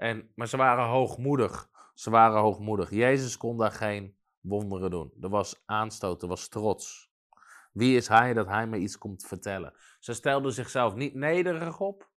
En, 0.00 0.32
maar 0.34 0.48
ze 0.48 0.56
waren 0.56 0.84
hoogmoedig. 0.84 1.70
Ze 1.94 2.10
waren 2.10 2.40
hoogmoedig. 2.40 2.90
Jezus 2.90 3.36
kon 3.36 3.56
daar 3.56 3.72
geen 3.72 4.16
wonderen 4.40 4.90
doen. 4.90 5.12
Er 5.20 5.28
was 5.28 5.62
aanstoot, 5.66 6.22
er 6.22 6.28
was 6.28 6.48
trots. 6.48 7.10
Wie 7.72 7.96
is 7.96 8.08
hij 8.08 8.34
dat 8.34 8.46
hij 8.46 8.66
me 8.66 8.78
iets 8.78 8.98
komt 8.98 9.26
vertellen? 9.26 9.74
Ze 9.98 10.14
stelden 10.14 10.52
zichzelf 10.52 10.94
niet 10.94 11.14
nederig 11.14 11.80
op, 11.80 12.10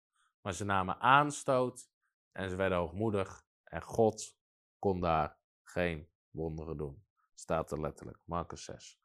maar 0.40 0.52
ze 0.52 0.64
namen 0.64 1.00
aanstoot 1.00 1.90
en 2.32 2.50
ze 2.50 2.56
werden 2.56 2.78
hoogmoedig. 2.78 3.44
En 3.64 3.82
God 3.82 4.36
kon 4.78 5.00
daar 5.00 5.38
geen 5.62 6.08
wonderen 6.30 6.76
doen. 6.76 7.04
Staat 7.34 7.72
er 7.72 7.80
letterlijk, 7.80 8.18
Marcus 8.24 8.64
6. 8.64 9.00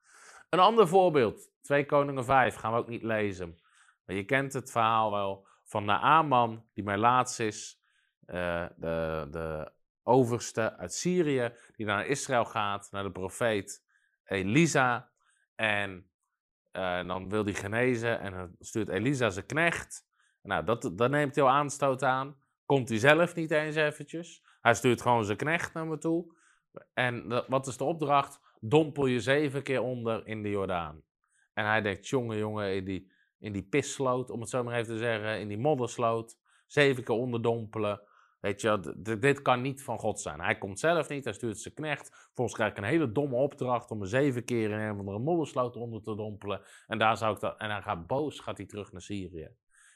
Een 0.50 0.60
ander 0.60 0.88
voorbeeld, 0.88 1.52
2 1.62 1.86
Koningen 1.86 2.26
5, 2.26 2.56
gaan 2.56 2.74
we 2.74 2.80
ook 2.80 2.88
niet 2.88 3.04
lezen. 3.04 3.60
Maar 4.06 4.16
je 4.16 4.26
kent 4.26 4.54
het 4.54 4.72
verhaal 4.72 5.12
wel 5.12 5.48
van 5.64 5.86
Naaman, 5.86 6.66
die 6.74 6.84
mijn 6.84 7.00
laatst 7.00 7.40
is. 7.40 7.84
Uh, 8.28 8.66
de, 8.78 9.28
de 9.32 9.72
overste 10.04 10.78
uit 10.78 10.94
Syrië, 10.94 11.54
die 11.76 11.86
naar 11.86 12.06
Israël 12.06 12.46
gaat, 12.46 12.88
naar 12.92 13.04
de 13.04 13.12
profeet 13.12 13.86
Elisa. 14.24 15.12
En 15.56 16.10
uh, 16.74 17.08
dan 17.08 17.30
wil 17.30 17.44
hij 17.44 17.54
genezen 17.54 18.20
en 18.20 18.32
dan 18.32 18.56
stuurt 18.60 18.90
Elisa 18.90 19.30
zijn 19.30 19.46
knecht. 19.46 20.08
Nou, 20.42 20.64
dat, 20.64 20.92
dat 20.94 21.10
neemt 21.10 21.36
heel 21.36 21.50
aanstoot 21.50 22.04
aan. 22.04 22.38
Komt 22.66 22.90
hij 22.90 23.00
zelf 23.00 23.36
niet 23.36 23.52
eens 23.52 23.76
eventjes. 23.76 24.44
Hij 24.62 24.74
stuurt 24.74 25.02
gewoon 25.02 25.26
zijn 25.26 25.38
knecht 25.38 25.74
naar 25.74 25.88
me 25.88 25.98
toe. 25.98 26.34
En 26.94 27.44
wat 27.48 27.68
is 27.68 27.78
de 27.78 27.84
opdracht? 27.84 28.40
Dompel 28.60 29.06
je 29.06 29.20
zeven 29.20 29.64
keer 29.64 29.82
onder 29.82 30.28
in 30.28 30.44
de 30.44 30.50
Jordaan. 30.50 31.04
En 31.54 31.66
hij 31.66 31.82
denkt, 31.82 32.08
jongen, 32.08 32.38
jongen, 32.38 32.76
in 32.76 32.86
die, 32.86 33.12
in 33.40 33.52
die 33.52 33.64
pissloot, 33.64 34.30
om 34.30 34.40
het 34.40 34.50
zo 34.50 34.64
maar 34.64 34.74
even 34.74 34.94
te 34.94 34.98
zeggen, 34.98 35.40
in 35.40 35.48
die 35.48 35.58
moddersloot. 35.58 36.38
Zeven 36.68 37.04
keer 37.04 37.16
onderdompelen. 37.16 38.02
Weet 38.46 38.62
je, 38.62 38.96
dit 39.20 39.42
kan 39.42 39.62
niet 39.62 39.84
van 39.84 40.00
God 40.00 40.20
zijn. 40.22 40.42
Hij 40.42 40.58
komt 40.58 40.80
zelf 40.80 41.10
niet, 41.10 41.24
hij 41.24 41.34
stuurt 41.34 41.60
zijn 41.60 41.74
knecht. 41.74 42.30
Volgens 42.34 42.56
krijg 42.56 42.72
ik 42.72 42.78
een 42.78 42.84
hele 42.84 43.12
domme 43.12 43.36
opdracht 43.36 43.92
om 43.92 43.98
me 43.98 44.06
zeven 44.06 44.46
keer 44.46 44.70
in 44.72 44.80
een 44.80 44.92
of 44.92 44.98
andere 44.98 45.20
moddersloot 45.20 45.76
onder 45.76 46.02
te 46.02 46.16
dompelen. 46.16 46.62
En, 46.88 46.98
daar 46.98 47.18
zou 47.18 47.34
ik 47.34 47.40
dat, 47.40 47.58
en 47.58 47.70
hij 47.70 47.82
gaat 47.82 48.08
boos, 48.08 48.40
gaat 48.40 48.58
hij 48.58 48.66
terug 48.66 48.92
naar 48.92 49.02
Syrië. 49.02 49.50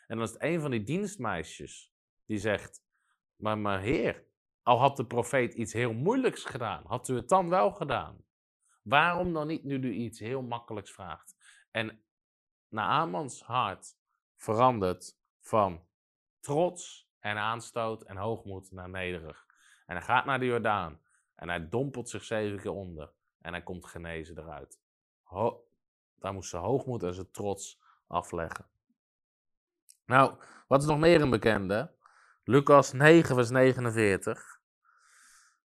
En 0.07 0.17
dan 0.17 0.21
is 0.21 0.31
het 0.31 0.41
een 0.41 0.61
van 0.61 0.71
die 0.71 0.83
dienstmeisjes 0.83 1.93
die 2.25 2.37
zegt, 2.37 2.83
maar, 3.35 3.57
maar 3.57 3.79
heer, 3.79 4.23
al 4.63 4.79
had 4.79 4.97
de 4.97 5.05
profeet 5.05 5.53
iets 5.53 5.73
heel 5.73 5.93
moeilijks 5.93 6.45
gedaan, 6.45 6.83
had 6.85 7.07
u 7.07 7.15
het 7.15 7.29
dan 7.29 7.49
wel 7.49 7.71
gedaan? 7.71 8.23
Waarom 8.81 9.33
dan 9.33 9.47
niet 9.47 9.63
nu 9.63 9.75
u 9.75 9.91
iets 9.91 10.19
heel 10.19 10.41
makkelijks 10.41 10.91
vraagt? 10.91 11.35
En 11.71 12.01
Naamans 12.69 13.43
hart 13.43 13.97
verandert 14.35 15.17
van 15.39 15.83
trots 16.39 17.08
en 17.19 17.37
aanstoot 17.37 18.03
en 18.03 18.17
hoogmoed 18.17 18.71
naar 18.71 18.89
nederig. 18.89 19.45
En 19.85 19.95
hij 19.95 20.05
gaat 20.05 20.25
naar 20.25 20.39
de 20.39 20.45
Jordaan 20.45 20.99
en 21.35 21.49
hij 21.49 21.69
dompelt 21.69 22.09
zich 22.09 22.23
zeven 22.23 22.59
keer 22.59 22.71
onder 22.71 23.11
en 23.41 23.53
hij 23.53 23.63
komt 23.63 23.85
genezen 23.85 24.37
eruit. 24.37 24.79
Ho 25.23 25.67
daar 26.19 26.33
moest 26.33 26.49
ze 26.49 26.57
hoogmoed 26.57 27.03
en 27.03 27.13
zijn 27.13 27.31
trots 27.31 27.81
afleggen. 28.07 28.65
Nou, 30.05 30.33
wat 30.67 30.81
is 30.81 30.87
nog 30.87 30.99
meer 30.99 31.21
een 31.21 31.29
bekende? 31.29 31.91
Lucas 32.43 32.93
9, 32.93 33.35
vers 33.35 33.49
49. 33.49 34.61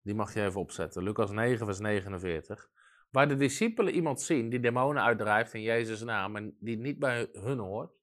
Die 0.03 0.15
mag 0.15 0.35
je 0.35 0.45
even 0.45 0.61
opzetten. 0.61 1.03
Lucas 1.03 1.31
9, 1.31 1.67
vers 1.67 1.79
49. 1.79 2.71
Waar 3.11 3.29
de 3.29 3.37
discipelen 3.37 3.95
iemand 3.95 4.21
zien 4.21 4.51
die 4.51 4.61
demonen 4.61 5.03
uitdrijft 5.03 5.55
in 5.55 5.63
Jezus' 5.63 6.03
naam 6.03 6.37
en 6.37 6.57
die 6.61 6.77
niet 6.77 6.99
bij 6.99 7.29
hun 7.33 7.59
hoort 7.59 8.02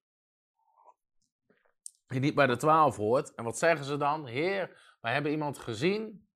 die 2.10 2.20
niet 2.20 2.34
bij 2.34 2.46
de 2.46 2.56
twaalf 2.56 2.96
hoort. 2.96 3.34
En 3.34 3.44
wat 3.44 3.58
zeggen 3.58 3.84
ze 3.84 3.96
dan? 3.96 4.26
Heer, 4.26 4.96
wij 5.00 5.12
hebben 5.12 5.32
iemand 5.32 5.58
gezien 5.58 6.28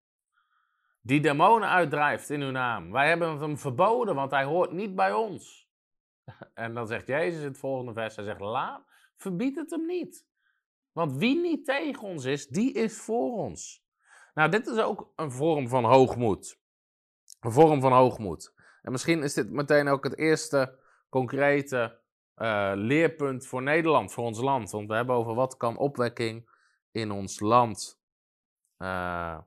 die 1.00 1.20
demonen 1.20 1.68
uitdrijft 1.68 2.30
in 2.30 2.40
uw 2.40 2.50
naam. 2.50 2.92
Wij 2.92 3.08
hebben 3.08 3.38
hem 3.38 3.58
verboden, 3.58 4.14
want 4.14 4.30
hij 4.30 4.44
hoort 4.44 4.72
niet 4.72 4.94
bij 4.94 5.12
ons. 5.12 5.68
En 6.54 6.74
dan 6.74 6.86
zegt 6.86 7.06
Jezus 7.06 7.40
in 7.40 7.46
het 7.48 7.58
volgende 7.58 7.92
vers, 7.92 8.16
hij 8.16 8.24
zegt, 8.24 8.40
laat, 8.40 8.84
verbied 9.16 9.56
het 9.56 9.70
hem 9.70 9.86
niet. 9.86 10.26
Want 10.92 11.16
wie 11.16 11.40
niet 11.40 11.64
tegen 11.64 12.02
ons 12.02 12.24
is, 12.24 12.46
die 12.46 12.72
is 12.72 13.00
voor 13.00 13.32
ons. 13.32 13.86
Nou, 14.34 14.50
dit 14.50 14.66
is 14.66 14.78
ook 14.78 15.12
een 15.16 15.32
vorm 15.32 15.68
van 15.68 15.84
hoogmoed. 15.84 16.60
Een 17.40 17.52
vorm 17.52 17.80
van 17.80 17.92
hoogmoed. 17.92 18.54
En 18.82 18.92
misschien 18.92 19.22
is 19.22 19.34
dit 19.34 19.50
meteen 19.50 19.88
ook 19.88 20.04
het 20.04 20.18
eerste 20.18 20.78
concrete 21.08 22.00
uh, 22.36 22.72
leerpunt 22.74 23.46
voor 23.46 23.62
Nederland, 23.62 24.12
voor 24.12 24.24
ons 24.24 24.40
land. 24.40 24.70
Want 24.70 24.88
we 24.88 24.94
hebben 24.94 25.14
over 25.14 25.34
wat 25.34 25.56
kan 25.56 25.76
opwekking 25.76 26.50
in 26.90 27.10
ons 27.10 27.40
land 27.40 28.00
uh, 28.78 29.38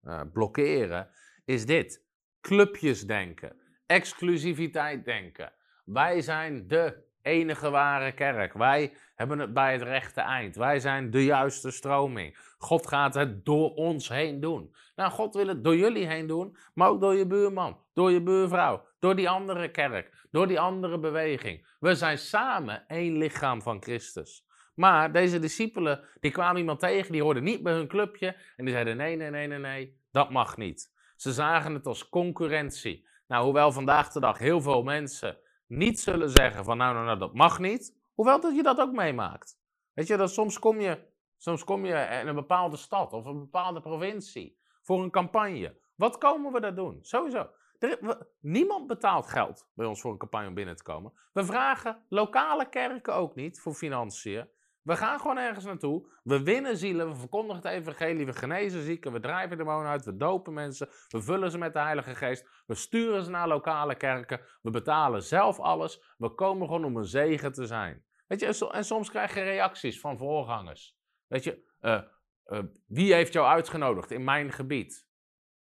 eh, 0.00 0.20
blokkeren, 0.32 1.10
is 1.44 1.66
dit. 1.66 2.04
Clubjes 2.40 3.06
denken, 3.06 3.56
exclusiviteit 3.86 5.04
denken. 5.04 5.52
Wij 5.84 6.20
zijn 6.20 6.68
de 6.68 7.04
enige 7.22 7.70
ware 7.70 8.12
kerk. 8.12 8.52
Wij 8.52 8.92
hebben 9.14 9.38
het 9.38 9.54
bij 9.54 9.72
het 9.72 9.82
rechte 9.82 10.20
eind. 10.20 10.56
Wij 10.56 10.80
zijn 10.80 11.10
de 11.10 11.24
juiste 11.24 11.70
stroming. 11.70 12.38
God 12.58 12.86
gaat 12.86 13.14
het 13.14 13.44
door 13.44 13.74
ons 13.74 14.08
heen 14.08 14.40
doen. 14.40 14.74
Nou, 14.96 15.10
God 15.10 15.34
wil 15.34 15.46
het 15.46 15.64
door 15.64 15.76
jullie 15.76 16.06
heen 16.06 16.26
doen, 16.26 16.56
maar 16.74 16.88
ook 16.88 17.00
door 17.00 17.14
je 17.14 17.26
buurman, 17.26 17.80
door 17.92 18.10
je 18.10 18.22
buurvrouw, 18.22 18.86
door 18.98 19.16
die 19.16 19.28
andere 19.28 19.70
kerk, 19.70 20.15
door 20.36 20.46
die 20.46 20.60
andere 20.60 20.98
beweging. 20.98 21.66
We 21.80 21.94
zijn 21.94 22.18
samen 22.18 22.88
één 22.88 23.16
lichaam 23.16 23.62
van 23.62 23.82
Christus. 23.82 24.46
Maar 24.74 25.12
deze 25.12 25.38
discipelen, 25.38 26.04
die 26.20 26.30
kwamen 26.30 26.60
iemand 26.60 26.80
tegen, 26.80 27.12
die 27.12 27.22
hoorden 27.22 27.42
niet 27.42 27.62
bij 27.62 27.72
hun 27.72 27.88
clubje 27.88 28.36
en 28.56 28.64
die 28.64 28.74
zeiden 28.74 28.96
nee, 28.96 29.16
nee, 29.16 29.30
nee, 29.30 29.46
nee, 29.46 29.58
nee, 29.58 30.00
dat 30.10 30.30
mag 30.30 30.56
niet. 30.56 30.92
Ze 31.16 31.32
zagen 31.32 31.74
het 31.74 31.86
als 31.86 32.08
concurrentie. 32.08 33.06
Nou, 33.26 33.44
hoewel 33.44 33.72
vandaag 33.72 34.12
de 34.12 34.20
dag 34.20 34.38
heel 34.38 34.60
veel 34.60 34.82
mensen 34.82 35.38
niet 35.66 36.00
zullen 36.00 36.30
zeggen 36.30 36.64
van 36.64 36.76
nou, 36.76 36.94
nou, 36.94 37.06
nou, 37.06 37.18
dat 37.18 37.34
mag 37.34 37.58
niet. 37.58 37.96
Hoewel 38.14 38.40
dat 38.40 38.56
je 38.56 38.62
dat 38.62 38.80
ook 38.80 38.92
meemaakt. 38.92 39.58
Weet 39.92 40.06
je, 40.06 40.16
dat 40.16 40.32
soms 40.32 40.58
kom 40.58 40.80
je, 40.80 40.98
soms 41.36 41.64
kom 41.64 41.84
je 41.86 41.94
in 42.20 42.26
een 42.26 42.34
bepaalde 42.34 42.76
stad 42.76 43.12
of 43.12 43.24
een 43.24 43.38
bepaalde 43.38 43.80
provincie 43.80 44.58
voor 44.82 45.02
een 45.02 45.10
campagne. 45.10 45.78
Wat 45.94 46.18
komen 46.18 46.52
we 46.52 46.60
daar 46.60 46.74
doen? 46.74 46.98
Sowieso. 47.00 47.50
Er, 47.78 48.26
niemand 48.40 48.86
betaalt 48.86 49.26
geld 49.26 49.68
bij 49.74 49.86
ons 49.86 50.00
voor 50.00 50.12
een 50.12 50.18
campagne 50.18 50.48
om 50.48 50.54
binnen 50.54 50.76
te 50.76 50.82
komen. 50.82 51.12
We 51.32 51.44
vragen 51.44 52.02
lokale 52.08 52.68
kerken 52.68 53.14
ook 53.14 53.34
niet 53.34 53.60
voor 53.60 53.74
financiën. 53.74 54.48
We 54.82 54.96
gaan 54.96 55.20
gewoon 55.20 55.38
ergens 55.38 55.64
naartoe. 55.64 56.06
We 56.22 56.42
winnen 56.42 56.76
zielen. 56.76 57.08
We 57.08 57.14
verkondigen 57.14 57.62
het 57.62 57.72
evangelie. 57.72 58.26
We 58.26 58.32
genezen 58.32 58.82
zieken. 58.82 59.12
We 59.12 59.20
drijven 59.20 59.56
demonen 59.56 59.90
uit. 59.90 60.04
We 60.04 60.16
dopen 60.16 60.52
mensen. 60.52 60.88
We 61.08 61.22
vullen 61.22 61.50
ze 61.50 61.58
met 61.58 61.72
de 61.72 61.78
Heilige 61.78 62.14
Geest. 62.14 62.48
We 62.66 62.74
sturen 62.74 63.24
ze 63.24 63.30
naar 63.30 63.48
lokale 63.48 63.94
kerken. 63.94 64.40
We 64.62 64.70
betalen 64.70 65.22
zelf 65.22 65.60
alles. 65.60 66.14
We 66.16 66.34
komen 66.34 66.66
gewoon 66.66 66.84
om 66.84 66.96
een 66.96 67.04
zegen 67.04 67.52
te 67.52 67.66
zijn. 67.66 68.04
Weet 68.26 68.40
je, 68.40 68.68
en 68.72 68.84
soms 68.84 69.10
krijg 69.10 69.34
je 69.34 69.42
reacties 69.42 70.00
van 70.00 70.18
voorgangers. 70.18 70.96
Weet 71.26 71.44
je, 71.44 71.64
uh, 71.80 72.02
uh, 72.46 72.58
wie 72.86 73.14
heeft 73.14 73.32
jou 73.32 73.46
uitgenodigd 73.46 74.10
in 74.10 74.24
mijn 74.24 74.52
gebied? 74.52 75.08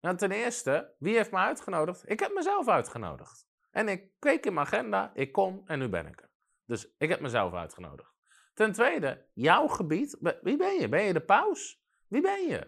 Nou, 0.08 0.20
ten 0.20 0.32
eerste, 0.32 0.94
wie 1.00 1.16
heeft 1.16 1.32
me 1.32 1.38
uitgenodigd? 1.38 2.10
Ik 2.10 2.20
heb 2.20 2.34
mezelf 2.34 2.68
uitgenodigd. 2.68 3.48
En 3.72 3.88
ik 3.88 4.12
keek 4.20 4.46
in 4.46 4.54
mijn 4.54 4.66
agenda, 4.66 5.12
ik 5.14 5.32
kon 5.32 5.62
en 5.66 5.80
nu 5.80 5.90
ben 5.90 6.08
ik 6.08 6.22
er. 6.22 6.30
Dus 6.66 6.96
ik 6.98 7.10
heb 7.10 7.20
mezelf 7.20 7.54
uitgenodigd. 7.54 8.14
Ten 8.54 8.72
tweede, 8.72 9.26
jouw 9.34 9.68
gebied, 9.68 10.18
wie 10.42 10.58
ben 10.58 10.80
je? 10.80 10.90
Ben 10.90 11.04
je 11.04 11.14
de 11.14 11.22
paus? 11.22 11.82
Wie 12.08 12.22
ben 12.22 12.48
je? 12.48 12.68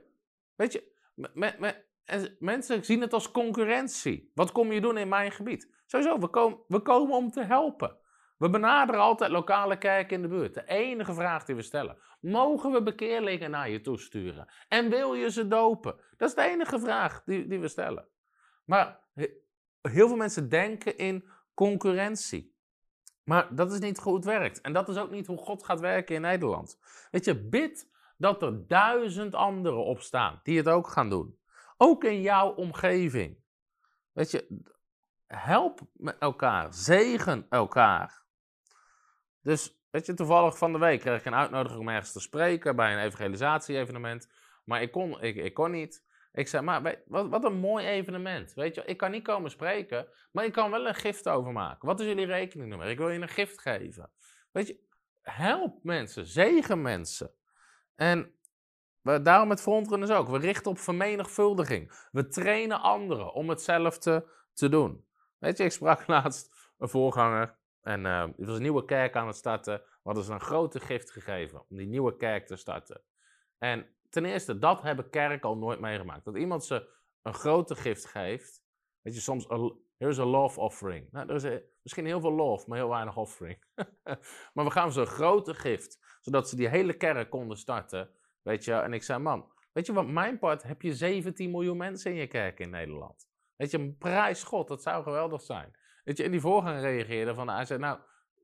Weet 0.56 0.72
je, 0.72 2.36
mensen 2.40 2.86
zien 2.86 3.02
het 3.02 3.14
als 3.14 3.32
concurrentie. 3.32 4.32
Wat 4.34 4.52
kom 4.52 4.72
je 4.72 4.82
doen 4.82 4.98
in 4.98 5.10
mijn 5.10 5.32
gebied? 5.32 5.74
Sowieso, 5.86 6.20
we, 6.20 6.58
we 6.68 6.82
komen 6.82 7.16
om 7.16 7.32
te 7.32 7.44
helpen. 7.44 7.98
We 8.40 8.50
benaderen 8.50 9.02
altijd 9.02 9.32
lokale 9.32 9.78
kerken 9.78 10.16
in 10.16 10.22
de 10.22 10.28
buurt. 10.28 10.54
De 10.54 10.68
enige 10.68 11.14
vraag 11.14 11.44
die 11.46 11.56
we 11.56 11.62
stellen. 11.62 11.98
Mogen 12.20 12.72
we 12.72 12.84
bekeerlingen 12.84 13.52
naar 13.52 13.70
je 13.70 13.82
toesturen? 13.82 14.48
En 14.68 14.90
wil 14.90 15.14
je 15.14 15.32
ze 15.32 15.48
dopen? 15.48 15.96
Dat 16.18 16.30
is 16.30 16.36
de 16.36 16.42
enige 16.42 16.80
vraag 16.80 17.24
die, 17.24 17.48
die 17.48 17.60
we 17.60 17.68
stellen. 17.68 18.08
Maar 18.66 19.00
heel 19.82 20.08
veel 20.08 20.16
mensen 20.16 20.50
denken 20.50 20.98
in 20.98 21.30
concurrentie. 21.54 22.56
Maar 23.24 23.56
dat 23.56 23.72
is 23.72 23.80
niet 23.80 24.00
hoe 24.00 24.16
het 24.16 24.26
werkt. 24.26 24.62
En 24.62 24.74
dat 24.74 24.90
is 24.90 24.98
ook 24.98 25.12
niet 25.12 25.28
hoe 25.28 25.38
God 25.38 25.64
gaat 25.64 25.80
werken 25.80 26.16
in 26.16 26.22
Nederland. 26.22 26.80
Weet 27.12 27.26
je, 27.26 27.48
bid 27.50 27.90
dat 28.18 28.42
er 28.42 28.68
duizend 28.68 29.36
anderen 29.36 29.86
opstaan 29.86 30.40
die 30.44 30.58
het 30.58 30.68
ook 30.68 30.88
gaan 30.88 31.10
doen. 31.10 31.40
Ook 31.78 32.04
in 32.04 32.22
jouw 32.22 32.50
omgeving. 32.50 33.38
Weet 34.12 34.32
je, 34.32 34.64
help 35.28 35.82
elkaar, 36.20 36.74
zegen 36.74 37.46
elkaar. 37.50 38.28
Dus, 39.50 39.80
weet 39.92 40.06
je, 40.06 40.14
toevallig 40.14 40.58
van 40.58 40.72
de 40.72 40.78
week 40.78 41.00
kreeg 41.00 41.20
ik 41.20 41.26
een 41.26 41.36
uitnodiging 41.36 41.80
om 41.80 41.90
ergens 41.90 42.12
te 42.12 42.20
spreken 42.20 42.76
bij 42.76 42.94
een 42.94 43.04
evangelisatie-evenement. 43.04 44.30
Maar 44.64 44.82
ik 44.82 44.92
kon, 44.92 45.22
ik, 45.22 45.36
ik 45.36 45.54
kon 45.54 45.72
niet. 45.72 46.04
Ik 46.32 46.48
zei, 46.48 46.64
maar 46.64 47.02
wat, 47.06 47.30
wat 47.30 47.44
een 47.44 47.60
mooi 47.60 47.86
evenement. 47.86 48.54
Weet 48.54 48.76
je, 48.76 48.86
ik 48.86 48.98
kan 48.98 49.12
niet 49.12 49.24
komen 49.24 49.52
spreken, 49.52 50.08
maar 50.32 50.46
ik 50.46 50.52
kan 50.52 50.72
wel 50.72 50.88
een 50.88 50.96
gift 50.96 51.30
overmaken. 51.30 51.88
Wat 51.88 52.00
is 52.00 52.06
jullie 52.06 52.26
rekeningnummer? 52.26 52.88
Ik 52.88 52.98
wil 52.98 53.10
je 53.10 53.20
een 53.20 53.28
gift 53.30 53.62
geven. 53.62 54.12
Weet 54.52 54.68
je, 54.68 54.80
help 55.22 55.84
mensen, 55.84 56.26
zegen 56.26 56.82
mensen. 56.82 57.32
En 57.96 58.34
we, 59.02 59.22
daarom 59.22 59.50
het 59.50 59.62
frontrunners 59.62 60.12
ook. 60.12 60.28
We 60.28 60.38
richten 60.38 60.72
op 60.72 60.80
vermenigvuldiging. 60.80 62.08
We 62.12 62.28
trainen 62.28 62.82
anderen 62.82 63.34
om 63.34 63.50
hetzelfde 63.50 64.30
te 64.54 64.70
doen. 64.70 65.06
Weet 65.38 65.58
je, 65.58 65.64
ik 65.64 65.72
sprak 65.72 66.08
laatst 66.18 66.74
een 66.78 66.90
voorganger 66.90 67.59
en 67.82 68.00
uh, 68.06 68.22
er 68.22 68.34
was 68.38 68.56
een 68.56 68.62
nieuwe 68.62 68.86
kerk 68.86 69.16
aan 69.16 69.28
het 69.28 69.36
starten. 69.36 69.78
We 69.78 70.00
hadden 70.04 70.24
ze 70.24 70.34
een 70.34 70.40
grote 70.40 70.80
gift 70.80 71.12
gegeven 71.12 71.66
om 71.70 71.78
die 71.78 71.88
nieuwe 71.88 72.16
kerk 72.16 72.48
te 72.48 72.56
starten. 72.56 73.02
En 73.58 73.88
ten 74.10 74.26
eerste, 74.26 74.60
dat 74.60 74.82
hebben 74.82 75.10
kerken 75.10 75.50
al 75.50 75.58
nooit 75.58 75.80
meegemaakt. 75.80 76.26
Dat 76.26 76.38
iemand 76.38 76.66
ze 76.66 76.90
een 77.22 77.34
grote 77.34 77.76
gift 77.76 78.06
geeft. 78.06 78.64
Weet 79.02 79.16
je, 79.16 79.22
soms, 79.22 79.48
here's 79.98 80.20
a 80.20 80.26
love 80.26 80.60
offering. 80.60 81.12
Nou, 81.12 81.30
er 81.30 81.36
is 81.36 81.62
misschien 81.82 82.06
heel 82.06 82.22
veel 82.22 82.34
love, 82.34 82.66
maar 82.68 82.78
heel 82.78 82.90
weinig 82.90 83.18
offering. 83.18 83.64
maar 84.54 84.66
we 84.66 84.72
gaan 84.72 84.92
ze 84.92 85.02
een 85.02 85.08
grote 85.08 85.54
gift, 85.54 86.18
zodat 86.22 86.50
ze 86.50 86.56
die 86.56 86.68
hele 86.68 86.94
kerk 86.94 87.30
konden 87.30 87.58
starten. 87.58 88.10
Weet 88.42 88.64
je, 88.64 88.74
en 88.74 88.94
ik 88.94 89.04
zei, 89.04 89.20
man, 89.20 89.52
weet 89.72 89.86
je 89.86 89.94
wat, 89.94 90.08
mijn 90.08 90.40
part 90.40 90.64
heb 90.64 90.82
je 90.82 90.94
17 90.94 91.52
miljoen 91.52 91.78
mensen 91.78 92.12
in 92.12 92.18
je 92.18 92.28
kerk 92.28 92.60
in 92.60 92.70
Nederland. 92.70 93.28
Weet 93.56 93.72
je, 93.72 93.92
prijs 93.92 94.44
God, 94.44 94.68
dat 94.68 94.82
zou 94.82 95.04
geweldig 95.04 95.42
zijn. 95.42 95.79
Weet 96.10 96.18
je, 96.18 96.24
en 96.24 96.32
die 96.32 96.42
voorganger 96.42 96.82
reageerde 96.82 97.34
van, 97.34 97.50
hij 97.50 97.66
zei, 97.66 97.80
nou, 97.80 98.00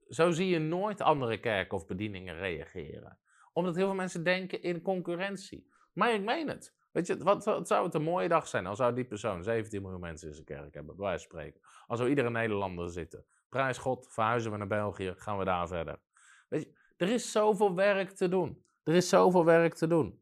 zo 0.09 0.31
zie 0.31 0.49
je 0.49 0.59
nooit 0.59 1.01
andere 1.01 1.39
kerken 1.39 1.77
of 1.77 1.85
bedieningen 1.85 2.35
reageren 2.35 3.19
omdat 3.55 3.75
heel 3.75 3.85
veel 3.85 3.95
mensen 3.95 4.23
denken 4.23 4.61
in 4.61 4.81
concurrentie. 4.81 5.69
Maar 5.93 6.13
ik 6.13 6.21
meen 6.21 6.47
het. 6.47 6.73
Weet 6.91 7.07
je, 7.07 7.17
wat, 7.17 7.45
wat, 7.45 7.67
zou 7.67 7.85
het 7.85 7.93
een 7.93 8.03
mooie 8.03 8.27
dag 8.27 8.47
zijn 8.47 8.65
als 8.65 8.77
zou 8.77 8.95
die 8.95 9.05
persoon 9.05 9.43
17 9.43 9.81
miljoen 9.81 9.99
mensen 9.99 10.27
in 10.27 10.33
zijn 10.33 10.45
kerk 10.45 10.73
hebben, 10.73 10.95
bij 10.95 11.05
wijze 11.05 11.27
van 11.27 11.37
spreken. 11.37 11.61
Als 11.87 11.97
zou 11.97 12.09
iedere 12.09 12.29
Nederlander 12.29 12.89
zitten. 12.89 13.25
Prijs 13.49 13.77
God, 13.77 14.07
verhuizen 14.09 14.51
we 14.51 14.57
naar 14.57 14.67
België, 14.67 15.13
gaan 15.17 15.37
we 15.37 15.45
daar 15.45 15.67
verder. 15.67 15.99
Weet 16.49 16.63
je, 16.63 16.73
er 16.97 17.09
is 17.09 17.31
zoveel 17.31 17.75
werk 17.75 18.09
te 18.09 18.29
doen. 18.29 18.63
Er 18.83 18.93
is 18.93 19.09
zoveel 19.09 19.45
werk 19.45 19.73
te 19.73 19.87
doen. 19.87 20.21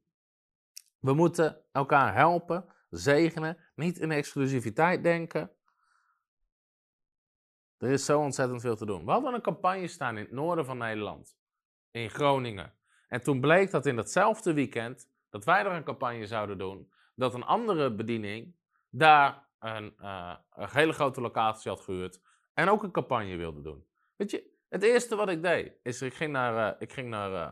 We 1.00 1.14
moeten 1.14 1.62
elkaar 1.72 2.16
helpen, 2.16 2.66
zegenen, 2.90 3.58
niet 3.76 4.00
in 4.00 4.12
exclusiviteit 4.12 5.04
denken. 5.04 5.52
Er 7.84 7.92
is 7.92 8.06
zo 8.06 8.20
ontzettend 8.20 8.62
veel 8.62 8.76
te 8.76 8.86
doen. 8.86 9.06
We 9.06 9.12
hadden 9.12 9.34
een 9.34 9.42
campagne 9.42 9.88
staan 9.88 10.18
in 10.18 10.24
het 10.24 10.32
noorden 10.32 10.66
van 10.66 10.78
Nederland, 10.78 11.38
in 11.92 12.10
Groningen. 12.10 12.74
En 13.08 13.24
toen 13.24 13.42
bleek 13.42 13.72
dat 13.72 13.86
in 13.86 13.96
datzelfde 13.96 14.54
weekend, 14.54 15.10
dat 15.30 15.46
wij 15.46 15.60
er 15.60 15.72
een 15.72 15.84
campagne 15.84 16.26
zouden 16.26 16.58
doen, 16.58 16.92
dat 17.16 17.34
een 17.34 17.44
andere 17.44 17.96
bediening 17.96 18.56
daar 18.90 19.48
een, 19.60 19.96
uh, 20.02 20.36
een 20.54 20.70
hele 20.70 20.94
grote 20.94 21.22
locatie 21.22 21.72
had 21.72 21.82
gehuurd 21.82 22.22
en 22.54 22.70
ook 22.70 22.84
een 22.84 22.92
campagne 22.92 23.36
wilde 23.36 23.62
doen. 23.62 23.86
Weet 24.16 24.32
je, 24.32 24.52
het 24.70 24.84
eerste 24.84 25.16
wat 25.16 25.30
ik 25.30 25.42
deed, 25.42 25.74
is 25.82 26.02
ik 26.02 26.14
ging 26.14 26.32
naar, 26.32 26.74
uh, 26.74 26.82
ik 26.82 26.94
ging 26.94 27.10
naar 27.10 27.32
uh, 27.32 27.52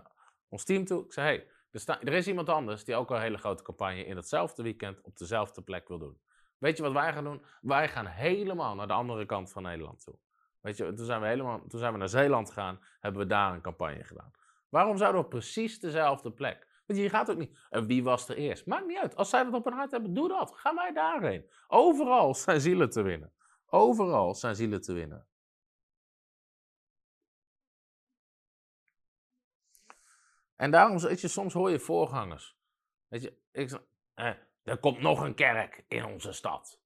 ons 0.49 0.63
team 0.63 0.85
toe. 0.85 1.05
Ik 1.05 1.13
zei, 1.13 1.27
hey, 1.27 1.47
er, 1.71 1.99
er, 2.07 2.13
is 2.13 2.27
iemand 2.27 2.49
anders 2.49 2.83
die 2.83 2.95
ook 2.95 3.09
een 3.09 3.21
hele 3.21 3.37
grote 3.37 3.63
campagne 3.63 4.05
in 4.05 4.15
datzelfde 4.15 4.63
weekend 4.63 5.01
op 5.01 5.17
dezelfde 5.17 5.61
plek 5.61 5.87
wil 5.87 5.99
doen. 5.99 6.21
Weet 6.61 6.77
je 6.77 6.83
wat 6.83 6.91
wij 6.91 7.13
gaan 7.13 7.23
doen? 7.23 7.45
Wij 7.61 7.89
gaan 7.89 8.05
helemaal 8.05 8.75
naar 8.75 8.87
de 8.87 8.93
andere 8.93 9.25
kant 9.25 9.51
van 9.51 9.63
Nederland 9.63 10.03
toe. 10.03 10.15
Weet 10.59 10.77
je, 10.77 10.93
toen 10.93 11.05
zijn 11.05 11.21
we, 11.21 11.27
helemaal, 11.27 11.61
toen 11.67 11.79
zijn 11.79 11.91
we 11.93 11.97
naar 11.97 12.09
Zeeland 12.09 12.47
gegaan, 12.47 12.79
hebben 12.99 13.21
we 13.21 13.27
daar 13.27 13.53
een 13.53 13.61
campagne 13.61 14.03
gedaan. 14.03 14.31
Waarom 14.69 14.97
zouden 14.97 15.19
we 15.19 15.25
op 15.25 15.31
precies 15.31 15.79
dezelfde 15.79 16.31
plek? 16.31 16.67
Want 16.85 16.99
je 16.99 17.09
gaat 17.09 17.31
ook 17.31 17.37
niet. 17.37 17.59
En 17.69 17.85
wie 17.85 18.03
was 18.03 18.29
er 18.29 18.35
eerst? 18.35 18.65
Maakt 18.65 18.85
niet 18.85 18.97
uit. 18.97 19.15
Als 19.15 19.29
zij 19.29 19.43
dat 19.43 19.53
op 19.53 19.63
hun 19.63 19.73
hart 19.73 19.91
hebben, 19.91 20.13
doe 20.13 20.27
dat. 20.27 20.51
Ga 20.55 20.75
wij 20.75 20.91
daarheen. 20.93 21.49
Overal 21.67 22.35
zijn 22.35 22.61
zielen 22.61 22.89
te 22.89 23.01
winnen. 23.01 23.33
Overal 23.65 24.35
zijn 24.35 24.55
zielen 24.55 24.81
te 24.81 24.93
winnen. 24.93 25.27
En 30.55 30.71
daarom, 30.71 30.99
weet 30.99 31.21
je, 31.21 31.27
soms 31.27 31.53
hoor 31.53 31.69
je 31.69 31.79
voorgangers. 31.79 32.57
Weet 33.07 33.21
je, 33.21 33.37
ik, 33.51 33.79
eh, 34.13 34.33
er 34.63 34.77
komt 34.77 34.99
nog 34.99 35.21
een 35.21 35.35
kerk 35.35 35.83
in 35.87 36.05
onze 36.05 36.31
stad. 36.31 36.81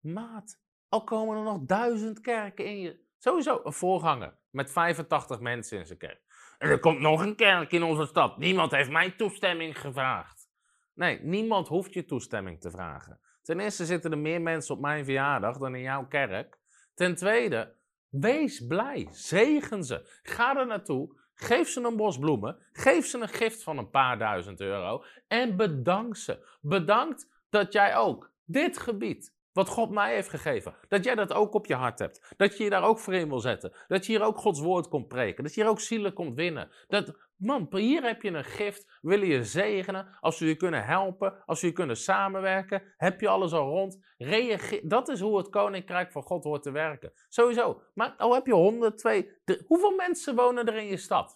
Maat, 0.00 0.62
al 0.88 1.04
komen 1.04 1.36
er 1.36 1.42
nog 1.42 1.60
duizend 1.60 2.20
kerken 2.20 2.64
in 2.64 2.80
je. 2.80 3.06
Sowieso 3.18 3.60
een 3.64 3.72
voorganger 3.72 4.38
met 4.50 4.70
85 4.70 5.40
mensen 5.40 5.78
in 5.78 5.86
zijn 5.86 5.98
kerk. 5.98 6.22
En 6.58 6.68
er 6.68 6.78
komt 6.78 7.00
nog 7.00 7.20
een 7.20 7.36
kerk 7.36 7.72
in 7.72 7.82
onze 7.82 8.06
stad. 8.06 8.38
Niemand 8.38 8.70
heeft 8.70 8.90
mijn 8.90 9.16
toestemming 9.16 9.80
gevraagd. 9.80 10.50
Nee, 10.94 11.20
niemand 11.22 11.68
hoeft 11.68 11.92
je 11.92 12.04
toestemming 12.04 12.60
te 12.60 12.70
vragen. 12.70 13.20
Ten 13.42 13.60
eerste 13.60 13.86
zitten 13.86 14.10
er 14.10 14.18
meer 14.18 14.40
mensen 14.40 14.74
op 14.74 14.80
mijn 14.80 15.04
verjaardag 15.04 15.58
dan 15.58 15.74
in 15.74 15.82
jouw 15.82 16.06
kerk. 16.06 16.58
Ten 16.94 17.14
tweede, 17.14 17.76
wees 18.08 18.66
blij. 18.66 19.08
Zegen 19.10 19.84
ze. 19.84 20.20
Ga 20.22 20.56
er 20.56 20.66
naartoe. 20.66 21.20
Geef 21.40 21.68
ze 21.68 21.80
een 21.80 21.96
bos 21.96 22.18
bloemen. 22.18 22.58
Geef 22.72 23.06
ze 23.06 23.18
een 23.18 23.28
gift 23.28 23.62
van 23.62 23.78
een 23.78 23.90
paar 23.90 24.18
duizend 24.18 24.60
euro. 24.60 25.04
En 25.28 25.56
bedank 25.56 26.16
ze. 26.16 26.46
Bedankt 26.60 27.28
dat 27.50 27.72
jij 27.72 27.96
ook 27.96 28.32
dit 28.44 28.78
gebied, 28.78 29.34
wat 29.52 29.68
God 29.68 29.90
mij 29.90 30.14
heeft 30.14 30.28
gegeven, 30.28 30.74
dat 30.88 31.04
jij 31.04 31.14
dat 31.14 31.32
ook 31.32 31.54
op 31.54 31.66
je 31.66 31.74
hart 31.74 31.98
hebt. 31.98 32.34
Dat 32.36 32.56
je 32.56 32.64
je 32.64 32.70
daar 32.70 32.84
ook 32.84 32.98
voor 32.98 33.14
in 33.14 33.28
wil 33.28 33.38
zetten. 33.38 33.72
Dat 33.88 34.06
je 34.06 34.12
hier 34.12 34.22
ook 34.22 34.38
Gods 34.38 34.60
woord 34.60 34.88
komt 34.88 35.08
preken. 35.08 35.44
Dat 35.44 35.54
je 35.54 35.60
hier 35.60 35.70
ook 35.70 35.80
zielen 35.80 36.12
komt 36.12 36.34
winnen. 36.34 36.70
Dat, 36.88 37.16
man, 37.36 37.66
hier 37.70 38.02
heb 38.02 38.22
je 38.22 38.30
een 38.30 38.44
gift. 38.44 38.98
We 39.00 39.08
willen 39.08 39.26
je 39.26 39.44
zegenen. 39.44 40.18
Als 40.20 40.38
we 40.38 40.46
je 40.46 40.56
kunnen 40.56 40.84
helpen. 40.84 41.44
Als 41.46 41.60
we 41.60 41.66
je 41.66 41.72
kunnen 41.72 41.96
samenwerken. 41.96 42.82
Heb 42.96 43.20
je 43.20 43.28
alles 43.28 43.52
al 43.52 43.68
rond. 43.68 43.98
Reageer. 44.18 44.88
Dat 44.88 45.08
is 45.08 45.20
hoe 45.20 45.36
het 45.38 45.48
koninkrijk 45.48 46.12
van 46.12 46.22
God 46.22 46.44
hoort 46.44 46.62
te 46.62 46.70
werken. 46.70 47.12
Sowieso. 47.28 47.82
Maar 47.94 48.14
al 48.16 48.34
heb 48.34 48.46
je 48.46 48.54
100, 48.54 48.98
2, 48.98 49.30
hoeveel 49.66 49.94
mensen 49.96 50.34
wonen 50.34 50.66
er 50.66 50.76
in 50.76 50.86
je 50.86 50.96
stad? 50.96 51.34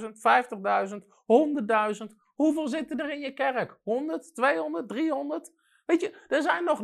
40.000, 0.00 0.06
50.000, 0.88 0.98
100.000. 2.00 2.20
Hoeveel 2.34 2.68
zitten 2.68 2.98
er 2.98 3.12
in 3.12 3.20
je 3.20 3.32
kerk? 3.32 3.78
100, 3.82 4.34
200, 4.34 4.88
300? 4.88 5.52
Weet 5.92 6.00
je, 6.00 6.24
er 6.28 6.42
zijn 6.42 6.64
nog 6.64 6.80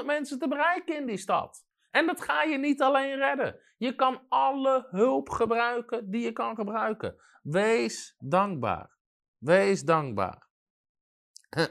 49.900 0.00 0.06
mensen 0.06 0.38
te 0.38 0.48
bereiken 0.48 0.96
in 0.96 1.06
die 1.06 1.16
stad. 1.16 1.66
En 1.90 2.06
dat 2.06 2.20
ga 2.20 2.42
je 2.42 2.58
niet 2.58 2.82
alleen 2.82 3.16
redden. 3.16 3.60
Je 3.76 3.94
kan 3.94 4.26
alle 4.28 4.86
hulp 4.90 5.28
gebruiken 5.28 6.10
die 6.10 6.22
je 6.22 6.32
kan 6.32 6.54
gebruiken. 6.54 7.16
Wees 7.42 8.14
dankbaar. 8.18 8.96
Wees 9.38 9.82
dankbaar. 9.82 10.48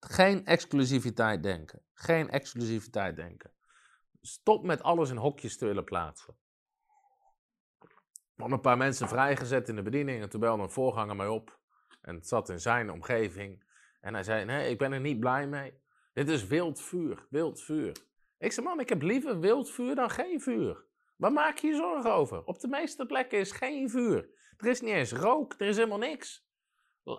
Geen 0.00 0.46
exclusiviteit 0.46 1.42
denken. 1.42 1.82
Geen 1.92 2.30
exclusiviteit 2.30 3.16
denken. 3.16 3.52
Stop 4.20 4.64
met 4.64 4.82
alles 4.82 5.10
in 5.10 5.16
hokjes 5.16 5.56
te 5.56 5.66
willen 5.66 5.84
plaatsen. 5.84 6.36
Had 8.36 8.50
een 8.50 8.60
paar 8.60 8.76
mensen 8.76 9.08
vrijgezet 9.08 9.68
in 9.68 9.76
de 9.76 9.82
bediening 9.82 10.22
en 10.22 10.28
toen 10.28 10.40
belde 10.40 10.62
een 10.62 10.70
voorganger 10.70 11.16
mij 11.16 11.28
op. 11.28 11.58
En 12.00 12.14
het 12.14 12.28
zat 12.28 12.48
in 12.48 12.60
zijn 12.60 12.90
omgeving. 12.90 13.68
En 14.00 14.14
hij 14.14 14.22
zei, 14.22 14.44
nee, 14.44 14.70
ik 14.70 14.78
ben 14.78 14.92
er 14.92 15.00
niet 15.00 15.20
blij 15.20 15.46
mee. 15.46 15.80
Dit 16.12 16.28
is 16.28 16.46
wild 16.46 16.80
vuur, 16.80 17.26
wild 17.30 17.62
vuur. 17.62 17.96
Ik 18.38 18.52
zei, 18.52 18.66
man, 18.66 18.80
ik 18.80 18.88
heb 18.88 19.02
liever 19.02 19.40
wild 19.40 19.70
vuur 19.70 19.94
dan 19.94 20.10
geen 20.10 20.40
vuur. 20.40 20.84
Waar 21.16 21.32
maak 21.32 21.58
je 21.58 21.66
je 21.66 21.74
zorgen 21.74 22.12
over? 22.12 22.44
Op 22.44 22.60
de 22.60 22.68
meeste 22.68 23.06
plekken 23.06 23.38
is 23.38 23.52
geen 23.52 23.90
vuur. 23.90 24.28
Er 24.56 24.66
is 24.66 24.80
niet 24.80 24.94
eens 24.94 25.12
rook, 25.12 25.54
er 25.58 25.66
is 25.68 25.76
helemaal 25.76 25.98
niks. 25.98 26.48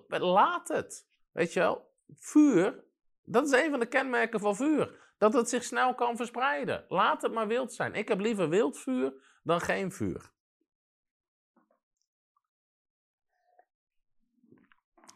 Laat 0.08 0.68
het. 0.68 1.08
Weet 1.32 1.54
je 1.54 1.60
wel, 1.60 1.92
vuur, 2.14 2.84
dat 3.24 3.46
is 3.46 3.52
een 3.52 3.70
van 3.70 3.80
de 3.80 3.86
kenmerken 3.86 4.40
van 4.40 4.56
vuur. 4.56 5.00
Dat 5.18 5.34
het 5.34 5.50
zich 5.50 5.64
snel 5.64 5.96
kan 5.96 6.16
verspreiden. 6.16 6.86
Laat 6.88 7.22
het 7.22 7.34
maar 7.34 7.48
wild 7.48 7.74
zijn. 7.74 7.94
Ik 7.94 8.08
heb 8.08 8.20
liever 8.20 8.50
wild 8.50 8.80
vuur 8.80 9.14
dan 9.44 9.62
geen 9.62 9.92
vuur. 9.92 10.32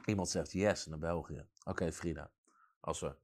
Iemand 0.05 0.29
zegt 0.29 0.51
yes 0.51 0.85
naar 0.85 0.99
België. 0.99 1.47
Oké, 1.63 1.91
Frida. 1.91 2.31
Als, 2.79 2.99
we, 2.99 3.15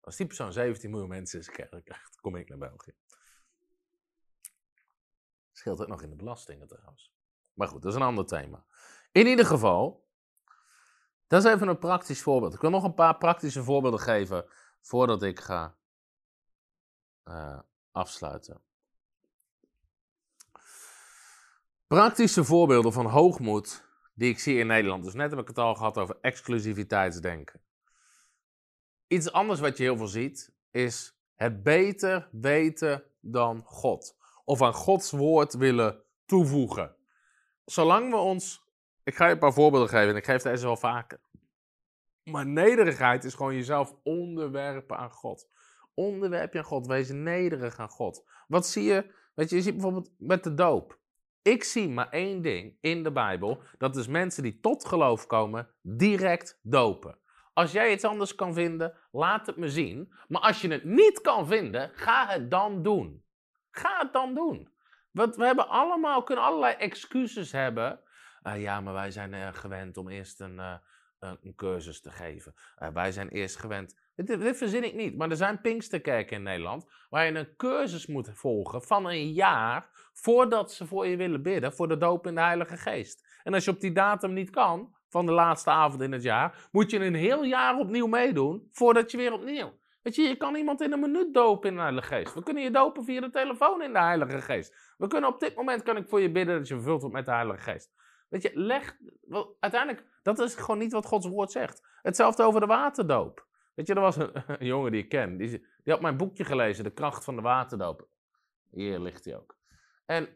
als 0.00 0.16
die 0.16 0.26
persoon 0.26 0.52
17 0.52 0.90
miljoen 0.90 1.08
mensen 1.08 1.38
is 1.38 1.50
krijgt, 1.50 2.20
kom 2.20 2.36
ik 2.36 2.48
naar 2.48 2.58
België. 2.58 2.94
Scheelt 5.52 5.78
het 5.78 5.88
nog 5.88 6.02
in 6.02 6.10
de 6.10 6.16
belastingen 6.16 6.68
trouwens. 6.68 7.12
Maar 7.52 7.68
goed, 7.68 7.82
dat 7.82 7.90
is 7.90 7.98
een 7.98 8.06
ander 8.06 8.26
thema. 8.26 8.64
In 9.12 9.26
ieder 9.26 9.46
geval, 9.46 10.08
dat 11.26 11.44
is 11.44 11.52
even 11.52 11.68
een 11.68 11.78
praktisch 11.78 12.22
voorbeeld. 12.22 12.54
Ik 12.54 12.60
wil 12.60 12.70
nog 12.70 12.84
een 12.84 12.94
paar 12.94 13.18
praktische 13.18 13.62
voorbeelden 13.62 14.00
geven 14.00 14.44
voordat 14.80 15.22
ik 15.22 15.40
ga 15.40 15.76
uh, 17.24 17.60
afsluiten. 17.92 18.62
Praktische 21.86 22.44
voorbeelden 22.44 22.92
van 22.92 23.06
hoogmoed 23.06 23.85
die 24.16 24.30
ik 24.30 24.38
zie 24.38 24.58
in 24.58 24.66
Nederland. 24.66 25.04
Dus 25.04 25.14
net 25.14 25.30
heb 25.30 25.40
ik 25.40 25.48
het 25.48 25.58
al 25.58 25.74
gehad 25.74 25.98
over 25.98 26.18
exclusiviteitsdenken. 26.20 27.60
Iets 29.06 29.32
anders 29.32 29.60
wat 29.60 29.76
je 29.76 29.82
heel 29.82 29.96
veel 29.96 30.06
ziet, 30.06 30.52
is 30.70 31.18
het 31.34 31.62
beter 31.62 32.28
weten 32.32 33.04
dan 33.20 33.62
God. 33.64 34.16
Of 34.44 34.62
aan 34.62 34.74
Gods 34.74 35.10
woord 35.10 35.54
willen 35.54 36.02
toevoegen. 36.24 36.96
Zolang 37.64 38.10
we 38.10 38.16
ons. 38.16 38.64
Ik 39.02 39.14
ga 39.14 39.26
je 39.26 39.32
een 39.32 39.38
paar 39.38 39.52
voorbeelden 39.52 39.88
geven 39.88 40.08
en 40.08 40.16
ik 40.16 40.24
geef 40.24 40.42
deze 40.42 40.64
wel 40.64 40.76
vaker. 40.76 41.20
Maar 42.22 42.46
nederigheid 42.46 43.24
is 43.24 43.34
gewoon 43.34 43.54
jezelf 43.54 43.94
onderwerpen 44.02 44.96
aan 44.96 45.10
God. 45.10 45.48
Onderwerp 45.94 46.52
je 46.52 46.58
aan 46.58 46.64
God, 46.64 46.86
wees 46.86 47.08
nederig 47.08 47.78
aan 47.78 47.88
God. 47.88 48.24
Wat 48.48 48.66
zie 48.66 48.84
je? 48.84 49.14
Weet 49.34 49.50
je, 49.50 49.56
je 49.56 49.62
ziet 49.62 49.72
bijvoorbeeld 49.72 50.10
met 50.18 50.44
de 50.44 50.54
doop. 50.54 50.98
Ik 51.46 51.64
zie 51.64 51.88
maar 51.88 52.08
één 52.10 52.42
ding 52.42 52.78
in 52.80 53.02
de 53.02 53.12
Bijbel. 53.12 53.62
Dat 53.78 53.96
is 53.96 54.06
mensen 54.06 54.42
die 54.42 54.60
tot 54.60 54.86
geloof 54.86 55.26
komen, 55.26 55.68
direct 55.82 56.60
dopen. 56.62 57.18
Als 57.52 57.72
jij 57.72 57.92
iets 57.92 58.04
anders 58.04 58.34
kan 58.34 58.54
vinden, 58.54 58.94
laat 59.10 59.46
het 59.46 59.56
me 59.56 59.68
zien. 59.68 60.12
Maar 60.28 60.40
als 60.40 60.60
je 60.60 60.68
het 60.68 60.84
niet 60.84 61.20
kan 61.20 61.46
vinden, 61.46 61.90
ga 61.94 62.26
het 62.26 62.50
dan 62.50 62.82
doen. 62.82 63.24
Ga 63.70 63.98
het 63.98 64.12
dan 64.12 64.34
doen. 64.34 64.68
Want 65.10 65.36
we 65.36 65.44
hebben 65.44 65.68
allemaal, 65.68 66.22
kunnen 66.22 66.44
allerlei 66.44 66.74
excuses 66.74 67.52
hebben. 67.52 68.00
Uh, 68.42 68.62
ja, 68.62 68.80
maar 68.80 68.94
wij 68.94 69.10
zijn 69.10 69.32
uh, 69.32 69.48
gewend 69.52 69.96
om 69.96 70.08
eerst 70.08 70.40
een, 70.40 70.56
uh, 70.56 70.74
een 71.18 71.54
cursus 71.54 72.00
te 72.00 72.10
geven. 72.10 72.54
wij 72.92 73.12
zijn 73.12 73.28
eerst 73.28 73.56
gewend. 73.56 73.98
Dit, 74.14 74.26
dit, 74.26 74.56
verzin 74.56 74.84
ik 74.84 74.94
niet, 74.94 75.16
maar 75.16 75.30
er 75.30 75.36
zijn 75.36 75.60
Pinksterkerken 75.60 76.36
in 76.36 76.42
Nederland. 76.42 76.86
waar 77.08 77.24
je 77.24 77.38
een 77.38 77.56
cursus 77.56 78.06
moet 78.06 78.30
volgen 78.32 78.82
van 78.82 79.06
een 79.06 79.32
jaar. 79.32 79.95
Voordat 80.20 80.72
ze 80.72 80.86
voor 80.86 81.06
je 81.06 81.16
willen 81.16 81.42
bidden. 81.42 81.72
voor 81.72 81.88
de 81.88 81.96
doop 81.96 82.26
in 82.26 82.34
de 82.34 82.40
Heilige 82.40 82.76
Geest. 82.76 83.40
En 83.42 83.54
als 83.54 83.64
je 83.64 83.70
op 83.70 83.80
die 83.80 83.92
datum 83.92 84.32
niet 84.32 84.50
kan, 84.50 84.94
van 85.08 85.26
de 85.26 85.32
laatste 85.32 85.70
avond 85.70 86.02
in 86.02 86.12
het 86.12 86.22
jaar, 86.22 86.68
moet 86.72 86.90
je 86.90 86.98
een 86.98 87.14
heel 87.14 87.44
jaar 87.44 87.78
opnieuw 87.78 88.06
meedoen 88.06 88.68
voordat 88.72 89.10
je 89.10 89.16
weer 89.16 89.32
opnieuw. 89.32 89.72
Weet 90.02 90.14
je, 90.14 90.22
je 90.22 90.36
kan 90.36 90.54
iemand 90.54 90.80
in 90.80 90.92
een 90.92 91.00
minuut 91.00 91.34
dopen 91.34 91.68
in 91.68 91.74
de 91.74 91.80
Heilige 91.80 92.06
Geest. 92.06 92.34
We 92.34 92.42
kunnen 92.42 92.62
je 92.62 92.70
dopen 92.70 93.04
via 93.04 93.20
de 93.20 93.30
telefoon 93.30 93.82
in 93.82 93.92
de 93.92 93.98
Heilige 93.98 94.40
Geest. 94.40 94.94
We 94.96 95.06
kunnen 95.06 95.30
op 95.30 95.40
dit 95.40 95.54
moment 95.54 95.82
kan 95.82 95.96
ik 95.96 96.08
voor 96.08 96.20
je 96.20 96.30
bidden 96.30 96.58
dat 96.58 96.68
je 96.68 96.74
vervuld 96.74 97.00
wordt 97.00 97.14
met 97.14 97.24
de 97.24 97.32
Heilige 97.32 97.70
Geest. 97.70 97.92
Weet 98.28 98.42
je, 98.42 98.50
leg, 98.54 98.96
uiteindelijk, 99.60 100.06
dat 100.22 100.38
is 100.38 100.54
gewoon 100.54 100.78
niet 100.78 100.92
wat 100.92 101.06
Gods 101.06 101.26
woord 101.26 101.50
zegt. 101.50 101.86
Hetzelfde 102.02 102.42
over 102.42 102.60
de 102.60 102.66
waterdoop. 102.66 103.46
Weet 103.74 103.86
je, 103.86 103.94
er 103.94 104.00
was 104.00 104.16
een, 104.20 104.32
jongen 104.58 104.92
die 104.92 105.02
ik 105.02 105.08
ken, 105.08 105.36
die, 105.36 105.48
die 105.82 105.92
had 105.92 106.00
mijn 106.00 106.16
boekje 106.16 106.44
gelezen, 106.44 106.84
De 106.84 106.90
kracht 106.92 107.24
van 107.24 107.36
de 107.36 107.42
waterdoop. 107.42 108.08
Hier 108.70 109.00
ligt 109.00 109.24
hij 109.24 109.36
ook. 109.36 109.56
En 110.06 110.28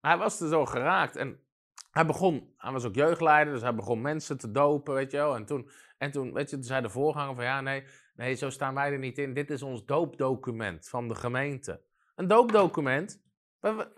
hij 0.00 0.18
was 0.18 0.40
er 0.40 0.48
zo 0.48 0.64
geraakt 0.64 1.16
en 1.16 1.40
hij 1.90 2.06
begon, 2.06 2.54
hij 2.56 2.72
was 2.72 2.84
ook 2.84 2.94
jeugdleider, 2.94 3.52
dus 3.52 3.62
hij 3.62 3.74
begon 3.74 4.00
mensen 4.00 4.38
te 4.38 4.50
dopen, 4.50 4.94
weet 4.94 5.10
je 5.10 5.16
wel. 5.16 5.34
En 5.34 5.44
toen, 5.44 5.70
en 5.98 6.10
toen 6.10 6.32
weet 6.32 6.50
je, 6.50 6.62
zei 6.62 6.82
de 6.82 6.90
voorganger 6.90 7.34
van 7.34 7.44
ja, 7.44 7.60
nee, 7.60 7.84
nee, 8.14 8.34
zo 8.34 8.50
staan 8.50 8.74
wij 8.74 8.92
er 8.92 8.98
niet 8.98 9.18
in. 9.18 9.34
Dit 9.34 9.50
is 9.50 9.62
ons 9.62 9.84
doopdocument 9.84 10.88
van 10.88 11.08
de 11.08 11.14
gemeente. 11.14 11.82
Een 12.14 12.28
doopdocument? 12.28 13.22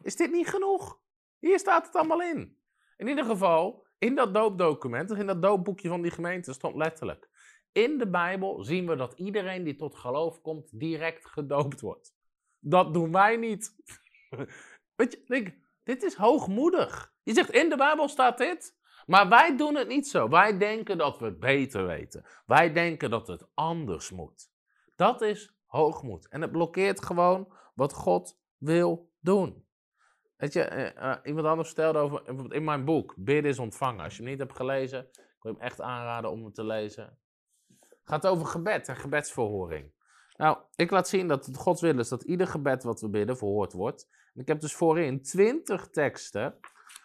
Is 0.03 0.17
dit 0.17 0.31
niet 0.31 0.49
genoeg? 0.49 1.01
Hier 1.39 1.59
staat 1.59 1.87
het 1.87 1.95
allemaal 1.95 2.23
in. 2.23 2.59
In 2.97 3.09
ieder 3.09 3.25
geval, 3.25 3.87
in 3.99 4.15
dat 4.15 4.35
doopdocument, 4.35 5.11
in 5.11 5.27
dat 5.27 5.43
doopboekje 5.43 5.89
van 5.89 6.03
die 6.03 6.11
gemeente, 6.11 6.53
stond 6.53 6.77
letterlijk. 6.77 7.29
In 7.73 7.99
de 7.99 8.11
Bijbel 8.11 8.65
zien 8.65 8.87
we 8.87 8.97
dat 8.97 9.13
iedereen 9.19 9.65
die 9.65 9.75
tot 9.75 9.95
geloof 9.95 10.41
komt, 10.41 10.79
direct 10.79 11.27
gedoopt 11.27 11.81
wordt. 11.81 12.15
Dat 12.59 12.95
doen 12.95 13.13
wij 13.13 13.37
niet. 13.37 13.75
Weet 14.97 15.23
je, 15.27 15.53
dit 15.83 16.03
is 16.03 16.15
hoogmoedig. 16.15 17.13
Je 17.23 17.33
zegt 17.33 17.51
in 17.51 17.69
de 17.69 17.77
Bijbel 17.77 18.09
staat 18.09 18.39
dit, 18.39 18.77
maar 19.07 19.29
wij 19.29 19.57
doen 19.57 19.75
het 19.75 19.89
niet 19.89 20.09
zo. 20.09 20.29
Wij 20.29 20.59
denken 20.59 20.99
dat 20.99 21.19
we 21.19 21.25
het 21.25 21.41
beter 21.41 21.87
weten. 21.87 22.25
Wij 22.47 22.73
denken 22.73 23.11
dat 23.11 23.27
het 23.27 23.47
anders 23.55 24.11
moet. 24.11 24.51
Dat 24.97 25.21
is 25.23 25.55
hoogmoed. 25.67 26.29
En 26.29 26.41
het 26.41 26.53
blokkeert 26.53 27.05
gewoon 27.05 27.53
wat 27.75 27.93
God 27.93 28.39
wil 28.59 29.11
doen. 29.21 29.67
Weet 30.37 30.53
je, 30.53 30.71
uh, 30.71 31.05
uh, 31.05 31.17
iemand 31.23 31.47
anders 31.47 31.69
vertelde 31.69 31.99
over, 31.99 32.53
in 32.55 32.65
mijn 32.65 32.85
boek, 32.85 33.15
Bidden 33.17 33.51
is 33.51 33.59
ontvangen. 33.59 34.05
Als 34.05 34.17
je 34.17 34.23
hem 34.23 34.31
niet 34.31 34.41
hebt 34.41 34.57
gelezen, 34.57 35.09
ik 35.13 35.37
wil 35.41 35.53
hem 35.53 35.61
echt 35.61 35.81
aanraden 35.81 36.31
om 36.31 36.43
hem 36.43 36.53
te 36.53 36.65
lezen. 36.65 37.19
Het 37.79 37.99
gaat 38.05 38.27
over 38.27 38.47
gebed 38.47 38.89
en 38.89 38.97
gebedsverhoring. 38.97 39.93
Nou, 40.37 40.59
ik 40.75 40.91
laat 40.91 41.09
zien 41.09 41.29
dat 41.29 41.47
het 41.47 41.57
Gods 41.57 41.81
wil 41.81 41.99
is 41.99 42.09
dat 42.09 42.23
ieder 42.23 42.47
gebed 42.47 42.83
wat 42.83 43.01
we 43.01 43.09
bidden 43.09 43.37
verhoord 43.37 43.73
wordt. 43.73 44.09
Ik 44.35 44.49
heb 44.49 44.61
dus 44.61 44.75
voorin 44.75 45.23
20 45.23 45.91
teksten 45.91 46.59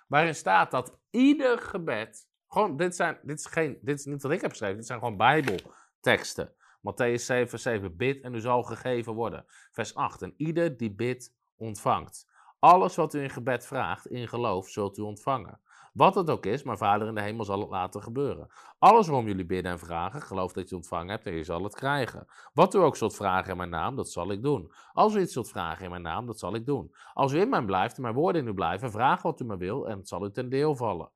waarin 0.08 0.36
staat 0.36 0.72
dat 0.72 0.98
ieder 1.10 1.60
gebed, 1.60 2.28
gewoon, 2.48 2.78
dit, 2.78 2.96
zijn, 2.96 3.20
dit, 3.22 3.40
is 3.40 3.46
geen, 3.46 3.78
dit 3.82 4.00
is 4.00 4.06
niet 4.06 4.22
wat 4.22 4.32
ik 4.32 4.42
heb 4.42 4.50
geschreven, 4.50 4.76
dit 4.76 4.86
zijn 4.86 5.00
gewoon 5.00 5.18
bijbelteksten. 5.18 6.54
Matthäus 6.80 7.26
7, 7.26 7.60
7, 7.60 7.96
bid 7.96 8.22
en 8.22 8.34
u 8.34 8.40
zal 8.40 8.64
gegeven 8.64 9.14
worden. 9.14 9.46
Vers 9.72 9.96
8, 9.96 10.22
en 10.22 10.34
ieder 10.38 10.78
die 10.78 10.92
bidt, 10.92 11.34
ontvangt. 11.56 12.28
Alles 12.60 12.96
wat 12.96 13.14
u 13.14 13.22
in 13.22 13.30
gebed 13.30 13.66
vraagt, 13.66 14.08
in 14.08 14.28
geloof, 14.28 14.70
zult 14.70 14.98
u 14.98 15.02
ontvangen. 15.02 15.60
Wat 15.94 16.16
het 16.16 16.30
ook 16.30 16.46
is, 16.46 16.64
maar 16.64 16.78
Vader 16.78 17.08
in 17.08 17.16
de 17.16 17.22
hemel 17.22 17.46
zal 17.46 17.60
het 17.60 17.70
laten 17.70 18.02
gebeuren. 18.02 18.48
Alles 18.80 19.08
waarom 19.08 19.28
jullie 19.28 19.46
bidden 19.46 19.72
en 19.72 19.80
vragen, 19.80 20.22
geloof 20.22 20.54
dat 20.54 20.70
je 20.70 20.76
ontvangen 20.76 21.10
hebt 21.10 21.26
en 21.26 21.34
je 21.34 21.44
zal 21.44 21.64
het 21.64 21.76
krijgen. 21.76 22.26
Wat 22.54 22.76
u 22.76 22.78
ook 22.78 22.96
zult 22.96 23.16
vragen 23.16 23.52
in 23.52 23.58
mijn 23.58 23.70
naam, 23.70 23.96
dat 23.96 24.10
zal 24.10 24.32
ik 24.32 24.44
doen. 24.44 24.72
Als 24.94 25.16
u 25.16 25.20
iets 25.20 25.34
zult 25.34 25.50
vragen 25.50 25.84
in 25.84 25.90
mijn 25.90 26.02
naam, 26.02 26.26
dat 26.26 26.40
zal 26.40 26.56
ik 26.56 26.66
doen. 26.66 26.96
Als 27.14 27.34
u 27.34 27.40
in 27.40 27.50
mij 27.50 27.62
blijft 27.62 27.96
en 27.96 28.02
mijn 28.02 28.14
woorden 28.14 28.42
in 28.42 28.48
u 28.48 28.54
blijven, 28.54 28.92
vraag 28.92 29.22
wat 29.22 29.40
u 29.40 29.46
maar 29.46 29.58
wil 29.58 29.88
en 29.88 29.98
het 29.98 30.08
zal 30.08 30.26
u 30.26 30.32
ten 30.32 30.50
deel 30.50 30.76
vallen. 30.76 31.12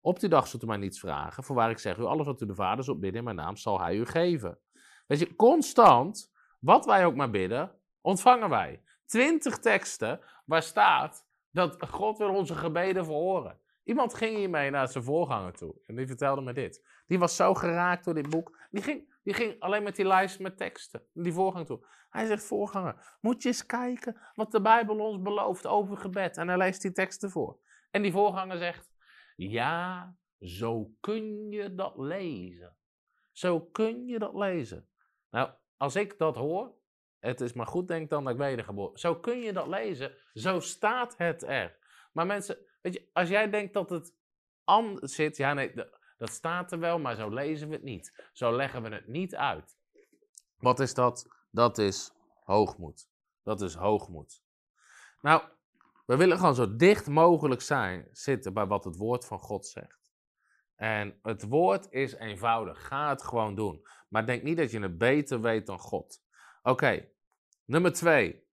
Op 0.00 0.20
die 0.20 0.28
dag 0.28 0.46
zult 0.46 0.62
u 0.62 0.66
mij 0.66 0.76
niets 0.76 1.00
vragen. 1.00 1.44
Voorwaar 1.44 1.70
ik 1.70 1.78
zeg 1.78 1.96
u, 1.96 2.04
alles 2.04 2.26
wat 2.26 2.40
u 2.40 2.46
de 2.46 2.54
Vader 2.54 2.84
zult 2.84 3.00
bidden 3.00 3.18
in 3.18 3.24
mijn 3.24 3.36
naam, 3.36 3.56
zal 3.56 3.80
hij 3.80 3.96
u 3.96 4.06
geven. 4.06 4.58
Weet 5.06 5.18
je, 5.18 5.36
constant, 5.36 6.32
wat 6.58 6.84
wij 6.84 7.06
ook 7.06 7.14
maar 7.14 7.30
bidden, 7.30 7.72
ontvangen 8.00 8.48
wij. 8.48 8.82
Twintig 9.04 9.58
teksten 9.58 10.20
waar 10.44 10.62
staat 10.62 11.26
dat 11.50 11.88
God 11.88 12.18
wil 12.18 12.34
onze 12.34 12.54
gebeden 12.54 13.04
verhoren. 13.04 13.58
Iemand 13.86 14.14
ging 14.14 14.36
hiermee 14.36 14.70
naar 14.70 14.88
zijn 14.88 15.04
voorganger 15.04 15.52
toe 15.52 15.74
en 15.86 15.96
die 15.96 16.06
vertelde 16.06 16.40
me 16.40 16.52
dit. 16.52 16.86
Die 17.06 17.18
was 17.18 17.36
zo 17.36 17.54
geraakt 17.54 18.04
door 18.04 18.14
dit 18.14 18.30
boek. 18.30 18.58
Die 18.70 18.82
ging, 18.82 19.14
die 19.22 19.34
ging 19.34 19.60
alleen 19.60 19.82
met 19.82 19.96
die 19.96 20.06
lijst 20.06 20.40
met 20.40 20.56
teksten 20.56 21.02
naar 21.12 21.24
die 21.24 21.32
voorganger 21.32 21.66
toe. 21.66 21.86
Hij 22.10 22.26
zegt, 22.26 22.44
voorganger, 22.44 23.16
moet 23.20 23.42
je 23.42 23.48
eens 23.48 23.66
kijken 23.66 24.20
wat 24.34 24.50
de 24.50 24.60
Bijbel 24.60 24.98
ons 24.98 25.22
belooft 25.22 25.66
over 25.66 25.96
gebed. 25.96 26.36
En 26.36 26.48
hij 26.48 26.56
leest 26.56 26.82
die 26.82 26.92
teksten 26.92 27.30
voor. 27.30 27.58
En 27.90 28.02
die 28.02 28.12
voorganger 28.12 28.58
zegt, 28.58 28.90
ja, 29.36 30.14
zo 30.40 30.94
kun 31.00 31.50
je 31.50 31.74
dat 31.74 31.96
lezen. 31.96 32.76
Zo 33.32 33.60
kun 33.60 34.06
je 34.06 34.18
dat 34.18 34.34
lezen. 34.34 34.88
Nou, 35.30 35.50
als 35.76 35.96
ik 35.96 36.18
dat 36.18 36.36
hoor, 36.36 36.74
het 37.18 37.40
is 37.40 37.52
maar 37.52 37.66
goed 37.66 37.88
denk 37.88 38.10
dan 38.10 38.24
dat 38.24 38.32
ik 38.32 38.38
wedergeboren. 38.38 38.98
Zo 38.98 39.16
kun 39.16 39.40
je 39.40 39.52
dat 39.52 39.66
lezen. 39.66 40.12
Zo 40.32 40.60
staat 40.60 41.16
het 41.16 41.42
er. 41.42 41.76
Maar 42.12 42.26
mensen, 42.26 42.58
weet 42.86 42.94
je, 42.94 43.08
als 43.12 43.28
jij 43.28 43.50
denkt 43.50 43.74
dat 43.74 43.90
het 43.90 44.14
anders 44.64 45.14
zit, 45.14 45.36
ja 45.36 45.54
nee, 45.54 45.74
dat 46.18 46.30
staat 46.30 46.72
er 46.72 46.78
wel, 46.78 46.98
maar 46.98 47.16
zo 47.16 47.28
lezen 47.28 47.68
we 47.68 47.74
het 47.74 47.82
niet. 47.82 48.28
Zo 48.32 48.56
leggen 48.56 48.82
we 48.82 48.88
het 48.88 49.08
niet 49.08 49.34
uit. 49.34 49.76
Wat 50.56 50.80
is 50.80 50.94
dat? 50.94 51.28
Dat 51.50 51.78
is 51.78 52.12
hoogmoed. 52.44 53.08
Dat 53.42 53.60
is 53.60 53.74
hoogmoed. 53.74 54.42
Nou, 55.20 55.42
we 56.06 56.16
willen 56.16 56.36
gewoon 56.36 56.54
zo 56.54 56.76
dicht 56.76 57.06
mogelijk 57.06 57.60
zijn, 57.60 58.08
zitten 58.12 58.54
bij 58.54 58.66
wat 58.66 58.84
het 58.84 58.96
woord 58.96 59.24
van 59.24 59.38
God 59.38 59.66
zegt. 59.66 60.12
En 60.76 61.18
het 61.22 61.42
woord 61.42 61.90
is 61.90 62.14
eenvoudig. 62.14 62.86
Ga 62.86 63.08
het 63.08 63.22
gewoon 63.22 63.54
doen. 63.54 63.86
Maar 64.08 64.26
denk 64.26 64.42
niet 64.42 64.56
dat 64.56 64.70
je 64.70 64.80
het 64.80 64.98
beter 64.98 65.40
weet 65.40 65.66
dan 65.66 65.78
God. 65.78 66.22
Oké, 66.62 67.08
nummer 67.64 67.92
twee. 67.92 68.44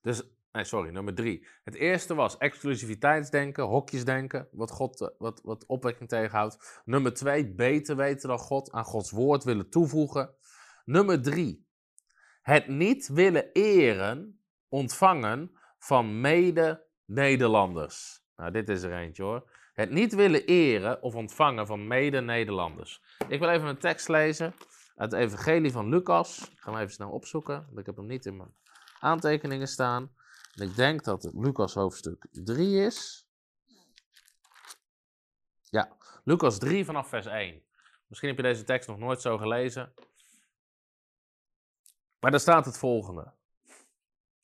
Dus, 0.00 0.22
nee, 0.52 0.64
sorry, 0.64 0.90
nummer 0.90 1.14
drie. 1.14 1.46
Het 1.64 1.74
eerste 1.74 2.14
was 2.14 2.36
exclusiviteitsdenken, 2.36 3.64
hokjesdenken, 3.64 4.48
wat, 4.52 4.70
God, 4.70 5.00
eh, 5.00 5.08
wat, 5.18 5.40
wat 5.44 5.66
opwekking 5.66 6.08
tegenhoudt. 6.08 6.80
Nummer 6.84 7.14
twee, 7.14 7.54
beter 7.54 7.96
weten 7.96 8.28
dan 8.28 8.38
God, 8.38 8.72
aan 8.72 8.84
Gods 8.84 9.10
woord 9.10 9.44
willen 9.44 9.70
toevoegen. 9.70 10.34
Nummer 10.84 11.22
drie, 11.22 11.68
het 12.42 12.68
niet 12.68 13.08
willen 13.08 13.52
eren, 13.52 14.40
ontvangen 14.68 15.58
van 15.78 16.20
mede-Nederlanders. 16.20 18.24
Nou, 18.36 18.50
dit 18.50 18.68
is 18.68 18.82
er 18.82 18.92
eentje 18.92 19.22
hoor. 19.22 19.50
Het 19.72 19.90
niet 19.90 20.14
willen 20.14 20.44
eren 20.44 21.02
of 21.02 21.14
ontvangen 21.14 21.66
van 21.66 21.86
mede-Nederlanders. 21.86 23.02
Ik 23.28 23.40
wil 23.40 23.48
even 23.48 23.68
een 23.68 23.78
tekst 23.78 24.08
lezen 24.08 24.54
uit 24.96 25.12
het 25.12 25.20
Evangelie 25.20 25.72
van 25.72 25.88
Lucas. 25.88 26.50
Ik 26.52 26.60
ga 26.60 26.70
hem 26.70 26.80
even 26.80 26.92
snel 26.92 27.10
opzoeken, 27.10 27.64
want 27.66 27.78
ik 27.78 27.86
heb 27.86 27.96
hem 27.96 28.06
niet 28.06 28.26
in 28.26 28.36
mijn 28.36 28.54
aantekeningen 28.98 29.68
staan. 29.68 30.10
Ik 30.60 30.76
denk 30.76 31.04
dat 31.04 31.22
het 31.22 31.34
Lucas 31.34 31.74
hoofdstuk 31.74 32.26
3 32.30 32.84
is. 32.84 33.26
Ja, 35.62 35.96
Lucas 36.24 36.58
3 36.58 36.84
vanaf 36.84 37.08
vers 37.08 37.26
1. 37.26 37.62
Misschien 38.06 38.28
heb 38.28 38.38
je 38.38 38.44
deze 38.44 38.64
tekst 38.64 38.88
nog 38.88 38.98
nooit 38.98 39.20
zo 39.20 39.38
gelezen. 39.38 39.92
Maar 42.18 42.30
daar 42.30 42.40
staat 42.40 42.64
het 42.64 42.78
volgende. 42.78 43.32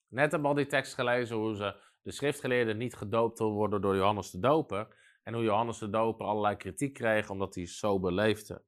Net 0.09 0.31
hebben 0.31 0.43
we 0.43 0.49
al 0.49 0.55
die 0.55 0.67
tekst 0.67 0.95
gelezen 0.95 1.37
hoe 1.37 1.57
ze 1.57 1.83
de 2.03 2.11
schriftgeleerden 2.11 2.77
niet 2.77 2.95
gedoopt 2.95 3.39
worden 3.39 3.81
door 3.81 3.97
Johannes 3.97 4.31
de 4.31 4.39
Doper. 4.39 4.97
En 5.23 5.35
hoe 5.35 5.43
Johannes 5.43 5.79
de 5.79 5.91
Doper 5.91 6.27
allerlei 6.27 6.57
kritiek 6.57 6.95
kreeg 6.95 7.31
omdat 7.31 7.55
hij 7.55 7.67
zo 7.67 8.01
beleefde. 8.01 8.63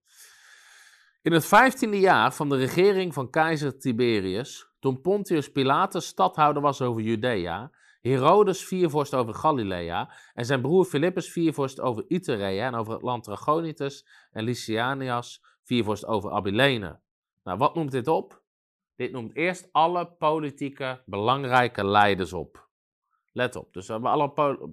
In 1.23 1.33
het 1.33 1.47
vijftiende 1.47 2.01
jaar 2.01 2.35
van 2.35 2.49
de 2.49 2.57
regering 2.57 3.15
van 3.15 3.31
keizer 3.31 3.79
Tiberius, 3.79 4.68
toen 4.79 5.01
Pontius 5.01 5.53
Pilatus 5.53 6.07
stadhouder 6.07 6.63
was 6.63 6.83
over 6.83 7.03
Judea, 7.03 7.71
Herodes 8.01 8.65
viervorst 8.65 9.15
over 9.15 9.35
Galilea 9.35 10.13
en 10.35 10.45
zijn 10.45 10.61
broer 10.61 10.85
Philippus 10.85 11.33
viervorst 11.33 11.81
over 11.81 12.05
Iturea 12.09 12.67
en 12.67 12.75
over 12.75 12.93
het 12.93 13.03
land 13.03 13.25
Trachonitis 13.25 14.07
en 14.31 14.45
Lycianias 14.45 15.45
viervorst 15.63 16.07
over 16.07 16.31
Abilene. 16.31 17.01
Nou, 17.45 17.59
wat 17.59 17.75
noemt 17.75 17.91
dit 17.91 18.09
op? 18.09 18.43
Dit 18.97 19.13
noemt 19.13 19.37
eerst 19.37 19.69
alle 19.73 20.07
politieke 20.07 21.03
belangrijke 21.07 21.87
leiders 21.87 22.33
op. 22.33 22.69
Let 23.33 23.57
op, 23.57 23.73
dus 23.73 23.87
we 23.87 23.93
hebben 23.93 24.11
alle 24.11 24.33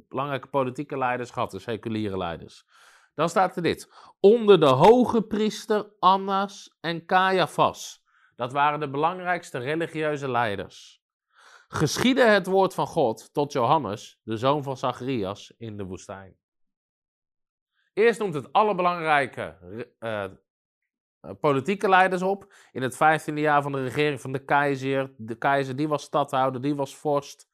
belangrijke 0.09 0.47
politieke 0.47 0.97
leiders 0.97 1.31
gehad, 1.31 1.51
de 1.51 1.59
seculiere 1.59 2.17
leiders. 2.17 2.65
Dan 3.13 3.29
staat 3.29 3.55
er 3.55 3.61
dit. 3.61 3.91
Onder 4.19 4.59
de 4.59 4.65
hoge 4.65 5.21
priester 5.21 5.91
Annas 5.99 6.77
en 6.81 7.05
Caiaphas. 7.05 8.04
Dat 8.35 8.51
waren 8.51 8.79
de 8.79 8.89
belangrijkste 8.89 9.57
religieuze 9.57 10.31
leiders. 10.31 11.03
Geschiedde 11.67 12.23
het 12.23 12.45
woord 12.45 12.73
van 12.73 12.87
God 12.87 13.33
tot 13.33 13.51
Johannes, 13.51 14.19
de 14.23 14.37
zoon 14.37 14.63
van 14.63 14.77
Zacharias, 14.77 15.53
in 15.57 15.77
de 15.77 15.83
woestijn. 15.83 16.37
Eerst 17.93 18.19
noemt 18.19 18.33
het 18.33 18.53
alle 18.53 18.75
belangrijke 18.75 19.57
uh, 19.99 20.25
politieke 21.39 21.89
leiders 21.89 22.21
op. 22.21 22.53
In 22.71 22.81
het 22.81 22.97
vijftiende 22.97 23.41
jaar 23.41 23.61
van 23.61 23.71
de 23.71 23.83
regering 23.83 24.21
van 24.21 24.31
de 24.31 24.45
keizer. 24.45 25.13
De 25.17 25.37
keizer 25.37 25.75
die 25.75 25.87
was 25.87 26.03
stadhouder, 26.03 26.61
die 26.61 26.75
was 26.75 26.95
vorst. 26.95 27.49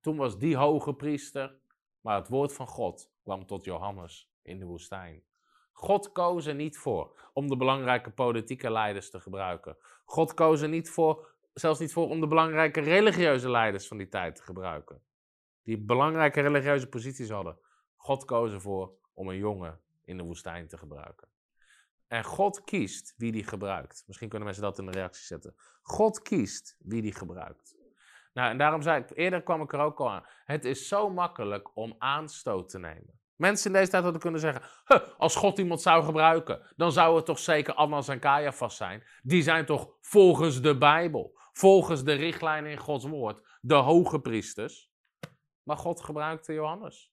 Toen 0.00 0.16
was 0.16 0.38
die 0.38 0.56
hoge 0.56 0.94
priester. 0.94 1.60
Maar 2.00 2.16
het 2.16 2.28
woord 2.28 2.52
van 2.52 2.66
God 2.66 3.12
kwam 3.22 3.46
tot 3.46 3.64
Johannes 3.64 4.30
in 4.42 4.58
de 4.58 4.64
woestijn. 4.64 5.24
God 5.72 6.12
koos 6.12 6.46
er 6.46 6.54
niet 6.54 6.78
voor 6.78 7.30
om 7.32 7.48
de 7.48 7.56
belangrijke 7.56 8.10
politieke 8.10 8.70
leiders 8.70 9.10
te 9.10 9.20
gebruiken. 9.20 9.76
God 10.04 10.34
koos 10.34 10.60
er 10.60 10.68
niet 10.68 10.90
voor, 10.90 11.34
zelfs 11.54 11.80
niet 11.80 11.92
voor 11.92 12.08
om 12.08 12.20
de 12.20 12.26
belangrijke 12.26 12.80
religieuze 12.80 13.50
leiders 13.50 13.88
van 13.88 13.96
die 13.96 14.08
tijd 14.08 14.36
te 14.36 14.42
gebruiken. 14.42 15.02
Die 15.62 15.78
belangrijke 15.78 16.40
religieuze 16.40 16.88
posities 16.88 17.30
hadden. 17.30 17.58
God 17.96 18.24
koos 18.24 18.52
ervoor 18.52 18.92
om 19.14 19.28
een 19.28 19.36
jongen 19.36 19.80
in 20.04 20.16
de 20.16 20.22
woestijn 20.22 20.68
te 20.68 20.78
gebruiken. 20.78 21.28
En 22.06 22.24
God 22.24 22.64
kiest 22.64 23.14
wie 23.16 23.32
die 23.32 23.44
gebruikt. 23.44 24.04
Misschien 24.06 24.28
kunnen 24.28 24.46
mensen 24.46 24.64
dat 24.64 24.78
in 24.78 24.86
de 24.86 24.92
reactie 24.92 25.24
zetten. 25.24 25.54
God 25.82 26.22
kiest 26.22 26.76
wie 26.78 27.02
die 27.02 27.14
gebruikt. 27.14 27.76
Nou, 28.32 28.50
en 28.50 28.58
daarom 28.58 28.82
zei 28.82 29.02
ik, 29.02 29.10
eerder 29.16 29.42
kwam 29.42 29.62
ik 29.62 29.72
er 29.72 29.80
ook 29.80 30.00
al 30.00 30.10
aan. 30.10 30.24
Het 30.44 30.64
is 30.64 30.88
zo 30.88 31.10
makkelijk 31.10 31.76
om 31.76 31.94
aanstoot 31.98 32.68
te 32.68 32.78
nemen. 32.78 33.20
Mensen 33.36 33.66
in 33.66 33.78
deze 33.78 33.90
tijd 33.90 34.02
hadden 34.02 34.20
kunnen 34.20 34.40
zeggen: 34.40 34.62
als 35.16 35.36
God 35.36 35.58
iemand 35.58 35.82
zou 35.82 36.04
gebruiken, 36.04 36.72
dan 36.76 36.92
zou 36.92 37.16
het 37.16 37.24
toch 37.24 37.38
zeker 37.38 37.74
Annas 37.74 38.08
en 38.08 38.20
Caiaphas 38.20 38.76
zijn. 38.76 39.04
Die 39.22 39.42
zijn 39.42 39.66
toch 39.66 39.96
volgens 40.00 40.62
de 40.62 40.78
Bijbel, 40.78 41.38
volgens 41.52 42.04
de 42.04 42.12
richtlijnen 42.12 42.70
in 42.70 42.78
Gods 42.78 43.04
woord, 43.04 43.58
de 43.60 43.74
hoge 43.74 44.20
priesters. 44.20 44.90
Maar 45.62 45.76
God 45.76 46.00
gebruikte 46.00 46.52
Johannes. 46.52 47.12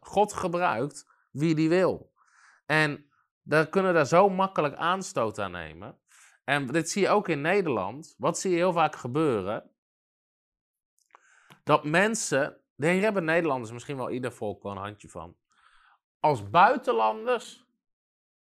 God 0.00 0.32
gebruikt 0.32 1.10
wie 1.30 1.54
die 1.54 1.68
wil. 1.68 2.12
En 2.66 3.10
daar 3.42 3.68
kunnen 3.68 3.94
daar 3.94 4.06
zo 4.06 4.28
makkelijk 4.28 4.74
aanstoot 4.74 5.38
aan 5.38 5.50
nemen. 5.50 6.00
En 6.44 6.66
dit 6.66 6.90
zie 6.90 7.02
je 7.02 7.08
ook 7.08 7.28
in 7.28 7.40
Nederland. 7.40 8.14
Wat 8.18 8.38
zie 8.38 8.50
je 8.50 8.56
heel 8.56 8.72
vaak 8.72 8.96
gebeuren? 8.96 9.70
Dat 11.64 11.84
mensen, 11.84 12.60
hier 12.76 13.02
hebben 13.02 13.24
Nederlanders 13.24 13.72
misschien 13.72 13.96
wel 13.96 14.10
ieder 14.10 14.32
volk 14.32 14.62
wel 14.62 14.72
een 14.72 14.78
handje 14.78 15.08
van 15.08 15.36
als 16.22 16.50
buitenlanders 16.50 17.66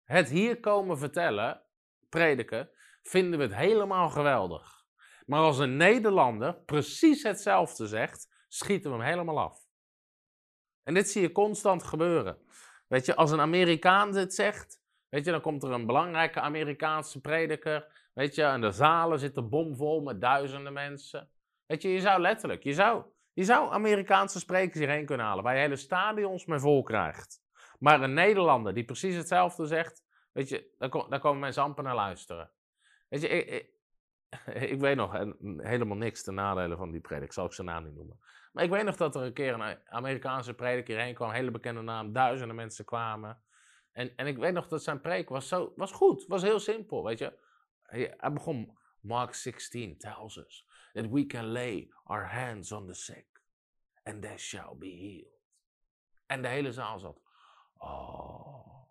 het 0.04 0.28
hier 0.28 0.60
komen 0.60 0.98
vertellen, 0.98 1.62
prediken, 2.08 2.70
vinden 3.02 3.38
we 3.38 3.44
het 3.44 3.54
helemaal 3.54 4.08
geweldig. 4.08 4.86
Maar 5.26 5.40
als 5.40 5.58
een 5.58 5.76
Nederlander 5.76 6.54
precies 6.54 7.22
hetzelfde 7.22 7.86
zegt, 7.86 8.28
schieten 8.48 8.90
we 8.90 8.96
hem 8.96 9.06
helemaal 9.06 9.38
af. 9.38 9.66
En 10.82 10.94
dit 10.94 11.10
zie 11.10 11.22
je 11.22 11.32
constant 11.32 11.82
gebeuren. 11.82 12.38
Weet 12.86 13.06
je, 13.06 13.14
als 13.14 13.30
een 13.30 13.40
Amerikaan 13.40 14.12
dit 14.12 14.34
zegt, 14.34 14.82
weet 15.08 15.24
je, 15.24 15.30
dan 15.30 15.40
komt 15.40 15.62
er 15.62 15.70
een 15.70 15.86
belangrijke 15.86 16.40
Amerikaanse 16.40 17.20
prediker. 17.20 18.10
Weet 18.14 18.34
je, 18.34 18.42
en 18.42 18.60
de 18.60 18.70
zalen 18.70 19.18
zitten 19.18 19.48
bomvol 19.48 20.00
met 20.00 20.20
duizenden 20.20 20.72
mensen. 20.72 21.30
Weet 21.66 21.82
je, 21.82 21.88
je 21.88 22.00
zou 22.00 22.20
letterlijk, 22.20 22.62
je 22.62 22.72
zou, 22.72 23.04
je 23.32 23.44
zou 23.44 23.72
Amerikaanse 23.72 24.38
sprekers 24.38 24.78
hierheen 24.78 25.06
kunnen 25.06 25.26
halen, 25.26 25.44
waar 25.44 25.54
je 25.54 25.60
hele 25.60 25.76
stadions 25.76 26.46
mee 26.46 26.58
vol 26.58 26.82
krijgt. 26.82 27.46
Maar 27.78 28.02
een 28.02 28.14
Nederlander 28.14 28.74
die 28.74 28.84
precies 28.84 29.16
hetzelfde 29.16 29.66
zegt, 29.66 30.04
weet 30.32 30.48
je, 30.48 30.74
daar, 30.78 31.20
komen 31.20 31.38
mensen 31.38 31.62
amper 31.62 31.84
naar 31.84 31.94
luisteren. 31.94 32.50
Weet 33.08 33.20
je, 33.20 33.28
ik, 33.28 33.70
ik, 34.54 34.80
weet 34.86 34.96
nog 34.96 35.14
en 35.14 35.58
helemaal 35.62 35.96
niks 35.96 36.22
ten 36.22 36.34
nadele 36.34 36.76
van 36.76 36.90
die 36.90 37.00
predik, 37.00 37.32
zal 37.32 37.46
ik 37.46 37.52
zijn 37.52 37.66
naam 37.66 37.84
niet 37.84 37.94
noemen. 37.94 38.20
Maar 38.52 38.64
ik 38.64 38.70
weet 38.70 38.84
nog 38.84 38.96
dat 38.96 39.14
er 39.14 39.22
een 39.22 39.32
keer 39.32 39.54
een 39.54 39.78
Amerikaanse 39.88 40.54
predik 40.54 40.86
hierheen 40.86 41.14
kwam, 41.14 41.30
hele 41.30 41.50
bekende 41.50 41.80
naam, 41.80 42.12
duizenden 42.12 42.56
mensen 42.56 42.84
kwamen. 42.84 43.42
En, 43.92 44.16
en 44.16 44.26
ik 44.26 44.36
weet 44.36 44.52
nog 44.52 44.68
dat 44.68 44.82
zijn 44.82 45.00
preek 45.00 45.28
was, 45.28 45.48
zo, 45.48 45.72
was 45.76 45.92
goed, 45.92 46.26
was 46.26 46.42
heel 46.42 46.60
simpel, 46.60 47.04
weet 47.04 47.18
je. 47.18 47.38
Hij 47.82 48.32
begon, 48.32 48.78
Mark 49.00 49.34
16 49.34 49.98
tells 49.98 50.36
us 50.36 50.66
that 50.92 51.06
we 51.10 51.26
can 51.26 51.44
lay 51.44 51.90
our 52.04 52.26
hands 52.26 52.72
on 52.72 52.86
the 52.86 52.94
sick 52.94 53.26
and 54.02 54.22
they 54.22 54.38
shall 54.38 54.76
be 54.78 54.86
healed. 54.86 55.38
En 56.26 56.42
de 56.42 56.48
hele 56.48 56.72
zaal 56.72 56.98
zat, 56.98 57.20
Oh. 57.78 58.88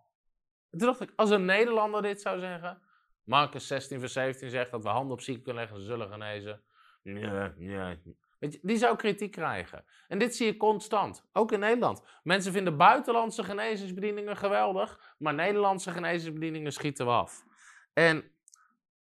Toen 0.70 0.78
dacht 0.78 1.00
ik, 1.00 1.12
als 1.16 1.30
een 1.30 1.44
Nederlander 1.44 2.02
dit 2.02 2.20
zou 2.20 2.38
zeggen. 2.38 2.82
Marcus 3.24 3.66
16, 3.66 4.00
vers 4.00 4.12
17 4.12 4.50
zegt 4.50 4.70
dat 4.70 4.82
we 4.82 4.88
handen 4.88 5.12
op 5.12 5.20
zieken 5.20 5.42
kunnen 5.42 5.62
leggen, 5.62 5.80
ze 5.80 5.86
zullen 5.86 6.08
genezen. 6.08 6.62
Ja, 7.02 7.54
ja. 7.58 7.96
Weet 8.38 8.58
die 8.62 8.76
zou 8.76 8.96
kritiek 8.96 9.32
krijgen. 9.32 9.84
En 10.08 10.18
dit 10.18 10.36
zie 10.36 10.46
je 10.46 10.56
constant, 10.56 11.28
ook 11.32 11.52
in 11.52 11.58
Nederland. 11.58 12.02
Mensen 12.22 12.52
vinden 12.52 12.76
buitenlandse 12.76 13.44
genezingsbedieningen 13.44 14.36
geweldig, 14.36 15.14
maar 15.18 15.34
Nederlandse 15.34 15.90
genezingsbedieningen 15.90 16.72
schieten 16.72 17.06
we 17.06 17.12
af. 17.12 17.44
En 17.92 18.32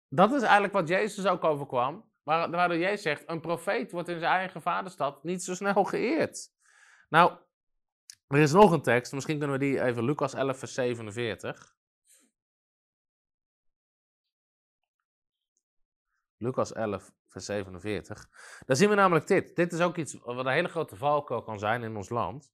dat 0.08 0.32
is 0.32 0.42
eigenlijk 0.42 0.72
wat 0.72 0.88
Jezus 0.88 1.26
ook 1.26 1.44
overkwam. 1.44 2.12
Waardoor 2.22 2.76
Jezus 2.76 3.02
zegt, 3.02 3.22
een 3.26 3.40
profeet 3.40 3.92
wordt 3.92 4.08
in 4.08 4.18
zijn 4.18 4.32
eigen 4.32 4.62
vaderstad 4.62 5.24
niet 5.24 5.42
zo 5.42 5.54
snel 5.54 5.84
geëerd. 5.84 6.52
Nou, 7.08 7.38
er 8.34 8.40
is 8.40 8.52
nog 8.52 8.72
een 8.72 8.82
tekst, 8.82 9.12
misschien 9.12 9.38
kunnen 9.38 9.58
we 9.58 9.64
die 9.64 9.82
even, 9.82 10.04
Lucas 10.04 10.34
11 10.34 10.58
vers 10.58 10.74
47. 10.74 11.74
Lucas 16.36 16.72
11 16.72 17.12
vers 17.26 17.44
47. 17.44 18.28
Daar 18.66 18.76
zien 18.76 18.88
we 18.88 18.94
namelijk 18.94 19.26
dit. 19.26 19.56
Dit 19.56 19.72
is 19.72 19.80
ook 19.80 19.96
iets 19.96 20.18
wat 20.22 20.46
een 20.46 20.52
hele 20.52 20.68
grote 20.68 20.96
valkuil 20.96 21.42
kan 21.42 21.58
zijn 21.58 21.82
in 21.82 21.96
ons 21.96 22.08
land. 22.08 22.52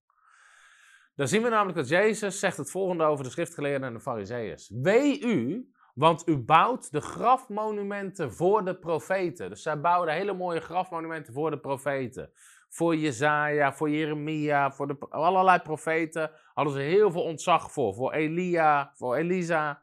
Daar 1.14 1.28
zien 1.28 1.42
we 1.42 1.48
namelijk 1.48 1.76
dat 1.76 1.88
Jezus 1.88 2.38
zegt 2.38 2.56
het 2.56 2.70
volgende 2.70 3.04
over 3.04 3.24
de 3.24 3.30
schriftgeleerden 3.30 3.88
en 3.88 3.94
de 3.94 4.00
fariseeërs. 4.00 4.70
Wee 4.74 5.20
u, 5.20 5.70
want 5.94 6.28
u 6.28 6.36
bouwt 6.36 6.90
de 6.90 7.00
grafmonumenten 7.00 8.32
voor 8.32 8.64
de 8.64 8.78
profeten. 8.78 9.50
Dus 9.50 9.62
zij 9.62 9.80
bouwden 9.80 10.14
hele 10.14 10.32
mooie 10.32 10.60
grafmonumenten 10.60 11.32
voor 11.32 11.50
de 11.50 11.60
profeten. 11.60 12.32
Voor 12.70 12.96
Jezaja, 12.96 13.72
voor 13.72 13.90
Jeremia, 13.90 14.70
voor 14.72 14.86
de, 14.86 14.98
allerlei 15.08 15.58
profeten 15.58 16.30
hadden 16.54 16.74
ze 16.74 16.80
heel 16.80 17.10
veel 17.10 17.22
ontzag 17.22 17.72
voor. 17.72 17.94
Voor 17.94 18.12
Elia, 18.12 18.92
voor 18.94 19.16
Elisa. 19.16 19.82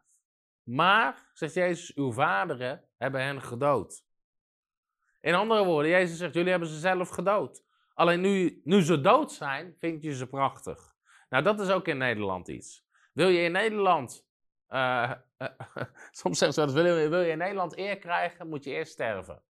Maar, 0.63 1.29
zegt 1.33 1.53
Jezus, 1.53 1.95
uw 1.95 2.11
vaderen 2.11 2.83
hebben 2.97 3.21
hen 3.21 3.41
gedood. 3.41 4.05
In 5.21 5.33
andere 5.33 5.65
woorden, 5.65 5.91
Jezus 5.91 6.17
zegt, 6.17 6.33
jullie 6.33 6.49
hebben 6.49 6.69
ze 6.69 6.79
zelf 6.79 7.09
gedood. 7.09 7.65
Alleen 7.93 8.21
nu, 8.21 8.61
nu 8.63 8.81
ze 8.81 9.01
dood 9.01 9.31
zijn, 9.31 9.75
vind 9.79 10.03
je 10.03 10.15
ze 10.15 10.27
prachtig. 10.27 10.95
Nou, 11.29 11.43
dat 11.43 11.59
is 11.59 11.69
ook 11.69 11.88
in 11.88 11.97
Nederland 11.97 12.47
iets. 12.47 12.85
Wil 13.13 13.27
je 13.27 13.41
in 13.41 13.51
Nederland 13.51 14.27
uh, 14.69 15.11
soms 16.11 16.38
zeggen 16.38 16.69
ze 16.69 16.81
wel 16.81 17.09
wil 17.09 17.21
je 17.21 17.31
in 17.31 17.38
Nederland 17.38 17.77
eer 17.77 17.97
krijgen, 17.97 18.49
moet 18.49 18.63
je 18.63 18.71
eerst 18.71 18.91
sterven. 18.91 19.41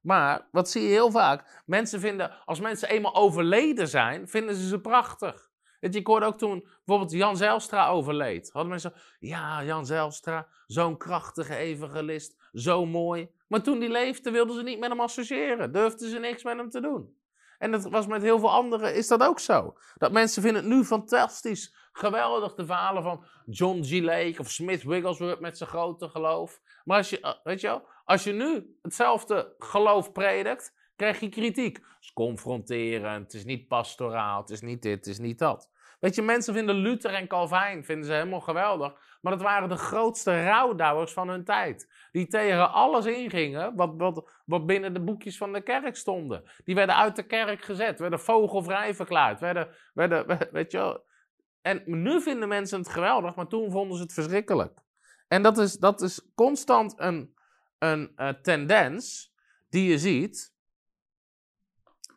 Maar, 0.00 0.48
wat 0.52 0.70
zie 0.70 0.82
je 0.82 0.88
heel 0.88 1.10
vaak? 1.10 1.62
Mensen 1.66 2.00
vinden, 2.00 2.44
als 2.44 2.60
mensen 2.60 2.88
eenmaal 2.88 3.14
overleden 3.14 3.88
zijn, 3.88 4.28
vinden 4.28 4.54
ze 4.54 4.68
ze 4.68 4.80
prachtig. 4.80 5.50
Weet 5.80 5.94
je, 5.94 6.00
ik 6.00 6.06
hoorde 6.06 6.26
ook 6.26 6.38
toen 6.38 6.68
bijvoorbeeld 6.84 7.18
Jan 7.18 7.36
Zijlstra 7.36 7.88
overleed. 7.88 8.50
Hadden 8.52 8.70
mensen 8.70 8.92
ja, 9.18 9.64
Jan 9.64 9.86
Zijlstra, 9.86 10.48
zo'n 10.66 10.96
krachtige 10.96 11.56
evangelist, 11.56 12.48
zo 12.52 12.86
mooi. 12.86 13.30
Maar 13.48 13.62
toen 13.62 13.78
die 13.78 13.88
leefde, 13.88 14.30
wilden 14.30 14.56
ze 14.56 14.62
niet 14.62 14.78
met 14.78 14.88
hem 14.88 15.00
associëren. 15.00 15.72
Durfden 15.72 16.10
ze 16.10 16.18
niks 16.18 16.42
met 16.42 16.56
hem 16.56 16.70
te 16.70 16.80
doen. 16.80 17.17
En 17.58 17.70
dat 17.70 17.88
was 17.88 18.06
met 18.06 18.22
heel 18.22 18.38
veel 18.38 18.50
anderen, 18.50 18.94
is 18.94 19.08
dat 19.08 19.22
ook 19.22 19.40
zo. 19.40 19.74
Dat 19.96 20.12
mensen 20.12 20.42
vinden 20.42 20.62
het 20.62 20.72
nu 20.72 20.84
fantastisch, 20.84 21.74
geweldig, 21.92 22.54
de 22.54 22.66
verhalen 22.66 23.02
van 23.02 23.24
John 23.46 23.82
G. 23.82 24.00
Lake 24.00 24.34
of 24.38 24.50
Smith 24.50 24.82
Wigglesworth 24.82 25.40
met 25.40 25.58
zijn 25.58 25.68
grote 25.68 26.08
geloof. 26.08 26.60
Maar 26.84 26.96
als 26.96 27.10
je, 27.10 27.20
eh, 27.20 27.34
weet 27.42 27.60
je 27.60 27.66
wel, 27.66 27.82
als 28.04 28.24
je 28.24 28.32
nu 28.32 28.76
hetzelfde 28.82 29.54
geloof 29.58 30.12
predikt, 30.12 30.74
krijg 30.96 31.20
je 31.20 31.28
kritiek. 31.28 31.76
Het 31.76 31.86
is 32.00 32.12
confronterend, 32.12 33.24
het 33.24 33.34
is 33.34 33.44
niet 33.44 33.68
pastoraal, 33.68 34.40
het 34.40 34.50
is 34.50 34.60
niet 34.60 34.82
dit, 34.82 34.96
het 34.96 35.06
is 35.06 35.18
niet 35.18 35.38
dat. 35.38 35.70
Weet 35.98 36.14
je, 36.14 36.22
mensen 36.22 36.54
vinden 36.54 36.74
Luther 36.74 37.14
en 37.14 37.28
Calvijn 37.28 37.84
vinden 37.84 38.06
ze 38.06 38.12
helemaal 38.12 38.40
geweldig. 38.40 38.94
Maar 39.20 39.32
dat 39.32 39.42
waren 39.42 39.68
de 39.68 39.76
grootste 39.76 40.44
rouwdouwers 40.44 41.12
van 41.12 41.28
hun 41.28 41.44
tijd. 41.44 41.92
Die 42.12 42.26
tegen 42.26 42.72
alles 42.72 43.06
ingingen 43.06 43.74
wat, 43.76 43.94
wat, 43.96 44.30
wat 44.44 44.66
binnen 44.66 44.94
de 44.94 45.00
boekjes 45.00 45.36
van 45.36 45.52
de 45.52 45.62
kerk 45.62 45.96
stonden. 45.96 46.50
Die 46.64 46.74
werden 46.74 46.96
uit 46.96 47.16
de 47.16 47.22
kerk 47.22 47.64
gezet, 47.64 47.98
werden 47.98 48.20
vogelvrij 48.20 48.94
verklaard. 48.94 49.40
Werden, 49.40 49.68
werden, 49.92 50.26
weet 50.52 50.72
je. 50.72 51.06
En 51.62 51.82
nu 51.84 52.20
vinden 52.20 52.48
mensen 52.48 52.78
het 52.78 52.88
geweldig, 52.88 53.34
maar 53.34 53.46
toen 53.46 53.70
vonden 53.70 53.96
ze 53.96 54.02
het 54.02 54.12
verschrikkelijk. 54.12 54.78
En 55.28 55.42
dat 55.42 55.58
is, 55.58 55.78
dat 55.78 56.00
is 56.00 56.30
constant 56.34 56.94
een, 56.96 57.34
een 57.78 58.12
uh, 58.16 58.28
tendens 58.28 59.34
die 59.68 59.90
je 59.90 59.98
ziet. 59.98 60.56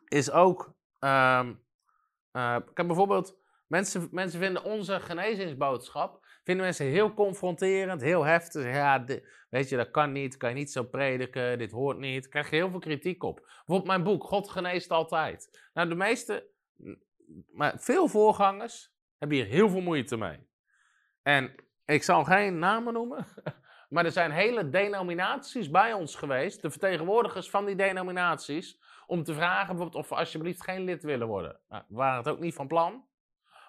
Is 0.08 0.32
ook. 0.32 0.74
Um, 1.00 1.64
uh, 2.32 2.56
ik 2.70 2.78
heb 2.78 2.88
bijvoorbeeld. 2.88 3.41
Mensen, 3.72 4.08
mensen 4.12 4.40
vinden 4.40 4.64
onze 4.64 5.00
genezingsboodschap 5.00 6.26
vinden 6.44 6.66
mensen 6.66 6.86
heel 6.86 7.14
confronterend, 7.14 8.02
heel 8.02 8.24
heftig. 8.24 8.64
Ja, 8.64 9.06
weet 9.50 9.70
je, 9.70 9.78
dat 9.78 9.92
kan 9.92 10.12
niet, 10.12 10.38
kan 10.38 10.50
je 10.50 10.56
niet 10.56 10.72
zo 10.72 10.84
prediken, 10.84 11.58
dit 11.58 11.72
hoort 11.72 11.98
niet. 11.98 12.28
Krijg 12.28 12.50
je 12.50 12.56
heel 12.56 12.70
veel 12.70 12.80
kritiek 12.80 13.24
op. 13.24 13.40
Bijvoorbeeld 13.40 13.88
mijn 13.88 14.04
boek, 14.04 14.24
God 14.24 14.50
geneest 14.50 14.92
altijd. 14.92 15.70
Nou, 15.74 15.90
de 15.90 15.96
meeste, 15.96 16.50
maar 17.52 17.80
veel 17.80 18.08
voorgangers 18.08 18.94
hebben 19.18 19.38
hier 19.38 19.46
heel 19.46 19.70
veel 19.70 19.82
moeite 19.82 20.18
mee. 20.18 20.48
En 21.22 21.56
ik 21.86 22.04
zal 22.04 22.24
geen 22.24 22.60
namen 22.60 22.94
noemen, 22.94 23.26
maar 23.90 24.06
er 24.06 24.12
zijn 24.12 24.32
hele 24.32 24.70
denominaties 24.70 25.70
bij 25.70 25.94
ons 25.94 26.16
geweest, 26.16 26.62
de 26.62 26.70
vertegenwoordigers 26.70 27.50
van 27.50 27.66
die 27.66 27.76
denominaties, 27.76 28.82
om 29.06 29.24
te 29.24 29.34
vragen 29.34 29.68
bijvoorbeeld 29.68 30.04
of 30.04 30.10
we 30.10 30.16
alsjeblieft 30.16 30.64
geen 30.64 30.84
lid 30.84 31.04
willen 31.04 31.28
worden. 31.28 31.60
Nou, 31.70 31.84
we 31.88 31.96
waren 31.96 32.18
het 32.18 32.28
ook 32.28 32.40
niet 32.40 32.54
van 32.56 32.68
plan. 32.68 33.10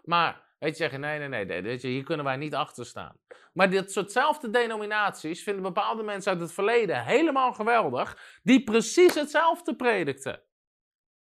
Maar 0.03 0.51
Weet 0.63 0.71
je, 0.71 0.77
zeggen, 0.77 1.01
nee, 1.01 1.29
nee, 1.29 1.45
nee, 1.45 1.63
weet 1.63 1.83
je, 1.83 1.89
hier 1.89 2.05
kunnen 2.05 2.25
wij 2.25 2.37
niet 2.37 2.55
achter 2.55 2.87
staan. 2.87 3.17
Maar 3.53 3.71
dit 3.71 3.93
soortzelfde 3.93 4.51
denominaties 4.51 5.43
vinden 5.43 5.63
bepaalde 5.63 6.03
mensen 6.03 6.33
uit 6.33 6.41
het 6.41 6.53
verleden 6.53 7.05
helemaal 7.05 7.53
geweldig, 7.53 8.39
die 8.43 8.63
precies 8.63 9.15
hetzelfde 9.15 9.77
predikten. 9.77 10.43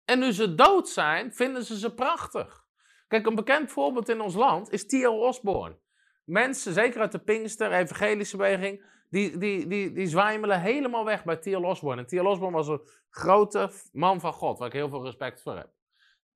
En 0.06 0.20
nu 0.20 0.32
ze 0.32 0.56
dood 0.56 0.90
zijn, 0.90 1.34
vinden 1.34 1.64
ze 1.64 1.80
ze 1.80 1.94
prachtig. 1.94 2.66
Kijk, 3.08 3.26
een 3.26 3.36
bekend 3.36 3.72
voorbeeld 3.72 4.10
in 4.10 4.22
ons 4.22 4.36
land 4.36 4.72
is 4.72 4.86
T.L. 4.86 5.20
Osborne. 5.20 5.80
Mensen, 6.24 6.74
zeker 6.74 7.02
uit 7.02 7.12
de 7.12 7.20
Pinkster, 7.20 7.72
evangelische 7.72 8.38
beweging, 8.38 8.86
die, 9.10 9.38
die, 9.38 9.68
die, 9.68 9.92
die 9.92 10.08
zwijmelen 10.08 10.62
helemaal 10.62 11.06
weg 11.06 11.24
bij 11.24 11.38
T.L. 11.38 11.64
Osborne. 11.64 12.02
En 12.02 12.08
T.L. 12.08 12.28
Osborne 12.28 12.58
was 12.58 12.68
een 12.68 12.88
grote 13.10 13.72
man 13.92 14.20
van 14.20 14.34
God, 14.34 14.60
waar 14.60 14.68
ik 14.68 14.74
heel 14.74 14.90
veel 14.90 15.04
respect 15.04 15.42
voor 15.42 15.56
heb. 15.56 15.79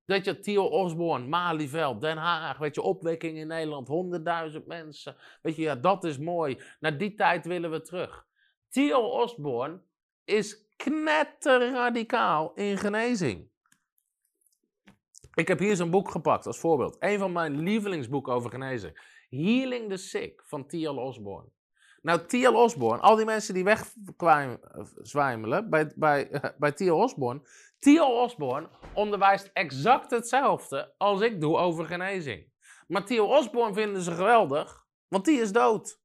Weet 0.05 0.25
je, 0.25 0.39
Theo 0.39 0.65
Osborne, 0.65 1.27
Malieveld, 1.27 2.01
Den 2.01 2.17
Haag, 2.17 2.57
weet 2.57 2.75
je, 2.75 2.81
opwekking 2.81 3.37
in 3.37 3.47
Nederland, 3.47 3.87
honderdduizend 3.87 4.65
mensen. 4.65 5.15
Weet 5.41 5.55
je, 5.55 5.61
ja, 5.61 5.75
dat 5.75 6.03
is 6.03 6.17
mooi. 6.17 6.61
Naar 6.79 6.97
die 6.97 7.13
tijd 7.13 7.45
willen 7.45 7.71
we 7.71 7.81
terug. 7.81 8.25
Theo 8.69 8.99
Osborne 8.99 9.81
is 10.25 10.67
knetterradicaal 10.75 12.53
in 12.53 12.77
genezing. 12.77 13.51
Ik 15.33 15.47
heb 15.47 15.59
hier 15.59 15.75
zijn 15.75 15.89
boek 15.89 16.11
gepakt 16.11 16.45
als 16.45 16.59
voorbeeld. 16.59 16.95
Een 16.99 17.19
van 17.19 17.31
mijn 17.31 17.59
lievelingsboeken 17.59 18.33
over 18.33 18.49
genezing. 18.49 19.11
Healing 19.29 19.89
the 19.89 19.97
Sick 19.97 20.43
van 20.45 20.67
T.L. 20.67 20.97
Osborne. 20.97 21.49
Nou, 22.03 22.25
T.L. 22.25 22.55
Osborne, 22.55 23.01
al 23.01 23.15
die 23.15 23.25
mensen 23.25 23.53
die 23.53 23.63
wegzwijmelen 23.63 25.69
bij, 25.69 25.91
bij, 25.95 26.41
bij 26.57 26.71
T.L. 26.71 26.91
Osborne. 26.91 27.41
T.L. 27.79 28.21
Osborne 28.21 28.69
onderwijst 28.93 29.49
exact 29.53 30.11
hetzelfde 30.11 30.93
als 30.97 31.21
ik 31.21 31.41
doe 31.41 31.57
over 31.57 31.85
genezing. 31.85 32.51
Maar 32.87 33.05
T.L. 33.05 33.21
Osborne 33.21 33.73
vinden 33.73 34.01
ze 34.01 34.11
geweldig, 34.11 34.85
want 35.07 35.25
die 35.25 35.41
is 35.41 35.51
dood. 35.51 36.01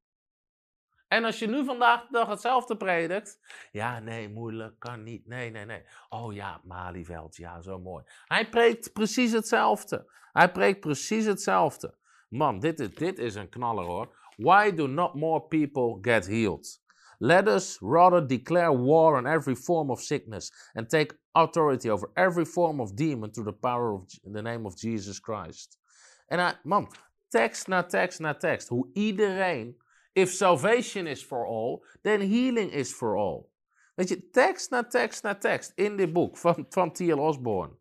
En 1.08 1.24
als 1.24 1.38
je 1.38 1.46
nu 1.46 1.64
vandaag 1.64 2.00
de 2.00 2.08
dag 2.10 2.28
hetzelfde 2.28 2.76
predikt. 2.76 3.40
Ja, 3.72 3.98
nee, 3.98 4.28
moeilijk, 4.28 4.78
kan 4.78 5.02
niet. 5.02 5.26
Nee, 5.26 5.50
nee, 5.50 5.64
nee. 5.64 5.82
Oh 6.08 6.34
ja, 6.34 6.60
Malieveld, 6.64 7.36
ja, 7.36 7.60
zo 7.60 7.78
mooi. 7.78 8.04
Hij 8.24 8.48
preekt 8.48 8.92
precies 8.92 9.32
hetzelfde. 9.32 10.12
Hij 10.32 10.52
preekt 10.52 10.80
precies 10.80 11.24
hetzelfde. 11.24 11.96
Man, 12.28 12.58
dit 12.58 12.80
is, 12.80 12.94
dit 12.94 13.18
is 13.18 13.34
een 13.34 13.48
knaller 13.48 13.84
hoor. 13.84 14.16
Why 14.38 14.70
do 14.70 14.86
not 14.86 15.16
more 15.16 15.40
people 15.48 15.96
get 15.96 16.26
healed? 16.26 16.64
Let 17.20 17.48
us 17.48 17.78
rather 17.82 18.20
declare 18.20 18.72
war 18.72 19.16
on 19.16 19.26
every 19.26 19.56
form 19.56 19.90
of 19.90 20.00
sickness 20.00 20.52
and 20.76 20.88
take 20.88 21.12
authority 21.34 21.90
over 21.90 22.08
every 22.16 22.44
form 22.44 22.80
of 22.80 22.94
demon 22.94 23.32
through 23.32 23.46
the 23.46 23.52
power 23.52 23.94
of 23.94 24.02
the 24.24 24.42
name 24.42 24.64
of 24.64 24.76
Jesus 24.76 25.18
Christ. 25.18 25.78
En 26.28 26.38
hij, 26.38 26.54
man, 26.62 26.88
tekst 27.28 27.68
na 27.68 27.82
tekst 27.82 28.20
na 28.20 28.32
tekst. 28.32 28.68
Hoe 28.68 28.86
iedereen, 28.94 29.74
if 30.14 30.32
salvation 30.32 31.06
is 31.06 31.22
for 31.22 31.44
all, 31.46 31.82
then 32.02 32.20
healing 32.20 32.70
is 32.70 32.92
for 32.92 33.16
all. 33.16 33.50
Weet 33.94 34.08
je, 34.08 34.30
tekst 34.30 34.70
na 34.70 34.82
tekst 34.82 35.22
na 35.22 35.34
tekst 35.34 35.72
in 35.74 35.96
dit 35.96 36.12
boek 36.12 36.36
van, 36.36 36.66
van 36.68 36.92
T.L. 36.92 37.18
Osborne. 37.18 37.72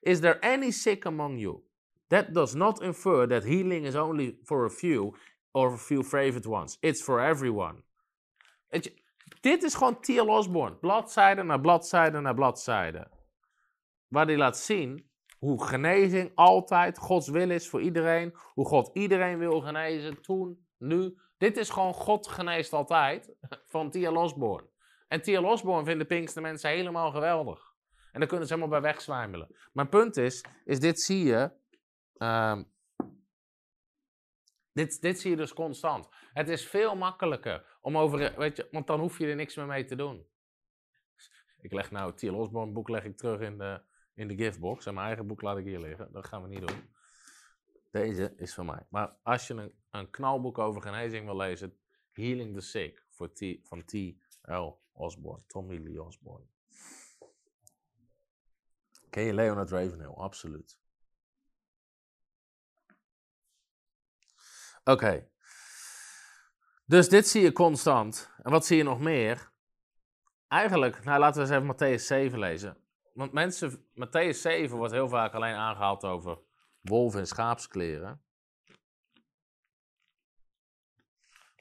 Is 0.00 0.20
there 0.20 0.38
any 0.44 0.70
sick 0.70 1.04
among 1.04 1.38
you? 1.38 1.62
That 2.08 2.32
does 2.32 2.54
not 2.54 2.82
infer 2.82 3.26
that 3.26 3.44
healing 3.44 3.84
is 3.84 3.94
only 3.94 4.38
for 4.44 4.64
a 4.64 4.70
few 4.70 5.14
or 5.50 5.72
a 5.72 5.76
few 5.76 6.02
favorite 6.02 6.48
ones. 6.48 6.76
It's 6.80 7.02
for 7.02 7.20
everyone. 7.20 7.82
Dit 9.40 9.62
is 9.62 9.74
gewoon 9.74 10.00
T.L. 10.00 10.28
Osborne. 10.28 10.76
Bladzijde 10.76 11.42
na 11.42 11.58
bladzijde 11.58 12.20
na 12.20 12.32
bladzijde. 12.32 13.10
Waar 14.08 14.26
hij 14.26 14.36
laat 14.36 14.58
zien 14.58 15.10
Hoe 15.40 15.64
genezing 15.64 16.32
altijd 16.34 16.98
Gods 16.98 17.28
wil 17.28 17.50
is 17.50 17.68
voor 17.68 17.80
iedereen. 17.80 18.34
Hoe 18.54 18.66
God 18.66 18.90
iedereen 18.92 19.38
wil 19.38 19.60
genezen, 19.60 20.22
toen, 20.22 20.66
nu. 20.78 21.18
Dit 21.38 21.56
is 21.56 21.70
gewoon 21.70 21.94
God 21.94 22.28
geneest 22.28 22.72
altijd 22.72 23.34
van 23.72 23.90
Tia 23.90 24.10
Losborn. 24.10 24.68
En 25.08 25.22
Tia 25.22 25.40
Losborn 25.40 25.84
vinden 25.84 26.06
Pinkster 26.06 26.42
mensen 26.42 26.70
helemaal 26.70 27.10
geweldig. 27.10 27.74
En 28.12 28.20
daar 28.20 28.28
kunnen 28.28 28.46
ze 28.46 28.54
helemaal 28.54 28.80
bij 28.80 28.90
wegzwijmelen. 28.90 29.56
Mijn 29.72 29.88
punt 29.88 30.16
is, 30.16 30.44
is 30.64 30.80
dit 30.80 31.00
zie 31.00 31.24
je... 31.24 31.50
ehm, 32.16 32.62
dit, 34.72 35.20
zie 35.20 35.30
je 35.30 35.36
dus 35.36 35.52
constant. 35.52 36.08
Het 36.32 36.48
is 36.48 36.68
veel 36.68 36.96
makkelijker 36.96 37.78
om 37.80 37.96
over... 37.98 38.38
Weet 38.38 38.56
je, 38.56 38.68
want 38.70 38.86
dan 38.86 39.00
hoef 39.00 39.18
je 39.18 39.26
er 39.26 39.36
niks 39.36 39.56
meer 39.56 39.66
mee 39.66 39.84
te 39.84 39.96
doen. 39.96 40.26
Ik 41.60 41.72
leg 41.72 41.90
nou 41.90 42.06
het 42.10 42.18
Tia 42.18 42.32
Losborn 42.32 42.72
boek 42.72 42.88
leg 42.88 43.04
ik 43.04 43.16
terug 43.16 43.40
in 43.40 43.58
de, 43.58 43.80
in 44.14 44.28
de 44.28 44.34
giftbox. 44.34 44.86
En 44.86 44.94
mijn 44.94 45.06
eigen 45.06 45.26
boek 45.26 45.42
laat 45.42 45.58
ik 45.58 45.64
hier 45.64 45.80
liggen. 45.80 46.12
Dat 46.12 46.26
gaan 46.26 46.42
we 46.42 46.48
niet 46.48 46.66
doen. 46.66 46.88
Deze 47.90 48.32
is 48.36 48.54
van 48.54 48.66
mij. 48.66 48.86
Maar 48.88 49.16
als 49.22 49.46
je 49.46 49.54
een, 49.54 49.72
een 49.90 50.10
knalboek 50.10 50.58
over 50.58 50.82
genezing 50.82 51.24
wil 51.24 51.36
lezen, 51.36 51.78
Healing 52.10 52.54
the 52.54 52.60
Sick 52.60 53.04
voor 53.10 53.32
T, 53.32 53.58
van 53.62 53.84
T.L. 53.84 54.78
Osborne, 54.92 55.42
Tommy 55.46 55.78
Lee 55.78 56.02
Osborne. 56.02 56.46
Ken 59.10 59.22
je 59.22 59.34
Leonard 59.34 59.70
Ravenhill? 59.70 60.14
Absoluut. 60.14 60.78
Oké. 64.84 65.28
Dus 66.86 67.08
dit 67.08 67.28
zie 67.28 67.42
je 67.42 67.52
constant. 67.52 68.30
En 68.42 68.50
wat 68.50 68.66
zie 68.66 68.76
je 68.76 68.82
nog 68.82 69.00
meer? 69.00 69.52
Eigenlijk, 70.48 71.04
nou 71.04 71.18
laten 71.18 71.42
we 71.42 71.48
eens 71.48 71.56
even 71.56 71.74
Matthäus 71.74 72.04
7 72.04 72.38
lezen. 72.38 72.76
Want 73.12 73.32
mensen, 73.32 73.86
Matthäus 73.94 74.40
7 74.40 74.76
wordt 74.76 74.92
heel 74.92 75.08
vaak 75.08 75.34
alleen 75.34 75.54
aangehaald 75.54 76.04
over 76.04 76.38
wolven 76.80 77.20
in 77.20 77.26
schaapskleren. 77.26 78.22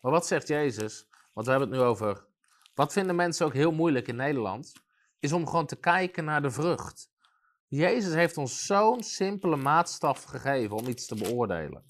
Maar 0.02 0.12
wat 0.12 0.28
zegt 0.28 0.48
Jezus? 0.48 1.08
Want 1.34 1.46
we 1.46 1.52
hebben 1.52 1.70
het 1.70 1.80
nu 1.80 1.86
over. 1.86 2.28
Wat 2.74 2.94
vinden 2.94 3.16
mensen 3.16 3.46
ook 3.46 3.54
heel 3.54 3.72
moeilijk 3.72 4.08
in 4.08 4.16
Nederland? 4.16 4.74
Is 5.20 5.32
om 5.32 5.46
gewoon 5.48 5.66
te 5.66 5.76
kijken 5.76 6.26
naar 6.26 6.42
de 6.42 6.52
vrucht. 6.52 7.12
Jezus 7.68 8.14
heeft 8.14 8.38
ons 8.38 8.66
zo'n 8.66 9.04
simpele 9.04 9.56
maatstaf 9.56 10.24
gegeven 10.24 10.76
om 10.76 10.88
iets 10.88 11.06
te 11.06 11.16
beoordelen. 11.16 11.90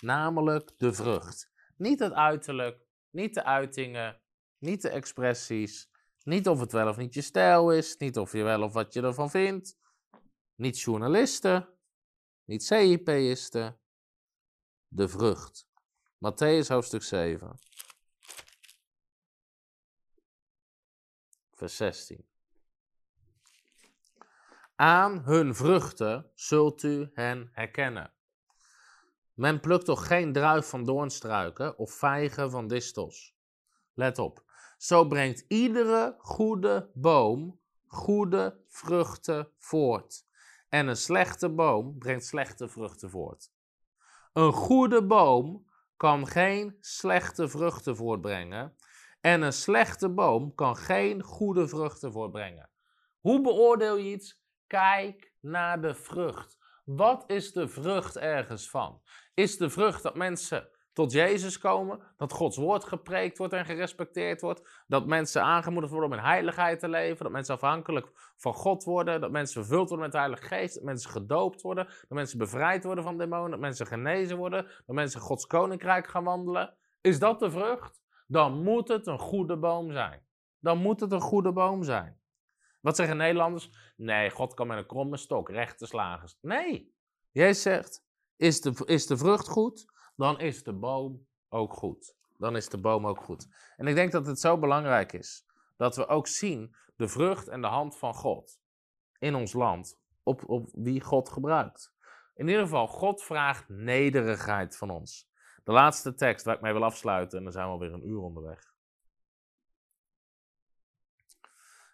Namelijk 0.00 0.72
de 0.76 0.92
vrucht. 0.92 1.50
Niet 1.76 1.98
het 1.98 2.12
uiterlijk, 2.12 2.86
niet 3.10 3.34
de 3.34 3.44
uitingen, 3.44 4.20
niet 4.58 4.82
de 4.82 4.88
expressies, 4.88 5.90
niet 6.22 6.48
of 6.48 6.60
het 6.60 6.72
wel 6.72 6.88
of 6.88 6.96
niet 6.96 7.14
je 7.14 7.22
stijl 7.22 7.72
is, 7.72 7.96
niet 7.96 8.18
of 8.18 8.32
je 8.32 8.42
wel 8.42 8.62
of 8.62 8.72
wat 8.72 8.92
je 8.92 9.02
ervan 9.02 9.30
vindt, 9.30 9.78
niet 10.54 10.80
journalisten, 10.80 11.68
niet 12.44 12.64
CIP'isten, 12.64 13.80
de 14.88 15.08
vrucht. 15.08 15.68
Matthäus 16.18 16.68
hoofdstuk 16.68 17.02
7, 17.02 17.58
vers 21.50 21.76
16. 21.76 22.28
Aan 24.74 25.24
hun 25.24 25.54
vruchten 25.54 26.30
zult 26.34 26.82
u 26.82 27.10
hen 27.14 27.48
herkennen. 27.52 28.12
Men 29.40 29.60
plukt 29.60 29.84
toch 29.84 30.06
geen 30.06 30.32
druif 30.32 30.68
van 30.68 30.84
doornstruiken 30.84 31.78
of 31.78 31.92
vijgen 31.92 32.50
van 32.50 32.66
distels. 32.66 33.36
Let 33.94 34.18
op. 34.18 34.44
Zo 34.78 35.06
brengt 35.06 35.44
iedere 35.48 36.14
goede 36.18 36.90
boom 36.94 37.60
goede 37.86 38.60
vruchten 38.68 39.48
voort. 39.58 40.26
En 40.68 40.86
een 40.86 40.96
slechte 40.96 41.48
boom 41.48 41.98
brengt 41.98 42.24
slechte 42.24 42.68
vruchten 42.68 43.10
voort. 43.10 43.52
Een 44.32 44.52
goede 44.52 45.06
boom 45.06 45.70
kan 45.96 46.26
geen 46.26 46.76
slechte 46.80 47.48
vruchten 47.48 47.96
voortbrengen. 47.96 48.76
En 49.20 49.42
een 49.42 49.52
slechte 49.52 50.08
boom 50.08 50.54
kan 50.54 50.76
geen 50.76 51.22
goede 51.22 51.68
vruchten 51.68 52.12
voortbrengen. 52.12 52.70
Hoe 53.20 53.40
beoordeel 53.40 53.96
je 53.96 54.10
iets? 54.10 54.42
Kijk 54.66 55.32
naar 55.40 55.80
de 55.80 55.94
vrucht. 55.94 56.58
Wat 56.96 57.24
is 57.26 57.52
de 57.52 57.68
vrucht 57.68 58.16
ergens 58.16 58.70
van? 58.70 59.00
Is 59.40 59.56
de 59.56 59.70
vrucht 59.70 60.02
dat 60.02 60.16
mensen 60.16 60.68
tot 60.92 61.12
Jezus 61.12 61.58
komen, 61.58 62.00
dat 62.16 62.32
Gods 62.32 62.56
woord 62.56 62.84
gepreekt 62.84 63.38
wordt 63.38 63.52
en 63.52 63.64
gerespecteerd 63.64 64.40
wordt, 64.40 64.84
dat 64.86 65.06
mensen 65.06 65.42
aangemoedigd 65.42 65.92
worden 65.92 66.10
om 66.10 66.16
in 66.18 66.24
heiligheid 66.24 66.80
te 66.80 66.88
leven, 66.88 67.22
dat 67.24 67.32
mensen 67.32 67.54
afhankelijk 67.54 68.32
van 68.36 68.54
God 68.54 68.84
worden, 68.84 69.20
dat 69.20 69.30
mensen 69.30 69.64
vervuld 69.64 69.88
worden 69.88 70.04
met 70.04 70.12
de 70.12 70.18
Heilige 70.18 70.46
Geest, 70.46 70.74
dat 70.74 70.84
mensen 70.84 71.10
gedoopt 71.10 71.60
worden, 71.60 71.84
dat 71.84 72.08
mensen 72.08 72.38
bevrijd 72.38 72.84
worden 72.84 73.04
van 73.04 73.18
demonen, 73.18 73.50
dat 73.50 73.60
mensen 73.60 73.86
genezen 73.86 74.36
worden, 74.36 74.66
dat 74.86 74.96
mensen 74.96 75.20
Gods 75.20 75.46
koninkrijk 75.46 76.06
gaan 76.06 76.24
wandelen. 76.24 76.74
Is 77.00 77.18
dat 77.18 77.40
de 77.40 77.50
vrucht? 77.50 78.02
Dan 78.26 78.62
moet 78.62 78.88
het 78.88 79.06
een 79.06 79.18
goede 79.18 79.58
boom 79.58 79.92
zijn. 79.92 80.26
Dan 80.58 80.78
moet 80.78 81.00
het 81.00 81.12
een 81.12 81.20
goede 81.20 81.52
boom 81.52 81.82
zijn. 81.82 82.20
Wat 82.80 82.96
zeggen 82.96 83.16
Nederlanders? 83.16 83.70
Nee, 83.96 84.30
God 84.30 84.54
kan 84.54 84.66
met 84.66 84.78
een 84.78 84.86
kromme 84.86 85.16
stok 85.16 85.50
rechte 85.50 85.86
slagers. 85.86 86.36
Nee. 86.40 86.94
Jezus 87.30 87.62
zegt, 87.62 88.08
is 88.40 88.60
de, 88.60 88.82
is 88.84 89.06
de 89.06 89.16
vrucht 89.16 89.48
goed, 89.48 89.92
dan 90.16 90.40
is 90.40 90.62
de 90.62 90.72
boom 90.72 91.26
ook 91.48 91.72
goed. 91.72 92.14
Dan 92.36 92.56
is 92.56 92.68
de 92.68 92.78
boom 92.78 93.06
ook 93.06 93.22
goed. 93.24 93.48
En 93.76 93.86
ik 93.86 93.94
denk 93.94 94.12
dat 94.12 94.26
het 94.26 94.40
zo 94.40 94.58
belangrijk 94.58 95.12
is 95.12 95.46
dat 95.76 95.96
we 95.96 96.06
ook 96.06 96.26
zien 96.26 96.74
de 96.96 97.08
vrucht 97.08 97.48
en 97.48 97.60
de 97.60 97.66
hand 97.66 97.98
van 97.98 98.14
God 98.14 98.60
in 99.18 99.34
ons 99.34 99.52
land, 99.52 100.00
op, 100.22 100.48
op 100.48 100.68
wie 100.72 101.00
God 101.00 101.28
gebruikt. 101.28 101.94
In 102.34 102.48
ieder 102.48 102.62
geval, 102.62 102.86
God 102.86 103.22
vraagt 103.22 103.68
nederigheid 103.68 104.76
van 104.76 104.90
ons. 104.90 105.30
De 105.64 105.72
laatste 105.72 106.14
tekst 106.14 106.44
waar 106.44 106.54
ik 106.54 106.60
mee 106.60 106.72
wil 106.72 106.84
afsluiten, 106.84 107.38
en 107.38 107.44
dan 107.44 107.52
zijn 107.52 107.66
we 107.66 107.72
alweer 107.72 107.92
een 107.92 108.08
uur 108.08 108.20
onderweg, 108.20 108.72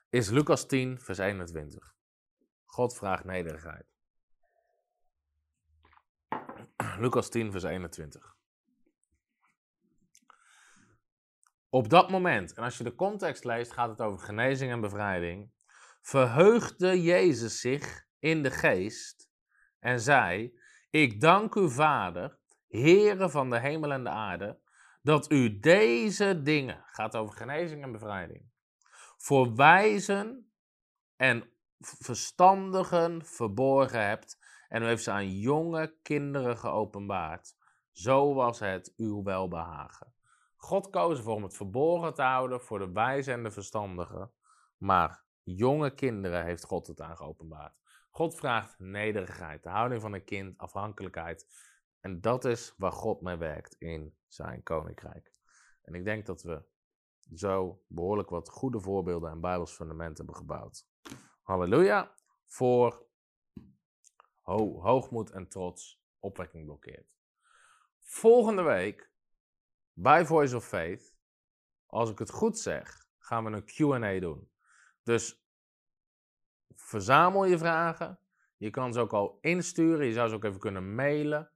is 0.08 0.30
Lucas 0.30 0.66
10, 0.66 1.00
vers 1.00 1.18
21. 1.18 1.94
God 2.64 2.96
vraagt 2.96 3.24
nederigheid. 3.24 3.95
Lucas 6.98 7.28
10, 7.28 7.50
vers 7.50 7.64
21. 7.64 8.36
Op 11.68 11.88
dat 11.88 12.10
moment, 12.10 12.54
en 12.54 12.62
als 12.62 12.78
je 12.78 12.84
de 12.84 12.94
context 12.94 13.44
leest, 13.44 13.72
gaat 13.72 13.88
het 13.88 14.00
over 14.00 14.18
genezing 14.18 14.72
en 14.72 14.80
bevrijding. 14.80 15.50
Verheugde 16.02 17.02
Jezus 17.02 17.60
zich 17.60 18.06
in 18.18 18.42
de 18.42 18.50
geest 18.50 19.30
en 19.78 20.00
zei: 20.00 20.58
Ik 20.90 21.20
dank 21.20 21.54
u, 21.54 21.70
Vader, 21.70 22.38
Heere 22.68 23.30
van 23.30 23.50
de 23.50 23.58
hemel 23.58 23.92
en 23.92 24.04
de 24.04 24.10
aarde, 24.10 24.58
dat 25.02 25.30
u 25.32 25.58
deze 25.58 26.42
dingen, 26.42 26.84
gaat 26.86 27.16
over 27.16 27.36
genezing 27.36 27.82
en 27.82 27.92
bevrijding, 27.92 28.50
voor 29.16 29.54
wijzen 29.54 30.50
en 31.16 31.50
verstandigen 31.78 33.24
verborgen 33.24 34.06
hebt 34.06 34.38
en 34.76 34.82
u 34.82 34.86
heeft 34.86 35.02
ze 35.02 35.10
aan 35.10 35.38
jonge 35.38 35.96
kinderen 36.02 36.58
geopenbaard. 36.58 37.56
Zo 37.92 38.34
was 38.34 38.58
het 38.58 38.92
uw 38.96 39.22
welbehagen. 39.22 40.14
God 40.56 40.90
koos 40.90 41.18
ervoor 41.18 41.34
om 41.34 41.42
het 41.42 41.56
verborgen 41.56 42.14
te 42.14 42.22
houden 42.22 42.60
voor 42.60 42.78
de 42.78 42.92
wijze 42.92 43.32
en 43.32 43.42
de 43.42 43.50
verstandigen, 43.50 44.32
maar 44.76 45.24
jonge 45.42 45.94
kinderen 45.94 46.44
heeft 46.44 46.64
God 46.64 46.86
het 46.86 47.00
aan 47.00 47.16
geopenbaard. 47.16 47.74
God 48.10 48.34
vraagt 48.34 48.78
nederigheid, 48.78 49.62
de 49.62 49.68
houding 49.68 50.00
van 50.00 50.12
een 50.12 50.24
kind, 50.24 50.58
afhankelijkheid. 50.58 51.46
En 52.00 52.20
dat 52.20 52.44
is 52.44 52.74
waar 52.76 52.92
God 52.92 53.20
mee 53.20 53.36
werkt 53.36 53.74
in 53.78 54.16
zijn 54.26 54.62
koninkrijk. 54.62 55.32
En 55.82 55.94
ik 55.94 56.04
denk 56.04 56.26
dat 56.26 56.42
we 56.42 56.64
zo 57.34 57.82
behoorlijk 57.88 58.30
wat 58.30 58.48
goede 58.48 58.80
voorbeelden 58.80 59.30
en 59.30 59.40
Bijbels 59.40 59.72
fundamenten 59.72 60.16
hebben 60.16 60.36
gebouwd. 60.36 60.86
Halleluja. 61.42 62.14
Voor 62.46 63.05
ho 64.46 64.80
hoogmoed 64.80 65.30
en 65.30 65.48
trots 65.48 66.02
opwekking 66.20 66.64
blokkeert. 66.64 67.14
Volgende 68.00 68.62
week 68.62 69.10
bij 69.92 70.26
Voice 70.26 70.56
of 70.56 70.66
Faith, 70.66 71.16
als 71.86 72.10
ik 72.10 72.18
het 72.18 72.30
goed 72.30 72.58
zeg, 72.58 73.08
gaan 73.18 73.44
we 73.44 73.50
een 73.50 73.64
QA 73.64 74.20
doen. 74.20 74.50
Dus 75.02 75.44
verzamel 76.74 77.44
je 77.44 77.58
vragen. 77.58 78.18
Je 78.56 78.70
kan 78.70 78.92
ze 78.92 79.00
ook 79.00 79.12
al 79.12 79.38
insturen. 79.40 80.06
Je 80.06 80.12
zou 80.12 80.28
ze 80.28 80.34
ook 80.34 80.44
even 80.44 80.60
kunnen 80.60 80.94
mailen. 80.94 81.50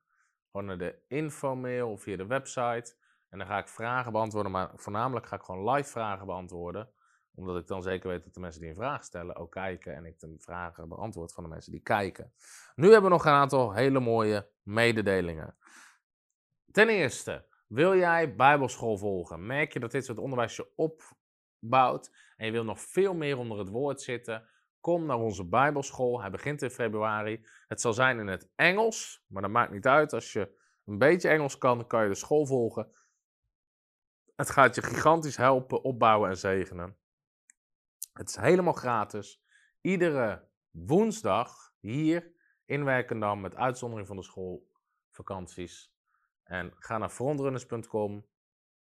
Gewoon 0.51 0.67
naar 0.67 0.79
de 0.79 1.03
infomail 1.09 1.91
of 1.91 2.03
via 2.03 2.17
de 2.17 2.27
website. 2.27 2.97
En 3.29 3.39
dan 3.39 3.47
ga 3.47 3.59
ik 3.59 3.69
vragen 3.69 4.13
beantwoorden, 4.13 4.53
maar 4.53 4.71
voornamelijk 4.75 5.27
ga 5.27 5.37
ik 5.37 5.43
gewoon 5.43 5.71
live 5.71 5.91
vragen 5.91 6.27
beantwoorden. 6.27 6.91
Omdat 7.35 7.57
ik 7.57 7.67
dan 7.67 7.83
zeker 7.83 8.09
weet 8.09 8.25
dat 8.25 8.35
de 8.35 8.41
mensen 8.41 8.61
die 8.61 8.71
een 8.71 8.77
vraag 8.77 9.05
stellen 9.05 9.37
ook 9.37 9.51
kijken 9.51 9.95
en 9.95 10.05
ik 10.05 10.21
de 10.21 10.35
vragen 10.39 10.89
beantwoord 10.89 11.33
van 11.33 11.45
de 11.45 11.51
mensen 11.51 11.73
die 11.73 11.81
kijken. 11.81 12.33
Nu 12.75 12.85
hebben 12.85 13.11
we 13.11 13.17
nog 13.17 13.25
een 13.25 13.33
aantal 13.33 13.73
hele 13.73 14.01
mooie 14.01 14.49
mededelingen. 14.63 15.57
Ten 16.73 16.89
eerste, 16.89 17.45
wil 17.67 17.97
jij 17.97 18.35
Bijbelschool 18.35 18.99
volgen? 18.99 19.47
Merk 19.47 19.73
je 19.73 19.81
dat 19.81 19.91
dit 19.91 20.05
soort 20.05 20.19
onderwijs 20.19 20.57
je 20.57 20.69
opbouwt 20.77 22.11
en 22.37 22.47
je 22.47 22.53
wil 22.53 22.65
nog 22.65 22.81
veel 22.81 23.15
meer 23.15 23.39
onder 23.39 23.59
het 23.59 23.69
woord 23.69 24.01
zitten? 24.01 24.49
Kom 24.81 25.07
naar 25.07 25.19
onze 25.19 25.49
Bijbelschool. 25.49 26.21
Hij 26.21 26.31
begint 26.31 26.63
in 26.63 26.71
februari. 26.71 27.47
Het 27.69 27.81
zal 27.81 27.93
zijn 27.93 28.19
in 28.19 28.27
het 28.27 28.51
Engels, 28.55 29.25
maar 29.27 29.43
dat 29.43 29.51
maakt 29.51 29.73
niet 29.73 29.87
uit. 29.87 30.13
Als 30.13 30.33
je 30.33 30.59
een 30.85 30.99
beetje 30.99 31.29
Engels 31.29 31.59
kan, 31.59 31.87
kan 31.87 32.03
je 32.03 32.09
de 32.09 32.15
school 32.15 32.47
volgen. 32.47 32.93
Het 34.37 34.51
gaat 34.51 34.75
je 34.75 34.83
gigantisch 34.83 35.37
helpen, 35.37 35.83
opbouwen 35.83 36.31
en 36.31 36.37
zegenen. 36.37 36.97
Het 38.13 38.29
is 38.29 38.37
helemaal 38.37 38.73
gratis. 38.73 39.45
Iedere 39.81 40.49
woensdag 40.71 41.73
hier 41.81 42.33
in 42.65 42.85
Werkendam, 42.85 43.41
met 43.41 43.57
uitzondering 43.57 44.07
van 44.07 44.17
de 44.17 44.23
schoolvakanties. 44.23 45.95
En 46.43 46.73
ga 46.79 46.99
naar 46.99 47.09
frontrunners.com 47.09 48.27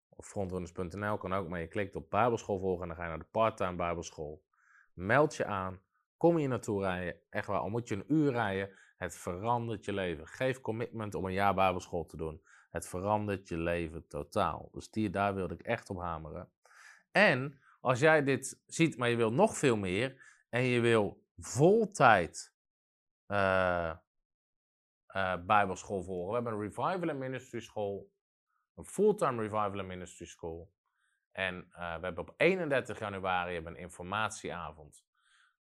of 0.09 0.27
frontrunners.nl 0.27 1.17
kan 1.17 1.33
ook, 1.33 1.49
maar 1.49 1.61
je 1.61 1.69
klikt 1.69 1.97
op 1.97 2.11
Bijbelschool 2.11 2.59
volgen 2.59 2.83
en 2.83 2.89
dan 2.89 2.97
ga 2.97 3.03
je 3.03 3.09
naar 3.09 3.19
de 3.19 3.31
parttime 3.31 3.77
Bijbelschool. 3.77 4.45
Meld 4.93 5.37
je 5.37 5.45
aan, 5.45 5.81
kom 6.17 6.39
je 6.39 6.49
naartoe 6.49 6.83
rijden, 6.83 7.21
echt 7.31 7.47
waar, 7.47 7.59
al 7.59 7.69
moet 7.69 7.89
je 7.89 7.95
een 7.95 8.13
uur 8.13 8.33
rijden, 8.33 8.71
het 8.97 9.17
verandert 9.17 9.85
je 9.85 9.93
leven. 9.93 10.27
Geef 10.27 10.61
commitment 10.61 11.15
om 11.15 11.25
een 11.25 11.33
jaar 11.33 11.55
Bijbelschool 11.55 12.07
te 12.07 12.17
doen. 12.17 12.43
Het 12.71 12.89
verandert 12.89 13.49
je 13.49 13.57
leven 13.57 14.07
totaal. 14.07 14.69
Dus 14.73 14.91
die, 14.91 15.11
daar 15.11 15.35
wilde 15.35 15.55
ik 15.55 15.63
echt 15.63 15.91
op 15.91 15.99
hameren. 15.99 16.51
En 17.11 17.61
als 17.89 18.01
jij 18.01 18.25
dit 18.25 18.63
ziet, 18.67 18.97
maar 18.97 19.09
je 19.09 19.17
wil 19.17 19.33
nog 19.33 19.57
veel 19.57 19.77
meer 19.77 20.23
en 20.49 20.63
je 20.63 20.81
wil 20.81 21.25
voltijd 21.37 22.55
uh, 23.27 23.95
uh, 25.17 25.35
Bijbelschool 25.47 26.03
volgen. 26.03 26.29
We 26.29 26.35
hebben 26.35 26.53
een 26.53 26.61
Revival 26.61 27.15
Ministry 27.15 27.61
School, 27.61 28.11
een 28.75 28.85
fulltime 28.85 29.43
Revival 29.43 29.85
Ministry 29.85 30.27
School. 30.27 30.73
En 31.33 31.55
uh, 31.55 31.95
we 31.97 32.05
hebben 32.05 32.19
op 32.19 32.35
31 32.37 32.99
januari 32.99 33.55
hebben 33.55 33.73
een 33.73 33.81
informatieavond. 33.81 35.05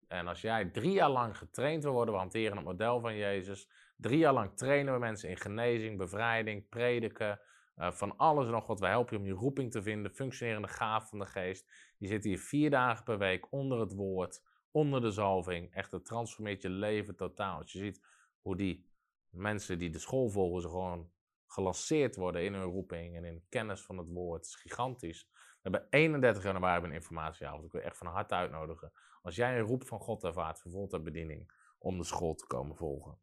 En 0.07 0.26
als 0.26 0.41
jij 0.41 0.64
drie 0.64 0.93
jaar 0.93 1.11
lang 1.11 1.39
getraind 1.39 1.83
wil 1.83 1.93
worden, 1.93 2.14
we 2.14 2.20
hanteren 2.20 2.57
het 2.57 2.66
model 2.66 3.01
van 3.01 3.16
Jezus. 3.16 3.70
Drie 3.97 4.18
jaar 4.18 4.33
lang 4.33 4.57
trainen 4.57 4.93
we 4.93 4.99
mensen 4.99 5.29
in 5.29 5.37
genezing, 5.37 5.99
bevrijding, 5.99 6.68
prediken, 6.68 7.41
van 7.79 8.16
alles 8.16 8.47
en 8.47 8.53
nog 8.53 8.66
wat. 8.66 8.81
We 8.81 8.87
helpen 8.87 9.16
je 9.16 9.22
om 9.22 9.29
je 9.29 9.41
roeping 9.41 9.70
te 9.70 9.83
vinden, 9.83 10.14
functionerende 10.14 10.68
gaaf 10.68 11.09
van 11.09 11.18
de 11.18 11.26
geest. 11.26 11.88
Je 11.99 12.07
zit 12.07 12.24
hier 12.24 12.38
vier 12.38 12.70
dagen 12.70 13.05
per 13.05 13.18
week 13.18 13.53
onder 13.53 13.80
het 13.80 13.94
woord, 13.94 14.42
onder 14.70 15.01
de 15.01 15.11
zalving. 15.11 15.74
Echt, 15.74 15.92
het 15.92 16.05
transformeert 16.05 16.62
je 16.62 16.70
leven 16.70 17.16
totaal. 17.16 17.59
Als 17.59 17.72
je 17.72 17.78
ziet 17.78 18.05
hoe 18.40 18.57
die 18.57 18.86
mensen 19.30 19.78
die 19.78 19.90
de 19.90 19.99
school 19.99 20.28
volgen, 20.28 20.62
ze 20.62 20.68
gewoon 20.68 21.11
gelanceerd 21.46 22.16
worden 22.16 22.44
in 22.44 22.55
hun 22.55 22.70
roeping 22.70 23.16
en 23.16 23.24
in 23.24 23.44
kennis 23.49 23.80
van 23.80 23.99
het 23.99 24.09
woord. 24.09 24.40
Het 24.40 24.49
is 24.49 24.55
gigantisch. 24.55 25.28
We 25.32 25.70
hebben 25.70 25.86
31 25.90 26.42
januari 26.42 26.84
een 26.84 26.92
informatieavond. 26.92 27.64
Ik 27.64 27.72
wil 27.72 27.80
echt 27.80 27.96
van 27.96 28.07
harte 28.07 28.34
uitnodigen. 28.34 28.92
Als 29.22 29.36
jij 29.36 29.59
een 29.59 29.66
roep 29.66 29.86
van 29.86 30.01
God 30.01 30.24
ervaart 30.24 30.61
voor 30.61 30.88
de 30.88 31.01
bediening, 31.01 31.53
om 31.78 31.99
de 31.99 32.05
school 32.05 32.34
te 32.34 32.46
komen 32.46 32.76
volgen. 32.76 33.18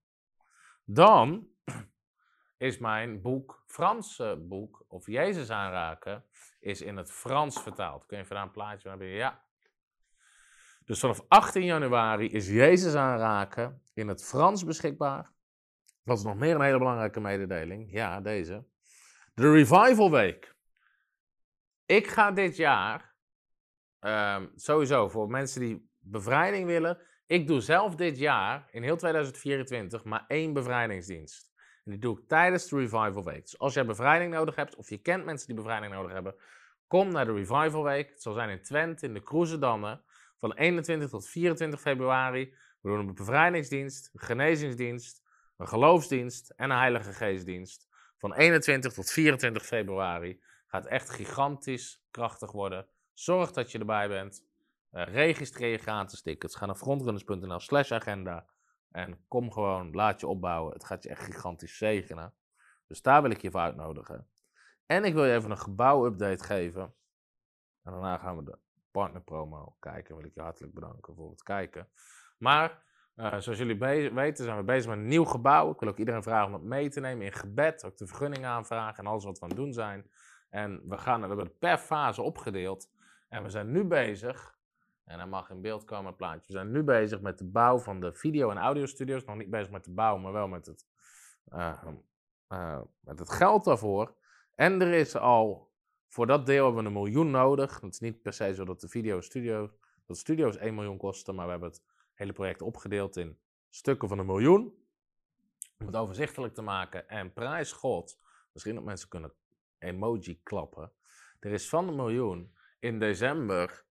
Dan 0.84 1.48
is 2.58 2.78
mijn 2.78 3.22
boek, 3.22 3.64
Franse 3.68 4.46
boek, 4.48 4.86
of 4.88 5.08
Jezus 5.08 5.50
aanraken, 5.50 6.26
is 6.60 6.82
in 6.82 6.98
het 6.98 7.12
Frans 7.12 7.62
vertaald. 7.62 8.06
Kun 8.06 8.18
je 8.18 8.24
even 8.24 8.36
daar 8.36 8.46
een 8.46 8.52
plaatje 8.52 8.90
hebben? 8.90 9.08
Ja. 9.08 9.44
Dus 10.86 11.00
vanaf 11.00 11.26
18 11.28 11.64
januari 11.66 12.30
is 12.30 12.48
Jezus 12.48 12.96
aanraken 12.96 13.82
in 13.94 14.08
het 14.08 14.24
Frans 14.24 14.64
beschikbaar. 14.64 15.32
Dat 16.04 16.18
is 16.18 16.24
nog 16.24 16.36
meer 16.36 16.56
een 16.56 16.62
hele 16.62 16.78
belangrijke 16.78 17.20
mededeling. 17.20 17.92
Ja, 17.92 18.22
deze. 18.22 18.66
De 19.34 19.52
Revival 19.52 20.12
Week. 20.12 20.56
Ik 21.86 22.08
ga 22.08 22.32
dit 22.32 22.56
jaar, 22.56 23.16
um, 24.00 24.52
sowieso 24.56 25.10
voor 25.10 25.30
mensen 25.30 25.62
die 25.62 25.90
bevrijding 26.00 26.66
willen. 26.66 27.02
Ik 27.26 27.48
doe 27.48 27.62
zelf 27.62 27.96
dit 27.96 28.18
jaar, 28.18 28.68
in 28.72 28.84
heel 28.84 28.98
2024, 28.98 30.04
maar 30.04 30.26
één 30.28 30.54
bevrijdingsdienst. 30.54 31.54
En 31.86 31.92
die 31.92 32.00
doe 32.00 32.20
ik 32.20 32.28
tijdens 32.28 32.68
de 32.68 32.76
Revival 32.76 33.24
Week. 33.24 33.42
Dus 33.42 33.60
als 33.60 33.74
jij 33.74 33.86
bevrijding 33.86 34.34
nodig 34.34 34.56
hebt, 34.56 34.76
of 34.76 34.90
je 34.90 34.98
kent 34.98 35.26
mensen 35.26 35.48
die 35.48 35.56
bevrijding 35.56 35.94
nodig 35.94 36.12
hebben, 36.12 36.36
kom 36.88 37.12
naar 37.12 37.26
de 37.26 37.34
Revival 37.34 37.84
Week. 37.84 38.10
Het 38.10 38.22
zal 38.22 38.34
zijn 38.34 38.50
in 38.50 38.62
Twente, 38.62 39.06
in 39.06 39.14
de 39.14 39.24
Kroezendannen, 39.24 40.04
van 40.40 40.54
21 40.54 41.10
tot 41.10 41.28
24 41.28 41.82
februari. 41.82 42.54
We 42.82 42.90
doen 42.90 43.00
een 43.00 43.16
bevrijdingsdienst, 43.16 44.10
een 44.14 44.20
genezingsdienst, 44.20 45.24
een 45.58 45.68
geloofsdienst 45.68 46.50
en 46.50 46.70
een 46.70 46.78
Heilige 46.78 47.14
Geestdienst. 47.14 47.88
Van 48.18 48.34
21 48.34 48.94
tot 48.94 49.12
24 49.12 49.66
februari. 49.66 50.42
Gaat 50.68 50.86
echt 50.86 51.10
gigantisch 51.10 52.06
krachtig 52.12 52.52
worden. 52.52 52.88
Zorg 53.14 53.52
dat 53.52 53.72
je 53.72 53.80
erbij 53.80 54.08
bent. 54.08 54.44
Uh, 54.92 55.04
registreer 55.04 55.72
je 55.72 55.78
gratis 55.78 56.22
tickets. 56.22 56.56
Ga 56.56 56.66
naar 56.66 56.76
frontrunners.nl 56.76 57.60
slash 57.60 57.92
agenda. 57.92 58.46
En 58.96 59.26
kom 59.28 59.52
gewoon, 59.52 59.92
laat 59.92 60.20
je 60.20 60.28
opbouwen. 60.28 60.74
Het 60.74 60.84
gaat 60.84 61.04
je 61.04 61.10
echt 61.10 61.24
gigantisch 61.24 61.78
zegenen. 61.78 62.34
Dus 62.88 63.02
daar 63.02 63.22
wil 63.22 63.32
ik 63.32 63.42
je 63.42 63.52
voor 63.52 63.60
uitnodigen. 63.60 64.28
En 64.86 65.04
ik 65.04 65.14
wil 65.14 65.26
je 65.26 65.34
even 65.34 65.52
een 65.52 65.58
gebouwupdate 65.58 66.44
geven. 66.44 66.84
En 67.84 67.92
daarna 67.92 68.18
gaan 68.18 68.38
we 68.38 68.44
de 68.44 68.58
partnerpromo 68.92 69.76
kijken. 69.80 70.16
Wil 70.16 70.26
ik 70.26 70.34
je 70.34 70.42
hartelijk 70.42 70.74
bedanken 70.74 71.16
voor 71.16 71.30
het 71.30 71.44
kijken. 71.44 71.90
Maar 72.38 72.84
uh, 73.16 73.38
zoals 73.38 73.58
jullie 73.58 73.78
weten 74.14 74.46
zijn 74.46 74.58
we 74.58 74.64
bezig 74.64 74.90
met 74.90 74.98
een 74.98 75.08
nieuw 75.08 75.26
gebouw. 75.26 75.72
Ik 75.72 75.80
wil 75.80 75.90
ook 75.90 75.98
iedereen 75.98 76.24
vragen 76.24 76.48
om 76.48 76.54
het 76.54 76.64
mee 76.64 76.90
te 76.90 77.00
nemen 77.00 77.26
in 77.26 77.34
gebed. 77.34 77.86
Ook 77.86 77.98
de 77.98 78.08
vergunning 78.08 78.46
aanvragen 78.46 79.04
en 79.04 79.10
alles 79.10 79.24
wat 79.24 79.38
we 79.38 79.44
aan 79.44 79.50
het 79.50 79.58
doen 79.58 79.74
zijn. 79.74 80.12
En 80.50 80.82
we, 80.88 80.98
gaan, 80.98 81.22
we 81.22 81.28
hebben 81.28 81.46
het 81.46 81.60
per 81.60 81.78
fase 81.78 82.22
opgedeeld. 82.22 82.90
En 83.30 83.44
we 83.44 83.50
zijn 83.50 83.72
nu 83.72 83.84
bezig 83.84 84.55
en 85.06 85.20
hij 85.20 85.28
mag 85.28 85.50
in 85.50 85.62
beeld 85.62 85.84
komen, 85.84 86.06
het 86.06 86.18
plaatje. 86.18 86.48
We 86.48 86.54
zijn 86.54 86.72
nu 86.72 86.84
bezig 86.84 87.22
met 87.22 87.38
de 87.38 87.46
bouw 87.46 87.78
van 87.78 88.00
de 88.00 88.14
video- 88.14 88.50
en 88.50 88.58
audiostudio's. 88.58 89.26
Nog 89.26 89.36
niet 89.36 89.50
bezig 89.50 89.72
met 89.72 89.84
de 89.84 89.92
bouw, 89.92 90.18
maar 90.18 90.32
wel 90.32 90.48
met 90.48 90.66
het, 90.66 90.86
uh, 91.54 91.84
uh, 92.50 92.82
met 93.00 93.20
het 93.20 93.30
geld 93.30 93.64
daarvoor. 93.64 94.16
En 94.56 94.82
er 94.82 94.94
is 94.94 95.16
al, 95.16 95.72
voor 96.08 96.28
dat 96.28 96.46
deel 96.46 96.66
hebben 96.66 96.82
we 96.82 96.88
een 96.88 96.96
miljoen 96.96 97.32
nodig. 97.32 97.82
Het 97.82 97.94
is 97.94 98.00
niet 98.00 98.22
per 98.22 98.34
se 98.34 98.54
zo 98.54 98.66
dat 98.66 98.82
de 98.82 98.88
video-studio, 98.88 99.72
dat 100.06 100.18
studio's 100.18 100.58
1 100.58 100.76
miljoen 100.76 100.98
kosten. 100.98 101.36
Maar 101.36 101.46
we 101.46 101.52
hebben 101.52 101.70
het 101.70 101.84
hele 102.14 102.34
project 102.34 102.62
opgedeeld 102.62 103.18
in 103.18 103.40
stukken 103.70 104.08
van 104.08 104.20
een 104.20 104.26
miljoen. 104.26 104.74
Om 105.80 105.86
het 105.86 105.96
overzichtelijk 105.96 106.54
te 106.54 106.62
maken. 106.62 107.10
En 107.10 107.34
prijs 107.34 107.72
God, 107.72 108.20
misschien 108.52 108.76
dat 108.76 108.84
mensen 108.84 109.10
kunnen 109.10 109.34
emoji 109.80 110.40
klappen. 110.44 110.92
Er 111.40 111.52
is 111.52 111.70
van 111.70 111.88
een 111.88 111.96
miljoen 111.96 112.56
in 112.80 113.00
december 113.00 113.85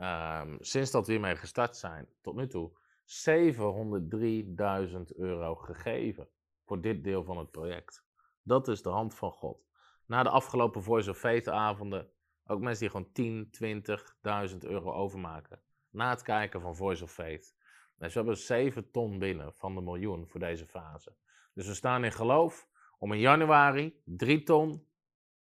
Um, 0.00 0.56
sinds 0.60 0.90
dat 0.90 1.06
we 1.06 1.12
hiermee 1.12 1.36
gestart 1.36 1.76
zijn, 1.76 2.08
tot 2.20 2.36
nu 2.36 2.46
toe, 2.46 2.70
703.000 3.04 3.10
euro 5.16 5.54
gegeven 5.54 6.28
voor 6.64 6.80
dit 6.80 7.04
deel 7.04 7.24
van 7.24 7.38
het 7.38 7.50
project. 7.50 8.06
Dat 8.42 8.68
is 8.68 8.82
de 8.82 8.88
hand 8.88 9.14
van 9.14 9.30
God. 9.30 9.66
Na 10.06 10.22
de 10.22 10.28
afgelopen 10.28 10.82
Voice 10.82 11.10
of 11.10 11.18
Faith 11.18 11.48
avonden, 11.48 12.10
ook 12.46 12.60
mensen 12.60 12.80
die 12.80 12.90
gewoon 12.90 13.12
10, 13.12 13.50
20.000 14.52 14.58
euro 14.58 14.92
overmaken. 14.92 15.60
Na 15.90 16.10
het 16.10 16.22
kijken 16.22 16.60
van 16.60 16.76
Voice 16.76 17.02
of 17.02 17.12
Faith. 17.12 17.56
Dus 17.98 18.12
we 18.12 18.18
hebben 18.18 18.36
7 18.36 18.90
ton 18.90 19.18
binnen 19.18 19.54
van 19.54 19.74
de 19.74 19.80
miljoen 19.80 20.28
voor 20.28 20.40
deze 20.40 20.66
fase. 20.66 21.14
Dus 21.54 21.66
we 21.66 21.74
staan 21.74 22.04
in 22.04 22.12
geloof 22.12 22.68
om 22.98 23.12
in 23.12 23.20
januari 23.20 24.00
3 24.04 24.42
ton 24.42 24.86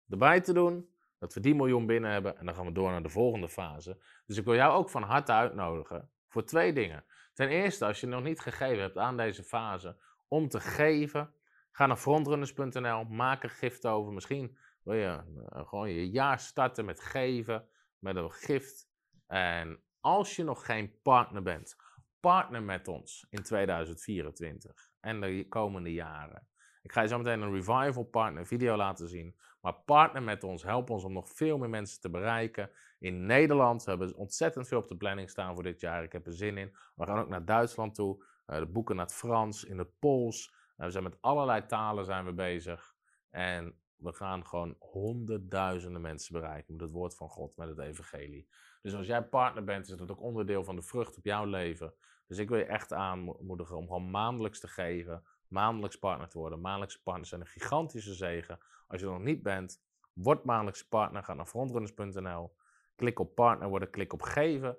erbij 0.09 0.41
te 0.41 0.53
doen. 0.53 0.89
Dat 1.19 1.33
we 1.33 1.39
die 1.39 1.55
miljoen 1.55 1.85
binnen 1.85 2.11
hebben 2.11 2.37
en 2.37 2.45
dan 2.45 2.55
gaan 2.55 2.65
we 2.65 2.71
door 2.71 2.91
naar 2.91 3.03
de 3.03 3.09
volgende 3.09 3.49
fase. 3.49 3.97
Dus 4.25 4.37
ik 4.37 4.45
wil 4.45 4.55
jou 4.55 4.73
ook 4.73 4.89
van 4.89 5.03
harte 5.03 5.31
uitnodigen 5.31 6.09
voor 6.27 6.43
twee 6.43 6.73
dingen. 6.73 7.05
Ten 7.33 7.49
eerste, 7.49 7.85
als 7.85 7.99
je 7.99 8.07
nog 8.07 8.23
niet 8.23 8.39
gegeven 8.39 8.81
hebt 8.81 8.97
aan 8.97 9.17
deze 9.17 9.43
fase, 9.43 9.97
om 10.27 10.49
te 10.49 10.59
geven, 10.59 11.33
ga 11.71 11.85
naar 11.85 11.97
frontrunners.nl, 11.97 13.03
maak 13.03 13.43
een 13.43 13.49
gift 13.49 13.85
over. 13.85 14.13
Misschien 14.13 14.57
wil 14.83 14.93
je 14.93 15.23
uh, 15.53 15.67
gewoon 15.67 15.89
je 15.89 16.09
jaar 16.09 16.39
starten 16.39 16.85
met 16.85 17.01
geven, 17.01 17.67
met 17.99 18.15
een 18.15 18.31
gift. 18.31 18.89
En 19.27 19.81
als 19.99 20.35
je 20.35 20.43
nog 20.43 20.65
geen 20.65 21.01
partner 21.01 21.41
bent, 21.41 21.75
partner 22.19 22.63
met 22.63 22.87
ons 22.87 23.25
in 23.29 23.43
2024 23.43 24.91
en 24.99 25.21
de 25.21 25.47
komende 25.49 25.93
jaren. 25.93 26.47
Ik 26.81 26.91
ga 26.91 27.01
je 27.01 27.07
zo 27.07 27.17
meteen 27.17 27.41
een 27.41 27.53
Revival 27.53 28.03
Partner 28.03 28.45
video 28.45 28.75
laten 28.75 29.07
zien. 29.07 29.35
Maar 29.67 29.81
partner 29.85 30.23
met 30.23 30.43
ons, 30.43 30.63
help 30.63 30.89
ons 30.89 31.03
om 31.03 31.13
nog 31.13 31.29
veel 31.29 31.57
meer 31.57 31.69
mensen 31.69 32.01
te 32.01 32.09
bereiken. 32.09 32.69
In 32.99 33.25
Nederland 33.25 33.83
we 33.83 33.89
hebben 33.89 34.15
ontzettend 34.15 34.67
veel 34.67 34.77
op 34.77 34.87
de 34.87 34.97
planning 34.97 35.29
staan 35.29 35.53
voor 35.53 35.63
dit 35.63 35.79
jaar. 35.79 36.03
Ik 36.03 36.11
heb 36.11 36.25
er 36.25 36.33
zin 36.33 36.57
in. 36.57 36.75
We 36.95 37.05
gaan 37.05 37.19
ook 37.19 37.27
naar 37.27 37.45
Duitsland 37.45 37.95
toe. 37.95 38.23
Uh, 38.47 38.57
de 38.57 38.65
boeken 38.65 38.95
naar 38.95 39.05
het 39.05 39.13
Frans, 39.13 39.63
in 39.63 39.77
het 39.77 39.99
Pools. 39.99 40.53
Uh, 40.77 40.85
we 40.85 40.91
zijn 40.91 41.03
met 41.03 41.21
allerlei 41.21 41.65
talen 41.65 42.05
zijn 42.05 42.25
we 42.25 42.33
bezig. 42.33 42.95
En 43.29 43.75
we 43.95 44.13
gaan 44.13 44.45
gewoon 44.45 44.75
honderdduizenden 44.79 46.01
mensen 46.01 46.33
bereiken 46.33 46.73
met 46.73 46.81
het 46.81 46.91
woord 46.91 47.15
van 47.15 47.29
God, 47.29 47.57
met 47.57 47.67
het 47.67 47.79
evangelie. 47.79 48.47
Dus 48.81 48.95
als 48.95 49.07
jij 49.07 49.23
partner 49.23 49.63
bent, 49.63 49.87
is 49.87 49.97
dat 49.97 50.11
ook 50.11 50.21
onderdeel 50.21 50.63
van 50.63 50.75
de 50.75 50.81
vrucht 50.81 51.17
op 51.17 51.25
jouw 51.25 51.45
leven. 51.45 51.93
Dus 52.27 52.37
ik 52.37 52.49
wil 52.49 52.57
je 52.57 52.65
echt 52.65 52.93
aanmoedigen 52.93 53.77
om 53.77 53.87
gewoon 53.87 54.09
maandelijks 54.09 54.59
te 54.59 54.67
geven 54.67 55.23
maandelijks 55.49 55.99
partner 55.99 56.27
te 56.27 56.37
worden. 56.37 56.61
Maandelijkse 56.61 57.01
partners 57.03 57.29
zijn 57.29 57.41
een 57.41 57.47
gigantische 57.47 58.13
zegen. 58.13 58.59
Als 58.87 58.99
je 58.99 59.05
er 59.07 59.13
nog 59.13 59.21
niet 59.21 59.43
bent, 59.43 59.81
word 60.13 60.43
maandelijkse 60.43 60.87
partner. 60.87 61.23
Ga 61.23 61.33
naar 61.33 61.45
frontrunners.nl. 61.45 62.55
Klik 62.95 63.19
op 63.19 63.35
partner 63.35 63.69
worden, 63.69 63.89
klik 63.89 64.13
op 64.13 64.21
geven. 64.21 64.77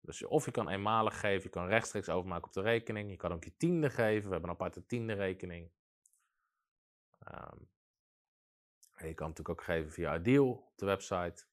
Dus 0.00 0.24
of 0.24 0.44
je 0.44 0.50
kan 0.50 0.68
eenmalig 0.68 1.20
geven, 1.20 1.42
je 1.42 1.48
kan 1.48 1.66
rechtstreeks 1.66 2.08
overmaken 2.08 2.46
op 2.46 2.52
de 2.52 2.60
rekening. 2.60 3.10
Je 3.10 3.16
kan 3.16 3.32
ook 3.32 3.44
je 3.44 3.56
tiende 3.56 3.90
geven. 3.90 4.26
We 4.26 4.32
hebben 4.32 4.50
een 4.50 4.56
aparte 4.56 4.86
tiende 4.86 5.12
rekening. 5.12 5.70
Ehm, 7.24 7.56
en 8.94 9.08
je 9.08 9.14
kan 9.14 9.28
natuurlijk 9.28 9.58
ook 9.58 9.64
geven 9.64 9.90
via 9.90 10.16
Ideal 10.18 10.50
op 10.50 10.72
de 10.78 10.86
website. 10.86 11.44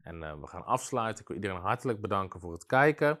En 0.00 0.22
eh, 0.22 0.40
we 0.40 0.46
gaan 0.46 0.64
afsluiten. 0.64 1.22
Ik 1.22 1.28
wil 1.28 1.36
iedereen 1.36 1.60
hartelijk 1.60 2.00
bedanken 2.00 2.40
voor 2.40 2.52
het 2.52 2.66
kijken. 2.66 3.20